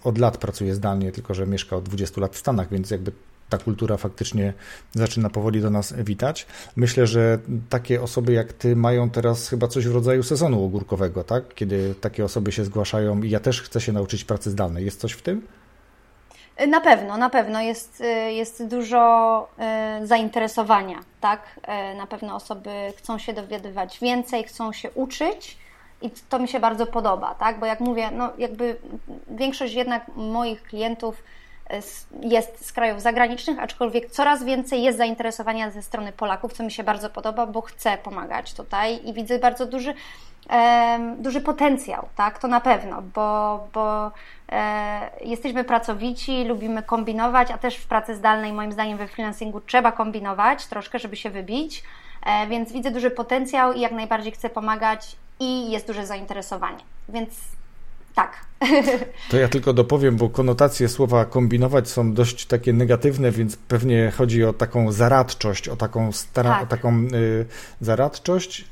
od 0.03 0.17
lat 0.17 0.37
pracuje 0.37 0.75
zdalnie, 0.75 1.11
tylko 1.11 1.33
że 1.33 1.47
mieszka 1.47 1.75
od 1.75 1.83
20 1.83 2.21
lat 2.21 2.35
w 2.35 2.37
Stanach, 2.37 2.69
więc 2.69 2.91
jakby 2.91 3.11
ta 3.49 3.57
kultura 3.57 3.97
faktycznie 3.97 4.53
zaczyna 4.93 5.29
powoli 5.29 5.61
do 5.61 5.69
nas 5.69 5.93
witać. 5.93 6.47
Myślę, 6.75 7.07
że 7.07 7.39
takie 7.69 8.01
osoby 8.01 8.33
jak 8.33 8.53
ty 8.53 8.75
mają 8.75 9.09
teraz 9.09 9.49
chyba 9.49 9.67
coś 9.67 9.87
w 9.87 9.93
rodzaju 9.93 10.23
sezonu 10.23 10.65
ogórkowego, 10.65 11.23
tak? 11.23 11.53
Kiedy 11.55 11.95
takie 12.01 12.25
osoby 12.25 12.51
się 12.51 12.65
zgłaszają 12.65 13.21
i 13.21 13.29
ja 13.29 13.39
też 13.39 13.61
chcę 13.61 13.81
się 13.81 13.91
nauczyć 13.91 14.23
pracy 14.23 14.51
zdalnej. 14.51 14.85
Jest 14.85 14.99
coś 14.99 15.11
w 15.11 15.21
tym? 15.21 15.41
Na 16.67 16.81
pewno, 16.81 17.17
na 17.17 17.29
pewno 17.29 17.61
jest, 17.61 18.01
y, 18.01 18.33
jest 18.33 18.67
dużo 18.67 19.47
y, 20.01 20.07
zainteresowania, 20.07 20.99
tak? 21.21 21.59
Y, 21.93 21.97
na 21.97 22.07
pewno 22.07 22.35
osoby 22.35 22.69
chcą 22.97 23.17
się 23.17 23.33
dowiadywać 23.33 23.99
więcej, 23.99 24.43
chcą 24.43 24.73
się 24.73 24.91
uczyć 24.91 25.57
i 26.01 26.11
to 26.29 26.39
mi 26.39 26.47
się 26.47 26.59
bardzo 26.59 26.85
podoba, 26.85 27.35
tak? 27.35 27.59
Bo 27.59 27.65
jak 27.65 27.79
mówię, 27.79 28.09
no 28.11 28.29
jakby 28.37 28.77
większość 29.27 29.73
jednak 29.73 30.07
moich 30.15 30.63
klientów 30.63 31.23
jest 32.21 32.65
z 32.65 32.71
krajów 32.71 33.01
zagranicznych, 33.01 33.59
aczkolwiek 33.59 34.11
coraz 34.11 34.43
więcej 34.43 34.83
jest 34.83 34.97
zainteresowania 34.97 35.71
ze 35.71 35.81
strony 35.81 36.11
Polaków, 36.11 36.53
co 36.53 36.63
mi 36.63 36.71
się 36.71 36.83
bardzo 36.83 37.09
podoba, 37.09 37.45
bo 37.45 37.61
chcę 37.61 37.97
pomagać 37.97 38.53
tutaj 38.53 39.07
i 39.07 39.13
widzę 39.13 39.39
bardzo 39.39 39.65
duży, 39.65 39.93
duży 41.17 41.41
potencjał, 41.41 42.07
tak? 42.15 42.39
To 42.39 42.47
na 42.47 42.61
pewno, 42.61 43.01
bo, 43.15 43.67
bo 43.73 44.11
e, 44.51 45.09
jesteśmy 45.21 45.63
pracowici, 45.63 46.45
lubimy 46.45 46.83
kombinować, 46.83 47.51
a 47.51 47.57
też 47.57 47.77
w 47.77 47.87
pracy 47.87 48.15
zdalnej, 48.15 48.53
moim 48.53 48.71
zdaniem, 48.71 48.97
we 48.97 49.07
freelancingu 49.07 49.61
trzeba 49.61 49.91
kombinować 49.91 50.65
troszkę, 50.65 50.99
żeby 50.99 51.15
się 51.15 51.29
wybić, 51.29 51.83
e, 52.25 52.47
więc 52.47 52.71
widzę 52.71 52.91
duży 52.91 53.11
potencjał 53.11 53.73
i 53.73 53.79
jak 53.79 53.91
najbardziej 53.91 54.31
chcę 54.31 54.49
pomagać 54.49 55.15
i 55.39 55.71
jest 55.71 55.87
duże 55.87 56.05
zainteresowanie. 56.05 56.83
Więc 57.09 57.29
tak. 58.15 58.45
To 59.29 59.37
ja 59.37 59.47
tylko 59.47 59.73
dopowiem, 59.73 60.15
bo 60.15 60.29
konotacje 60.29 60.89
słowa 60.89 61.25
kombinować 61.25 61.89
są 61.89 62.13
dość 62.13 62.45
takie 62.45 62.73
negatywne, 62.73 63.31
więc 63.31 63.55
pewnie 63.55 64.11
chodzi 64.17 64.43
o 64.45 64.53
taką 64.53 64.91
zaradczość, 64.91 65.69
o 65.69 65.75
taką, 65.75 66.11
stara, 66.11 66.49
tak. 66.49 66.63
o 66.63 66.65
taką 66.65 66.99
y, 67.13 67.45
zaradczość, 67.81 68.65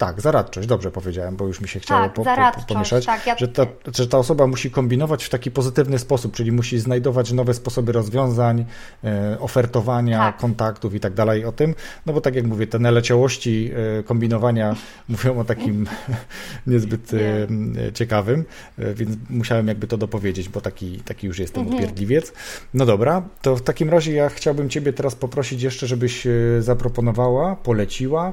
Tak, 0.00 0.20
zaradczość, 0.20 0.68
dobrze 0.68 0.90
powiedziałem, 0.90 1.36
bo 1.36 1.46
już 1.46 1.60
mi 1.60 1.68
się 1.68 1.80
chciało 1.80 2.02
tak, 2.02 2.12
po, 2.12 2.24
po, 2.24 2.74
pomieszać, 2.74 3.06
tak, 3.06 3.26
ja... 3.26 3.38
że, 3.38 3.48
ta, 3.48 3.66
że 3.94 4.06
ta 4.06 4.18
osoba 4.18 4.46
musi 4.46 4.70
kombinować 4.70 5.24
w 5.24 5.28
taki 5.28 5.50
pozytywny 5.50 5.98
sposób, 5.98 6.34
czyli 6.34 6.52
musi 6.52 6.78
znajdować 6.78 7.32
nowe 7.32 7.54
sposoby 7.54 7.92
rozwiązań, 7.92 8.64
e, 9.04 9.36
ofertowania, 9.40 10.18
tak. 10.18 10.36
kontaktów 10.36 10.94
i 10.94 11.00
tak 11.00 11.14
dalej 11.14 11.44
o 11.44 11.52
tym, 11.52 11.74
no 12.06 12.12
bo 12.12 12.20
tak 12.20 12.34
jak 12.34 12.44
mówię, 12.44 12.66
te 12.66 12.78
naleciałości 12.78 13.70
e, 13.98 14.02
kombinowania 14.02 14.76
mówią 15.08 15.38
o 15.38 15.44
takim 15.44 15.86
niezbyt 16.66 17.10
e, 17.14 17.92
ciekawym, 17.92 18.44
więc 18.78 19.16
musiałem 19.30 19.68
jakby 19.68 19.86
to 19.86 19.96
dopowiedzieć, 19.96 20.48
bo 20.48 20.60
taki, 20.60 21.00
taki 21.00 21.26
już 21.26 21.38
jestem 21.38 21.62
mhm. 21.62 21.76
upierdliwiec. 21.76 22.32
No 22.74 22.86
dobra, 22.86 23.22
to 23.42 23.56
w 23.56 23.62
takim 23.62 23.90
razie 23.90 24.12
ja 24.12 24.28
chciałbym 24.28 24.68
Ciebie 24.68 24.92
teraz 24.92 25.14
poprosić 25.14 25.62
jeszcze, 25.62 25.86
żebyś 25.86 26.26
zaproponowała, 26.60 27.56
poleciła 27.56 28.32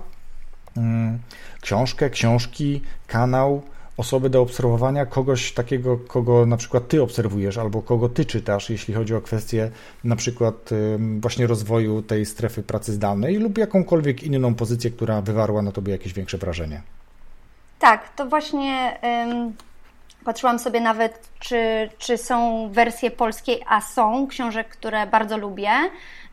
mm, 0.77 1.19
książkę, 1.61 2.09
książki, 2.09 2.81
kanał, 3.07 3.61
osoby 3.97 4.29
do 4.29 4.41
obserwowania, 4.41 5.05
kogoś 5.05 5.51
takiego, 5.51 5.97
kogo 5.97 6.45
na 6.45 6.57
przykład 6.57 6.87
ty 6.87 7.01
obserwujesz 7.01 7.57
albo 7.57 7.81
kogo 7.81 8.09
ty 8.09 8.25
czytasz, 8.25 8.69
jeśli 8.69 8.93
chodzi 8.93 9.15
o 9.15 9.21
kwestię 9.21 9.71
na 10.03 10.15
przykład 10.15 10.69
właśnie 11.19 11.47
rozwoju 11.47 12.01
tej 12.01 12.25
strefy 12.25 12.63
pracy 12.63 12.93
zdalnej 12.93 13.35
lub 13.35 13.57
jakąkolwiek 13.57 14.23
inną 14.23 14.55
pozycję, 14.55 14.91
która 14.91 15.21
wywarła 15.21 15.61
na 15.61 15.71
tobie 15.71 15.91
jakieś 15.91 16.13
większe 16.13 16.37
wrażenie. 16.37 16.81
Tak, 17.79 18.15
to 18.15 18.25
właśnie 18.25 18.99
patrzyłam 20.25 20.59
sobie 20.59 20.81
nawet, 20.81 21.29
czy, 21.39 21.89
czy 21.97 22.17
są 22.17 22.69
wersje 22.71 23.11
polskie, 23.11 23.57
a 23.67 23.81
są 23.81 24.27
książek, 24.27 24.67
które 24.67 25.07
bardzo 25.07 25.37
lubię. 25.37 25.71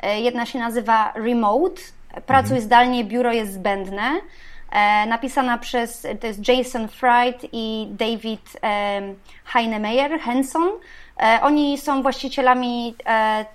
E, 0.00 0.20
jedna 0.20 0.46
się 0.46 0.58
nazywa 0.58 1.12
Remote, 1.12 1.82
Pracuj 2.26 2.56
mhm. 2.56 2.62
zdalnie, 2.62 3.04
biuro 3.04 3.32
jest 3.32 3.52
zbędne. 3.52 4.20
E, 4.74 5.06
napisana 5.06 5.58
przez, 5.58 6.06
to 6.20 6.26
jest 6.26 6.48
Jason 6.48 6.88
Fried 6.88 7.46
i 7.52 7.86
David 7.90 8.56
e, 8.62 9.00
Heinemeyer, 9.44 10.20
Henson. 10.20 10.68
E, 11.20 11.38
oni 11.42 11.78
są 11.78 12.02
właścicielami 12.02 12.94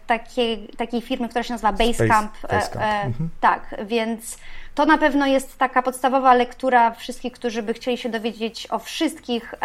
takiej, 0.08 0.68
takiej 0.78 1.02
firmy, 1.02 1.30
która 1.30 1.44
się 1.44 1.54
nazywa 1.54 1.72
Basecamp. 1.72 2.32
Basecamp. 2.42 2.86
Mhm. 3.06 3.30
Tak, 3.40 3.76
więc 3.86 4.38
to 4.76 4.86
na 4.86 4.98
pewno 4.98 5.26
jest 5.26 5.58
taka 5.58 5.82
podstawowa 5.82 6.34
lektura 6.34 6.92
wszystkich, 6.92 7.34
którzy 7.34 7.64
by 7.64 7.74
chcieli 7.74 7.98
się 7.98 8.10
dowiedzieć 8.10 8.68
o 8.72 8.80
wszystkich 8.80 9.56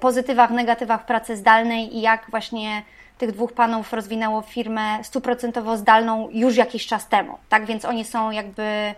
pozytywach, 0.00 0.50
negatywach 0.50 1.06
pracy 1.06 1.36
zdalnej 1.36 1.96
i 1.96 2.00
jak 2.00 2.30
właśnie 2.30 2.82
tych 3.18 3.32
dwóch 3.32 3.52
panów 3.52 3.92
rozwinęło 3.92 4.40
firmę 4.42 5.04
stuprocentowo 5.04 5.76
zdalną 5.76 6.28
już 6.32 6.56
jakiś 6.56 6.86
czas 6.86 7.08
temu. 7.08 7.38
Tak 7.48 7.66
więc 7.66 7.84
oni 7.84 8.04
są 8.04 8.30
jakby 8.30 8.94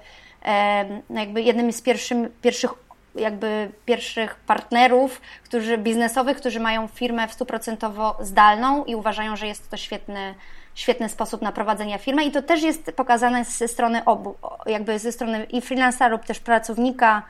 no 1.11 1.21
jakby 1.21 1.43
jednym 1.43 1.73
z 1.73 1.83
pierwszym, 1.83 2.29
pierwszych 2.43 2.71
jakby 3.15 3.71
pierwszych 3.85 4.35
partnerów 4.35 5.21
którzy, 5.45 5.79
biznesowych, 5.79 6.37
którzy 6.37 6.61
mają 6.61 6.89
firmę 6.89 7.29
w 7.29 7.33
stuprocentowo 7.33 8.17
zdalną 8.21 8.85
i 8.85 8.95
uważają, 8.95 9.37
że 9.37 9.47
jest 9.47 9.71
to 9.71 9.77
świetny, 9.77 10.35
świetny 10.75 11.09
sposób 11.09 11.43
na 11.43 11.53
prowadzenie 11.53 11.99
firmy 11.99 12.25
i 12.25 12.31
to 12.31 12.43
też 12.43 12.63
jest 12.63 12.93
pokazane 12.97 13.45
ze 13.45 13.69
strony 13.69 14.05
obu, 14.05 14.35
jakby 14.67 14.99
ze 14.99 15.13
strony 15.13 15.45
i 15.45 15.61
freelancera 15.61 16.09
lub 16.09 16.25
też 16.25 16.41
pracownika 16.41 17.23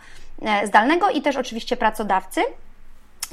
e, 0.43 0.67
zdalnego 0.67 1.11
i 1.11 1.23
też 1.23 1.37
oczywiście 1.37 1.77
pracodawcy. 1.77 2.41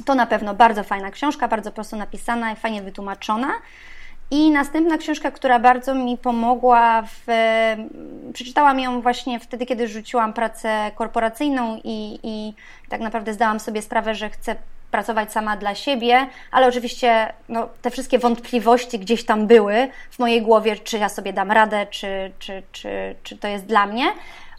To 0.04 0.14
na 0.14 0.26
pewno 0.26 0.54
bardzo 0.54 0.84
fajna 0.84 1.10
książka, 1.10 1.48
bardzo 1.48 1.72
prosto 1.72 1.96
napisana 1.96 2.52
i 2.52 2.56
fajnie 2.56 2.82
wytłumaczona. 2.82 3.48
I 4.32 4.50
następna 4.50 4.98
książka, 4.98 5.30
która 5.30 5.58
bardzo 5.58 5.94
mi 5.94 6.18
pomogła, 6.18 7.02
w, 7.02 7.26
przeczytałam 8.32 8.80
ją 8.80 9.00
właśnie 9.00 9.40
wtedy, 9.40 9.66
kiedy 9.66 9.88
rzuciłam 9.88 10.32
pracę 10.32 10.90
korporacyjną 10.94 11.80
i, 11.84 12.18
i 12.22 12.54
tak 12.88 13.00
naprawdę 13.00 13.34
zdałam 13.34 13.60
sobie 13.60 13.82
sprawę, 13.82 14.14
że 14.14 14.30
chcę 14.30 14.56
pracować 14.90 15.32
sama 15.32 15.56
dla 15.56 15.74
siebie, 15.74 16.26
ale 16.50 16.66
oczywiście 16.66 17.32
no, 17.48 17.68
te 17.82 17.90
wszystkie 17.90 18.18
wątpliwości 18.18 18.98
gdzieś 18.98 19.24
tam 19.24 19.46
były 19.46 19.88
w 20.10 20.18
mojej 20.18 20.42
głowie, 20.42 20.76
czy 20.76 20.98
ja 20.98 21.08
sobie 21.08 21.32
dam 21.32 21.50
radę, 21.50 21.86
czy, 21.90 22.32
czy, 22.38 22.62
czy, 22.72 23.14
czy 23.22 23.36
to 23.36 23.48
jest 23.48 23.66
dla 23.66 23.86
mnie. 23.86 24.04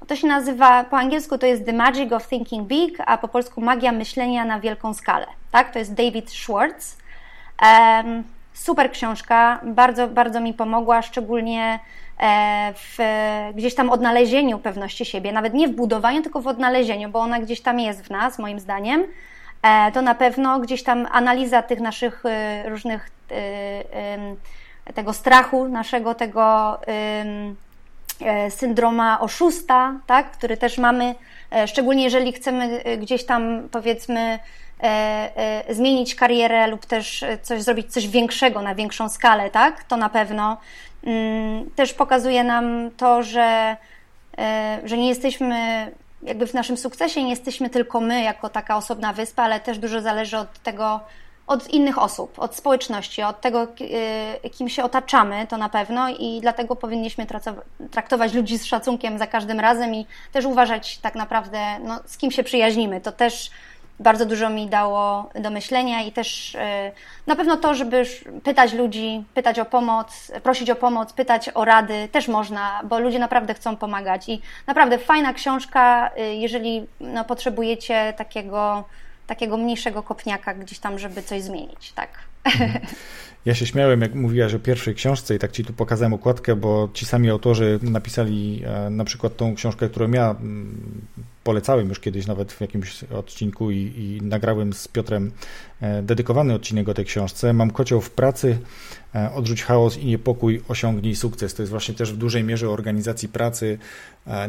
To 0.07 0.15
się 0.15 0.27
nazywa, 0.27 0.83
po 0.83 0.97
angielsku 0.97 1.37
to 1.37 1.45
jest 1.45 1.65
The 1.65 1.73
Magic 1.73 2.11
of 2.11 2.27
Thinking 2.27 2.67
Big, 2.67 2.97
a 3.05 3.17
po 3.17 3.27
polsku 3.27 3.61
Magia 3.61 3.91
Myślenia 3.91 4.45
na 4.45 4.59
Wielką 4.59 4.93
Skalę. 4.93 5.27
Tak? 5.51 5.73
To 5.73 5.79
jest 5.79 5.93
David 5.93 6.31
Schwartz. 6.31 6.97
Um, 7.61 8.23
super 8.53 8.91
książka, 8.91 9.59
bardzo, 9.63 10.07
bardzo 10.07 10.39
mi 10.39 10.53
pomogła, 10.53 11.01
szczególnie 11.01 11.79
e, 12.19 12.73
w 12.75 12.97
gdzieś 13.55 13.75
tam 13.75 13.89
odnalezieniu 13.89 14.59
pewności 14.59 15.05
siebie, 15.05 15.31
nawet 15.31 15.53
nie 15.53 15.67
w 15.67 15.71
budowaniu, 15.71 16.21
tylko 16.21 16.41
w 16.41 16.47
odnalezieniu, 16.47 17.09
bo 17.09 17.19
ona 17.19 17.39
gdzieś 17.39 17.61
tam 17.61 17.79
jest 17.79 18.03
w 18.03 18.09
nas, 18.09 18.39
moim 18.39 18.59
zdaniem. 18.59 19.03
E, 19.61 19.91
to 19.91 20.01
na 20.01 20.15
pewno 20.15 20.59
gdzieś 20.59 20.83
tam 20.83 21.07
analiza 21.11 21.61
tych 21.61 21.79
naszych 21.79 22.25
e, 22.25 22.69
różnych 22.69 23.09
tego 24.93 25.13
strachu, 25.13 25.67
naszego 25.67 26.15
tego 26.15 26.79
syndroma 28.49 29.19
oszusta, 29.19 29.99
tak, 30.05 30.31
który 30.31 30.57
też 30.57 30.77
mamy, 30.77 31.15
szczególnie 31.65 32.03
jeżeli 32.03 32.33
chcemy 32.33 32.83
gdzieś 32.97 33.25
tam 33.25 33.69
powiedzmy 33.71 34.39
zmienić 35.69 36.15
karierę 36.15 36.67
lub 36.67 36.85
też 36.85 37.25
coś 37.41 37.61
zrobić 37.61 37.93
coś 37.93 38.07
większego 38.07 38.61
na 38.61 38.75
większą 38.75 39.09
skalę, 39.09 39.49
tak? 39.49 39.83
To 39.83 39.97
na 39.97 40.09
pewno 40.09 40.57
mm, 41.03 41.69
też 41.75 41.93
pokazuje 41.93 42.43
nam 42.43 42.91
to, 42.97 43.23
że, 43.23 43.77
e, 44.37 44.79
że 44.83 44.97
nie 44.97 45.07
jesteśmy 45.09 45.91
jakby 46.23 46.47
w 46.47 46.53
naszym 46.53 46.77
sukcesie 46.77 47.23
nie 47.23 47.29
jesteśmy 47.29 47.69
tylko 47.69 47.99
my 47.99 48.21
jako 48.21 48.49
taka 48.49 48.77
osobna 48.77 49.13
wyspa, 49.13 49.43
ale 49.43 49.59
też 49.59 49.77
dużo 49.77 50.01
zależy 50.01 50.37
od 50.37 50.59
tego, 50.59 50.99
od 51.47 51.69
innych 51.69 51.97
osób, 51.97 52.39
od 52.39 52.55
społeczności, 52.55 53.23
od 53.23 53.41
tego, 53.41 53.67
kim 54.51 54.69
się 54.69 54.83
otaczamy, 54.83 55.47
to 55.49 55.57
na 55.57 55.69
pewno 55.69 56.09
i 56.09 56.39
dlatego 56.41 56.75
powinniśmy 56.75 57.27
traktować 57.91 58.33
ludzi 58.33 58.57
z 58.57 58.65
szacunkiem 58.65 59.17
za 59.17 59.27
każdym 59.27 59.59
razem 59.59 59.95
i 59.95 60.05
też 60.31 60.45
uważać 60.45 60.97
tak 60.97 61.15
naprawdę, 61.15 61.79
no, 61.79 61.99
z 62.05 62.17
kim 62.17 62.31
się 62.31 62.43
przyjaźnimy. 62.43 63.01
To 63.01 63.11
też 63.11 63.51
bardzo 63.99 64.25
dużo 64.25 64.49
mi 64.49 64.67
dało 64.67 65.29
do 65.35 65.49
myślenia 65.49 66.01
i 66.01 66.11
też 66.11 66.55
e, 66.55 66.91
na 67.27 67.35
pewno 67.35 67.57
to, 67.57 67.75
żeby 67.75 68.03
pytać 68.43 68.73
ludzi, 68.73 69.23
pytać 69.33 69.59
o 69.59 69.65
pomoc, 69.65 70.31
prosić 70.43 70.69
o 70.69 70.75
pomoc, 70.75 71.13
pytać 71.13 71.49
o 71.53 71.65
rady 71.65 72.09
też 72.11 72.27
można, 72.27 72.81
bo 72.83 72.99
ludzie 72.99 73.19
naprawdę 73.19 73.53
chcą 73.53 73.77
pomagać 73.77 74.29
i 74.29 74.41
naprawdę 74.67 74.97
fajna 74.97 75.33
książka, 75.33 76.11
e, 76.17 76.35
jeżeli 76.35 76.87
no, 76.99 77.25
potrzebujecie 77.25 78.13
takiego, 78.17 78.83
takiego 79.27 79.57
mniejszego 79.57 80.03
kopniaka 80.03 80.53
gdzieś 80.53 80.79
tam, 80.79 80.99
żeby 80.99 81.23
coś 81.23 81.41
zmienić, 81.41 81.91
tak. 81.91 82.09
Ja 83.45 83.55
się 83.55 83.65
śmiałem, 83.65 84.01
jak 84.01 84.15
mówiłaś 84.15 84.53
o 84.53 84.59
pierwszej 84.59 84.95
książce 84.95 85.35
i 85.35 85.39
tak 85.39 85.51
ci 85.51 85.65
tu 85.65 85.73
pokazałem 85.73 86.13
okładkę, 86.13 86.55
bo 86.55 86.89
ci 86.93 87.05
sami 87.05 87.29
autorzy 87.29 87.79
napisali 87.81 88.63
e, 88.65 88.89
na 88.89 89.03
przykład 89.03 89.37
tą 89.37 89.55
książkę, 89.55 89.89
którą 89.89 90.11
ja 90.11 90.31
mm, 90.31 91.01
polecałem 91.43 91.89
już 91.89 91.99
kiedyś 91.99 92.27
nawet 92.27 92.53
w 92.53 92.61
jakimś 92.61 93.03
odcinku 93.03 93.71
i, 93.71 93.77
i 93.77 94.25
nagrałem 94.25 94.73
z 94.73 94.87
Piotrem 94.87 95.31
e, 95.81 96.03
dedykowany 96.03 96.53
odcinek 96.53 96.89
o 96.89 96.93
tej 96.93 97.05
książce. 97.05 97.53
Mam 97.53 97.71
kocioł 97.71 98.01
w 98.01 98.11
pracy, 98.11 98.57
e, 99.15 99.31
odrzuć 99.31 99.63
chaos 99.63 99.97
i 99.97 100.05
niepokój, 100.05 100.61
osiągnij 100.67 101.15
sukces. 101.15 101.53
To 101.53 101.61
jest 101.61 101.71
właśnie 101.71 101.93
też 101.93 102.13
w 102.13 102.17
dużej 102.17 102.43
mierze 102.43 102.69
organizacji 102.69 103.29
pracy, 103.29 103.77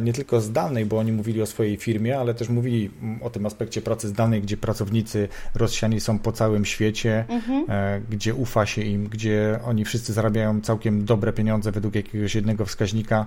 nie 0.00 0.12
tylko 0.12 0.40
zdalnej, 0.40 0.86
bo 0.86 0.98
oni 0.98 1.12
mówili 1.12 1.42
o 1.42 1.46
swojej 1.46 1.76
firmie, 1.76 2.18
ale 2.18 2.34
też 2.34 2.48
mówili 2.48 2.90
o 3.20 3.30
tym 3.30 3.46
aspekcie 3.46 3.82
pracy 3.82 4.08
zdalnej, 4.08 4.42
gdzie 4.42 4.56
pracownicy 4.56 5.28
rozsiani 5.54 6.00
są 6.00 6.18
po 6.18 6.32
całym 6.32 6.64
świecie, 6.64 7.24
mhm. 7.28 7.64
gdzie 8.10 8.34
ufa 8.34 8.66
się 8.66 8.82
im, 8.82 9.08
gdzie 9.08 9.60
oni 9.64 9.84
wszyscy 9.84 10.12
zarabiają 10.12 10.60
całkiem 10.60 11.04
dobre 11.04 11.32
pieniądze 11.32 11.72
według 11.72 11.94
jakiegoś 11.94 12.34
jednego 12.34 12.64
wskaźnika, 12.66 13.26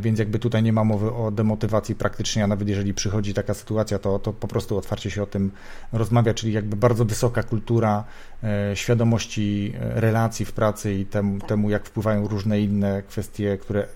więc 0.00 0.18
jakby 0.18 0.38
tutaj 0.38 0.62
nie 0.62 0.72
ma 0.72 0.84
mowy 0.84 1.12
o 1.12 1.30
demotywacji 1.30 1.94
praktycznie, 1.94 2.44
a 2.44 2.46
nawet 2.46 2.68
jeżeli 2.68 2.94
przychodzi 2.94 3.34
taka 3.34 3.54
sytuacja, 3.54 3.98
to, 3.98 4.18
to 4.18 4.32
po 4.32 4.48
prostu 4.48 4.78
otwarcie 4.78 5.10
się 5.10 5.22
o 5.22 5.26
tym 5.26 5.50
rozmawia, 5.92 6.34
czyli 6.34 6.52
jakby 6.52 6.76
bardzo 6.76 7.04
wysoka 7.04 7.42
kultura 7.42 8.04
e, 8.44 8.76
świadomości 8.76 9.72
e, 9.80 10.00
relacji 10.00 10.46
w 10.46 10.52
pracy 10.52 10.94
i 10.94 11.06
temu, 11.06 11.38
temu, 11.40 11.70
jak 11.70 11.86
wpływają 11.86 12.28
różne 12.28 12.60
inne 12.60 13.02
kwestie, 13.02 13.58
które 13.58 13.86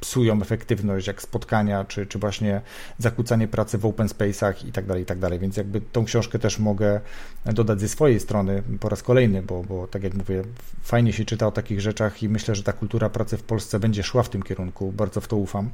psują 0.00 0.42
efektywność, 0.42 1.06
jak 1.06 1.21
spotkania, 1.22 1.84
czy, 1.84 2.06
czy 2.06 2.18
właśnie 2.18 2.60
zakłócanie 2.98 3.48
pracy 3.48 3.78
w 3.78 3.86
open 3.86 4.06
space'ach 4.06 4.68
i 4.68 4.72
tak 4.72 4.86
dalej, 4.86 5.02
i 5.02 5.06
tak 5.06 5.18
dalej. 5.18 5.38
Więc 5.38 5.56
jakby 5.56 5.80
tą 5.80 6.04
książkę 6.04 6.38
też 6.38 6.58
mogę 6.58 7.00
dodać 7.44 7.80
ze 7.80 7.88
swojej 7.88 8.20
strony 8.20 8.62
po 8.80 8.88
raz 8.88 9.02
kolejny, 9.02 9.42
bo, 9.42 9.62
bo 9.62 9.86
tak 9.86 10.02
jak 10.02 10.14
mówię, 10.14 10.42
fajnie 10.82 11.12
się 11.12 11.24
czyta 11.24 11.46
o 11.46 11.52
takich 11.52 11.80
rzeczach 11.80 12.22
i 12.22 12.28
myślę, 12.28 12.54
że 12.54 12.62
ta 12.62 12.72
kultura 12.72 13.08
pracy 13.08 13.36
w 13.36 13.42
Polsce 13.42 13.80
będzie 13.80 14.02
szła 14.02 14.22
w 14.22 14.28
tym 14.28 14.42
kierunku. 14.42 14.92
Bardzo 14.92 15.20
w 15.20 15.28
to 15.28 15.36
ufam. 15.36 15.70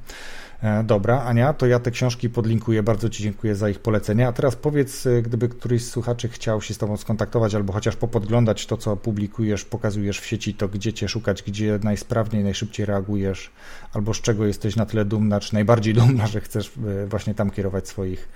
E, 0.62 0.84
dobra, 0.84 1.22
Ania, 1.22 1.52
to 1.52 1.66
ja 1.66 1.78
te 1.78 1.90
książki 1.90 2.30
podlinkuję. 2.30 2.82
Bardzo 2.82 3.08
Ci 3.08 3.22
dziękuję 3.22 3.54
za 3.54 3.68
ich 3.68 3.78
polecenia. 3.78 4.28
A 4.28 4.32
teraz 4.32 4.56
powiedz, 4.56 5.06
e, 5.06 5.22
gdyby 5.22 5.48
któryś 5.48 5.84
z 5.84 5.90
słuchaczy 5.90 6.28
chciał 6.28 6.62
się 6.62 6.74
z 6.74 6.78
Tobą 6.78 6.96
skontaktować 6.96 7.54
albo 7.54 7.72
chociaż 7.72 7.96
popodglądać 7.96 8.66
to, 8.66 8.76
co 8.76 8.96
publikujesz, 8.96 9.64
pokazujesz 9.64 10.20
w 10.20 10.26
sieci, 10.26 10.54
to 10.54 10.68
gdzie 10.68 10.92
cię 10.92 11.08
szukać, 11.08 11.42
gdzie 11.42 11.78
najsprawniej, 11.82 12.44
najszybciej 12.44 12.86
reagujesz, 12.86 13.50
albo 13.92 14.14
z 14.14 14.20
czego 14.20 14.46
jesteś 14.46 14.76
na 14.76 14.86
tyle 14.86 15.04
dumna, 15.04 15.40
czy 15.40 15.54
najbardziej 15.54 15.94
dumna, 15.94 16.26
że 16.26 16.40
chcesz 16.40 16.72
e, 17.02 17.06
właśnie 17.06 17.34
tam 17.34 17.50
kierować 17.50 17.88
swoich 17.88 18.28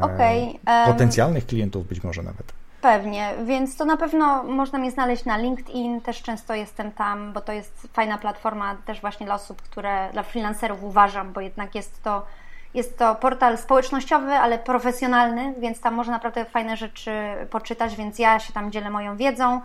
okay, 0.00 0.36
um... 0.36 0.86
potencjalnych 0.86 1.46
klientów, 1.46 1.88
być 1.88 2.02
może 2.02 2.22
nawet. 2.22 2.65
Pewnie, 2.86 3.34
więc 3.44 3.76
to 3.76 3.84
na 3.84 3.96
pewno 3.96 4.42
można 4.42 4.78
mnie 4.78 4.90
znaleźć 4.90 5.24
na 5.24 5.36
LinkedIn, 5.36 6.00
też 6.00 6.22
często 6.22 6.54
jestem 6.54 6.92
tam, 6.92 7.32
bo 7.32 7.40
to 7.40 7.52
jest 7.52 7.88
fajna 7.92 8.18
platforma 8.18 8.76
też 8.84 9.00
właśnie 9.00 9.26
dla 9.26 9.34
osób, 9.34 9.62
które, 9.62 10.08
dla 10.12 10.22
freelancerów 10.22 10.82
uważam, 10.82 11.32
bo 11.32 11.40
jednak 11.40 11.74
jest 11.74 12.02
to, 12.02 12.26
jest 12.74 12.98
to 12.98 13.14
portal 13.14 13.58
społecznościowy, 13.58 14.32
ale 14.32 14.58
profesjonalny, 14.58 15.54
więc 15.58 15.80
tam 15.80 15.94
można 15.94 16.12
naprawdę 16.12 16.44
fajne 16.44 16.76
rzeczy 16.76 17.12
poczytać, 17.50 17.96
więc 17.96 18.18
ja 18.18 18.38
się 18.38 18.52
tam 18.52 18.72
dzielę 18.72 18.90
moją 18.90 19.16
wiedzą. 19.16 19.60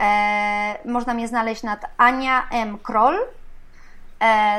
E, 0.00 0.78
można 0.84 1.14
mnie 1.14 1.28
znaleźć 1.28 1.62
nad 1.62 1.84
Ania 1.96 2.48
M. 2.50 2.78
Kroll, 2.78 3.18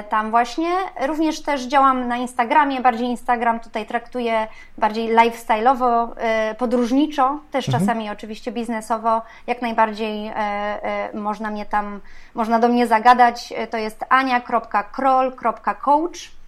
tam 0.10 0.32
właśnie. 0.32 0.70
Również 1.02 1.42
też 1.42 1.64
działam 1.64 2.08
na 2.08 2.18
Instagramie, 2.18 2.82
bardziej 2.82 3.08
Instagram 3.08 3.60
tutaj 3.60 3.86
traktuję 3.86 4.48
bardziej 4.78 5.16
lifestyle'owo, 5.16 6.08
e, 6.18 6.56
podróżniczo, 6.56 7.40
też 7.52 7.68
mhm. 7.68 7.86
czasami 7.86 8.10
oczywiście 8.10 8.52
biznesowo, 8.52 9.22
jak 9.48 9.62
najbardziej 9.62 10.32
e, 10.36 11.10
można 11.14 11.52
mnie 11.52 11.66
tam, 11.66 12.00
można 12.36 12.60
do 12.60 12.68
mnie 12.68 12.88
zagadać, 12.88 13.54
to 13.70 13.78
jest 13.78 14.06
ania.kroll.coach 14.10 16.39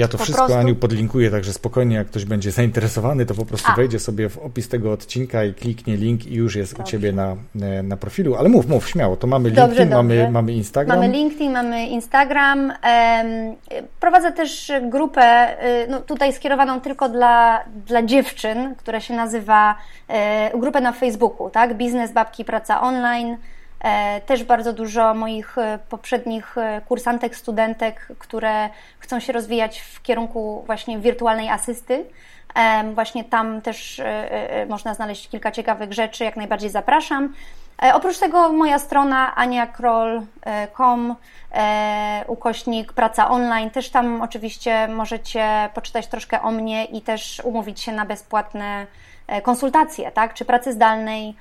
ja 0.00 0.08
to 0.08 0.18
po 0.18 0.24
wszystko, 0.24 0.46
prostu... 0.46 0.60
Aniu, 0.60 0.76
podlinkuję, 0.76 1.30
także 1.30 1.52
spokojnie, 1.52 1.96
jak 1.96 2.06
ktoś 2.06 2.24
będzie 2.24 2.50
zainteresowany, 2.50 3.26
to 3.26 3.34
po 3.34 3.46
prostu 3.46 3.68
A. 3.72 3.76
wejdzie 3.76 3.98
sobie 3.98 4.28
w 4.28 4.38
opis 4.38 4.68
tego 4.68 4.92
odcinka 4.92 5.44
i 5.44 5.54
kliknie 5.54 5.96
link 5.96 6.26
i 6.26 6.34
już 6.34 6.56
jest 6.56 6.72
dobrze. 6.72 6.82
u 6.82 6.86
Ciebie 6.86 7.12
na, 7.12 7.36
e, 7.62 7.82
na 7.82 7.96
profilu. 7.96 8.34
Ale 8.34 8.48
mów, 8.48 8.68
mów, 8.68 8.88
śmiało, 8.88 9.16
to 9.16 9.26
mamy 9.26 9.48
LinkedIn, 9.48 9.68
dobrze, 9.68 9.96
mamy, 9.96 10.16
dobrze. 10.16 10.30
mamy 10.30 10.52
Instagram. 10.52 11.00
Mamy 11.00 11.12
LinkedIn, 11.12 11.52
mamy 11.52 11.86
Instagram. 11.86 12.72
Prowadzę 14.00 14.32
też 14.32 14.72
grupę, 14.82 15.22
e, 15.22 15.86
no 15.86 16.00
tutaj 16.00 16.32
skierowaną 16.32 16.80
tylko 16.80 17.08
dla, 17.08 17.64
dla 17.86 18.02
dziewczyn, 18.02 18.74
która 18.74 19.00
się 19.00 19.14
nazywa, 19.14 19.74
e, 20.08 20.58
grupę 20.58 20.80
na 20.80 20.92
Facebooku, 20.92 21.50
tak? 21.50 21.76
Biznes, 21.76 22.12
babki, 22.12 22.44
praca 22.44 22.80
online. 22.80 23.36
E, 23.84 24.20
też 24.20 24.44
bardzo 24.44 24.72
dużo 24.72 25.14
moich 25.14 25.58
e, 25.58 25.78
poprzednich 25.88 26.58
e, 26.58 26.80
kursantek, 26.88 27.36
studentek, 27.36 28.08
które 28.18 28.68
chcą 28.98 29.20
się 29.20 29.32
rozwijać 29.32 29.80
w 29.80 30.02
kierunku 30.02 30.62
właśnie 30.66 30.98
wirtualnej 30.98 31.48
asysty. 31.48 32.04
Właśnie 32.94 33.24
tam 33.24 33.60
też 33.60 34.00
można 34.68 34.94
znaleźć 34.94 35.28
kilka 35.28 35.50
ciekawych 35.52 35.92
rzeczy, 35.92 36.24
jak 36.24 36.36
najbardziej 36.36 36.70
zapraszam. 36.70 37.34
Oprócz 37.94 38.18
tego 38.18 38.52
moja 38.52 38.78
strona 38.78 39.34
aniakrol.com 39.34 41.16
ukośnik 42.26 42.92
praca 42.92 43.30
online, 43.30 43.70
też 43.70 43.90
tam 43.90 44.22
oczywiście 44.22 44.88
możecie 44.88 45.68
poczytać 45.74 46.06
troszkę 46.06 46.42
o 46.42 46.50
mnie 46.50 46.84
i 46.84 47.02
też 47.02 47.42
umówić 47.44 47.80
się 47.80 47.92
na 47.92 48.06
bezpłatne 48.06 48.86
konsultacje, 49.42 50.10
tak, 50.10 50.34
czy 50.34 50.44
pracy 50.44 50.72
zdalnej, 50.72 51.36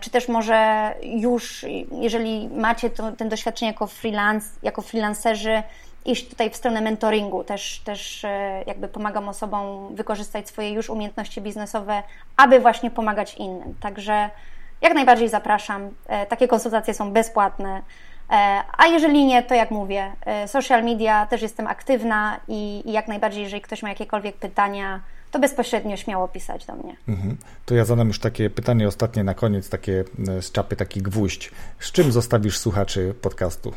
czy 0.00 0.10
też 0.10 0.28
może 0.28 0.92
już, 1.02 1.66
jeżeli 1.92 2.48
macie 2.48 2.90
to, 2.90 3.12
ten 3.12 3.28
doświadczenie 3.28 3.70
jako 3.72 3.86
freelance, 3.86 4.48
jako 4.62 4.82
freelancerzy, 4.82 5.62
iść 6.06 6.28
tutaj 6.28 6.50
w 6.50 6.56
stronę 6.56 6.80
mentoringu. 6.80 7.44
Też, 7.44 7.80
też 7.84 8.24
e, 8.24 8.62
jakby 8.66 8.88
pomagam 8.88 9.28
osobom 9.28 9.94
wykorzystać 9.94 10.48
swoje 10.48 10.70
już 10.70 10.90
umiejętności 10.90 11.40
biznesowe, 11.40 12.02
aby 12.36 12.60
właśnie 12.60 12.90
pomagać 12.90 13.34
innym. 13.34 13.74
Także 13.80 14.30
jak 14.80 14.94
najbardziej 14.94 15.28
zapraszam. 15.28 15.90
E, 16.06 16.26
takie 16.26 16.48
konsultacje 16.48 16.94
są 16.94 17.12
bezpłatne. 17.12 17.82
A 18.78 18.86
jeżeli 18.86 19.24
nie, 19.24 19.42
to 19.42 19.54
jak 19.54 19.70
mówię, 19.70 20.12
social 20.46 20.84
media 20.84 21.26
też 21.26 21.42
jestem 21.42 21.66
aktywna 21.66 22.40
i, 22.48 22.82
i 22.86 22.92
jak 22.92 23.08
najbardziej, 23.08 23.42
jeżeli 23.42 23.62
ktoś 23.62 23.82
ma 23.82 23.88
jakiekolwiek 23.88 24.36
pytania, 24.36 25.00
to 25.36 25.40
bezpośrednio 25.40 25.96
śmiało 25.96 26.28
pisać 26.28 26.66
do 26.66 26.74
mnie. 26.74 26.96
Mhm. 27.08 27.36
To 27.66 27.74
ja 27.74 27.84
zadam 27.84 28.08
już 28.08 28.18
takie 28.18 28.50
pytanie 28.50 28.88
ostatnie 28.88 29.24
na 29.24 29.34
koniec, 29.34 29.68
takie 29.68 30.04
e, 30.28 30.42
z 30.42 30.52
czapy, 30.52 30.76
taki 30.76 31.02
gwóźdź. 31.02 31.50
Z 31.78 31.92
czym 31.92 32.12
zostawisz 32.12 32.58
słuchaczy 32.58 33.14
podcastu? 33.22 33.72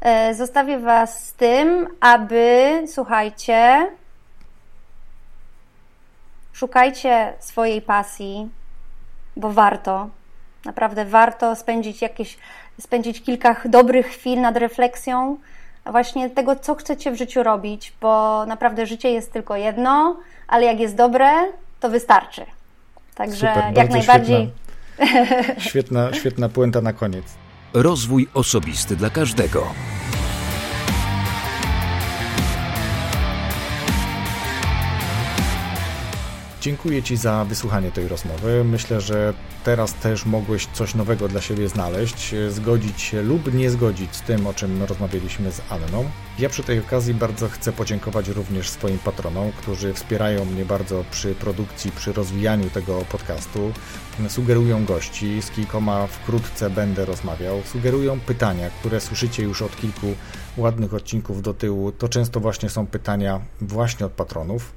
E, 0.00 0.34
zostawię 0.34 0.78
Was 0.78 1.26
z 1.26 1.32
tym, 1.32 1.88
aby, 2.00 2.84
słuchajcie, 2.86 3.90
szukajcie 6.52 7.32
swojej 7.40 7.82
pasji, 7.82 8.50
bo 9.36 9.50
warto, 9.50 10.08
naprawdę 10.64 11.04
warto 11.04 11.56
spędzić 11.56 12.02
jakieś, 12.02 12.38
spędzić 12.80 13.22
kilka 13.22 13.56
dobrych 13.64 14.06
chwil 14.06 14.40
nad 14.40 14.56
refleksją, 14.56 15.36
właśnie 15.90 16.30
tego, 16.30 16.56
co 16.56 16.74
chcecie 16.74 17.10
w 17.10 17.16
życiu 17.16 17.42
robić, 17.42 17.92
bo 18.00 18.44
naprawdę 18.46 18.86
życie 18.86 19.10
jest 19.10 19.32
tylko 19.32 19.56
jedno, 19.56 20.16
ale 20.48 20.64
jak 20.66 20.80
jest 20.80 20.96
dobre, 20.96 21.30
to 21.80 21.90
wystarczy. 21.90 22.46
Także 23.14 23.54
Super, 23.54 23.76
jak 23.76 23.90
najbardziej. 23.90 24.50
Świetna, 24.98 25.58
świetna, 25.58 26.14
świetna 26.14 26.48
puenta 26.48 26.80
na 26.80 26.92
koniec. 26.92 27.24
Rozwój 27.74 28.28
osobisty 28.34 28.96
dla 28.96 29.10
każdego. 29.10 29.66
Dziękuję 36.62 37.02
Ci 37.02 37.16
za 37.16 37.44
wysłuchanie 37.44 37.90
tej 37.90 38.08
rozmowy. 38.08 38.64
Myślę, 38.64 39.00
że 39.00 39.34
teraz 39.64 39.94
też 39.94 40.26
mogłeś 40.26 40.66
coś 40.66 40.94
nowego 40.94 41.28
dla 41.28 41.40
siebie 41.40 41.68
znaleźć, 41.68 42.34
zgodzić 42.48 43.00
się 43.00 43.22
lub 43.22 43.54
nie 43.54 43.70
zgodzić 43.70 44.16
z 44.16 44.22
tym, 44.22 44.46
o 44.46 44.54
czym 44.54 44.82
rozmawialiśmy 44.82 45.52
z 45.52 45.60
Anną. 45.68 46.10
Ja 46.38 46.48
przy 46.48 46.62
tej 46.62 46.78
okazji 46.78 47.14
bardzo 47.14 47.48
chcę 47.48 47.72
podziękować 47.72 48.28
również 48.28 48.70
swoim 48.70 48.98
patronom, 48.98 49.52
którzy 49.52 49.94
wspierają 49.94 50.44
mnie 50.44 50.64
bardzo 50.64 51.04
przy 51.10 51.34
produkcji, 51.34 51.92
przy 51.92 52.12
rozwijaniu 52.12 52.70
tego 52.70 53.04
podcastu. 53.12 53.72
Sugerują 54.28 54.84
gości, 54.84 55.42
z 55.42 55.50
kilkoma 55.50 56.06
wkrótce 56.06 56.70
będę 56.70 57.04
rozmawiał. 57.04 57.62
Sugerują 57.64 58.20
pytania, 58.20 58.70
które 58.70 59.00
słyszycie 59.00 59.42
już 59.42 59.62
od 59.62 59.76
kilku 59.76 60.06
ładnych 60.56 60.94
odcinków 60.94 61.42
do 61.42 61.54
tyłu. 61.54 61.92
To 61.92 62.08
często 62.08 62.40
właśnie 62.40 62.70
są 62.70 62.86
pytania 62.86 63.40
właśnie 63.60 64.06
od 64.06 64.12
patronów. 64.12 64.72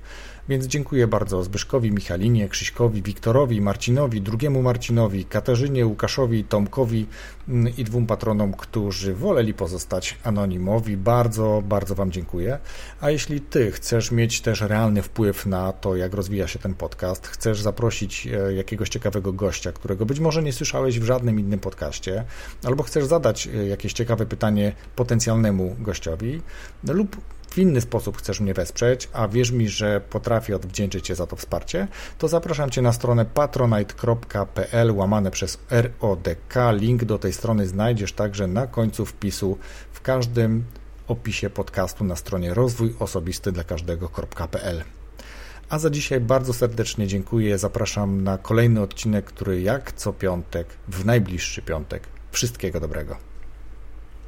Więc 0.49 0.65
dziękuję 0.65 1.07
bardzo 1.07 1.43
Zbyszkowi, 1.43 1.91
Michalinie, 1.91 2.49
Krzyśkowi, 2.49 3.01
Wiktorowi, 3.01 3.61
Marcinowi, 3.61 4.21
drugiemu 4.21 4.61
Marcinowi, 4.61 5.25
Katarzynie, 5.25 5.85
Łukaszowi, 5.85 6.43
Tomkowi 6.43 7.07
mm, 7.49 7.73
i 7.77 7.83
dwóm 7.83 8.07
patronom, 8.07 8.53
którzy 8.53 9.13
woleli 9.13 9.53
pozostać 9.53 10.17
anonimowi. 10.23 10.97
Bardzo, 10.97 11.63
bardzo 11.65 11.95
Wam 11.95 12.11
dziękuję. 12.11 12.59
A 13.01 13.09
jeśli 13.09 13.41
Ty 13.41 13.71
chcesz 13.71 14.11
mieć 14.11 14.41
też 14.41 14.61
realny 14.61 15.01
wpływ 15.01 15.45
na 15.45 15.73
to, 15.73 15.95
jak 15.95 16.13
rozwija 16.13 16.47
się 16.47 16.59
ten 16.59 16.73
podcast, 16.73 17.27
chcesz 17.27 17.61
zaprosić 17.61 18.27
e, 18.27 18.53
jakiegoś 18.53 18.89
ciekawego 18.89 19.33
gościa, 19.33 19.71
którego 19.71 20.05
być 20.05 20.19
może 20.19 20.43
nie 20.43 20.53
słyszałeś 20.53 20.99
w 20.99 21.03
żadnym 21.03 21.39
innym 21.39 21.59
podcaście, 21.59 22.23
albo 22.63 22.83
chcesz 22.83 23.05
zadać 23.05 23.47
e, 23.47 23.67
jakieś 23.67 23.93
ciekawe 23.93 24.25
pytanie 24.25 24.73
potencjalnemu 24.95 25.75
gościowi, 25.79 26.41
lub 26.83 27.17
w 27.55 27.57
inny 27.57 27.81
sposób 27.81 28.17
chcesz 28.17 28.39
mnie 28.39 28.53
wesprzeć, 28.53 29.09
a 29.13 29.27
wierz 29.27 29.51
mi, 29.51 29.69
że 29.69 30.01
potrafię 30.09 30.55
odwdzięczyć 30.55 31.05
Cię 31.05 31.15
za 31.15 31.27
to 31.27 31.35
wsparcie, 31.35 31.87
to 32.17 32.27
zapraszam 32.27 32.69
Cię 32.69 32.81
na 32.81 32.93
stronę 32.93 33.25
patronite.pl 33.25 34.91
łamane 34.91 35.31
przez 35.31 35.57
RODK. 35.69 36.55
Link 36.71 37.03
do 37.03 37.17
tej 37.17 37.33
strony 37.33 37.67
znajdziesz 37.67 38.13
także 38.13 38.47
na 38.47 38.67
końcu 38.67 39.05
wpisu 39.05 39.57
w 39.91 40.01
każdym 40.01 40.63
opisie 41.07 41.49
podcastu 41.49 42.03
na 42.03 42.15
stronie 42.15 42.53
rozwój 42.53 42.95
osobisty 42.99 43.51
dla 43.51 43.63
każdego.pl. 43.63 44.83
A 45.69 45.79
za 45.79 45.89
dzisiaj 45.89 46.19
bardzo 46.19 46.53
serdecznie 46.53 47.07
dziękuję. 47.07 47.57
Zapraszam 47.57 48.23
na 48.23 48.37
kolejny 48.37 48.81
odcinek, 48.81 49.25
który 49.25 49.61
jak 49.61 49.91
co 49.91 50.13
piątek, 50.13 50.67
w 50.87 51.05
najbliższy 51.05 51.61
piątek. 51.61 52.03
Wszystkiego 52.31 52.79
dobrego. 52.79 53.34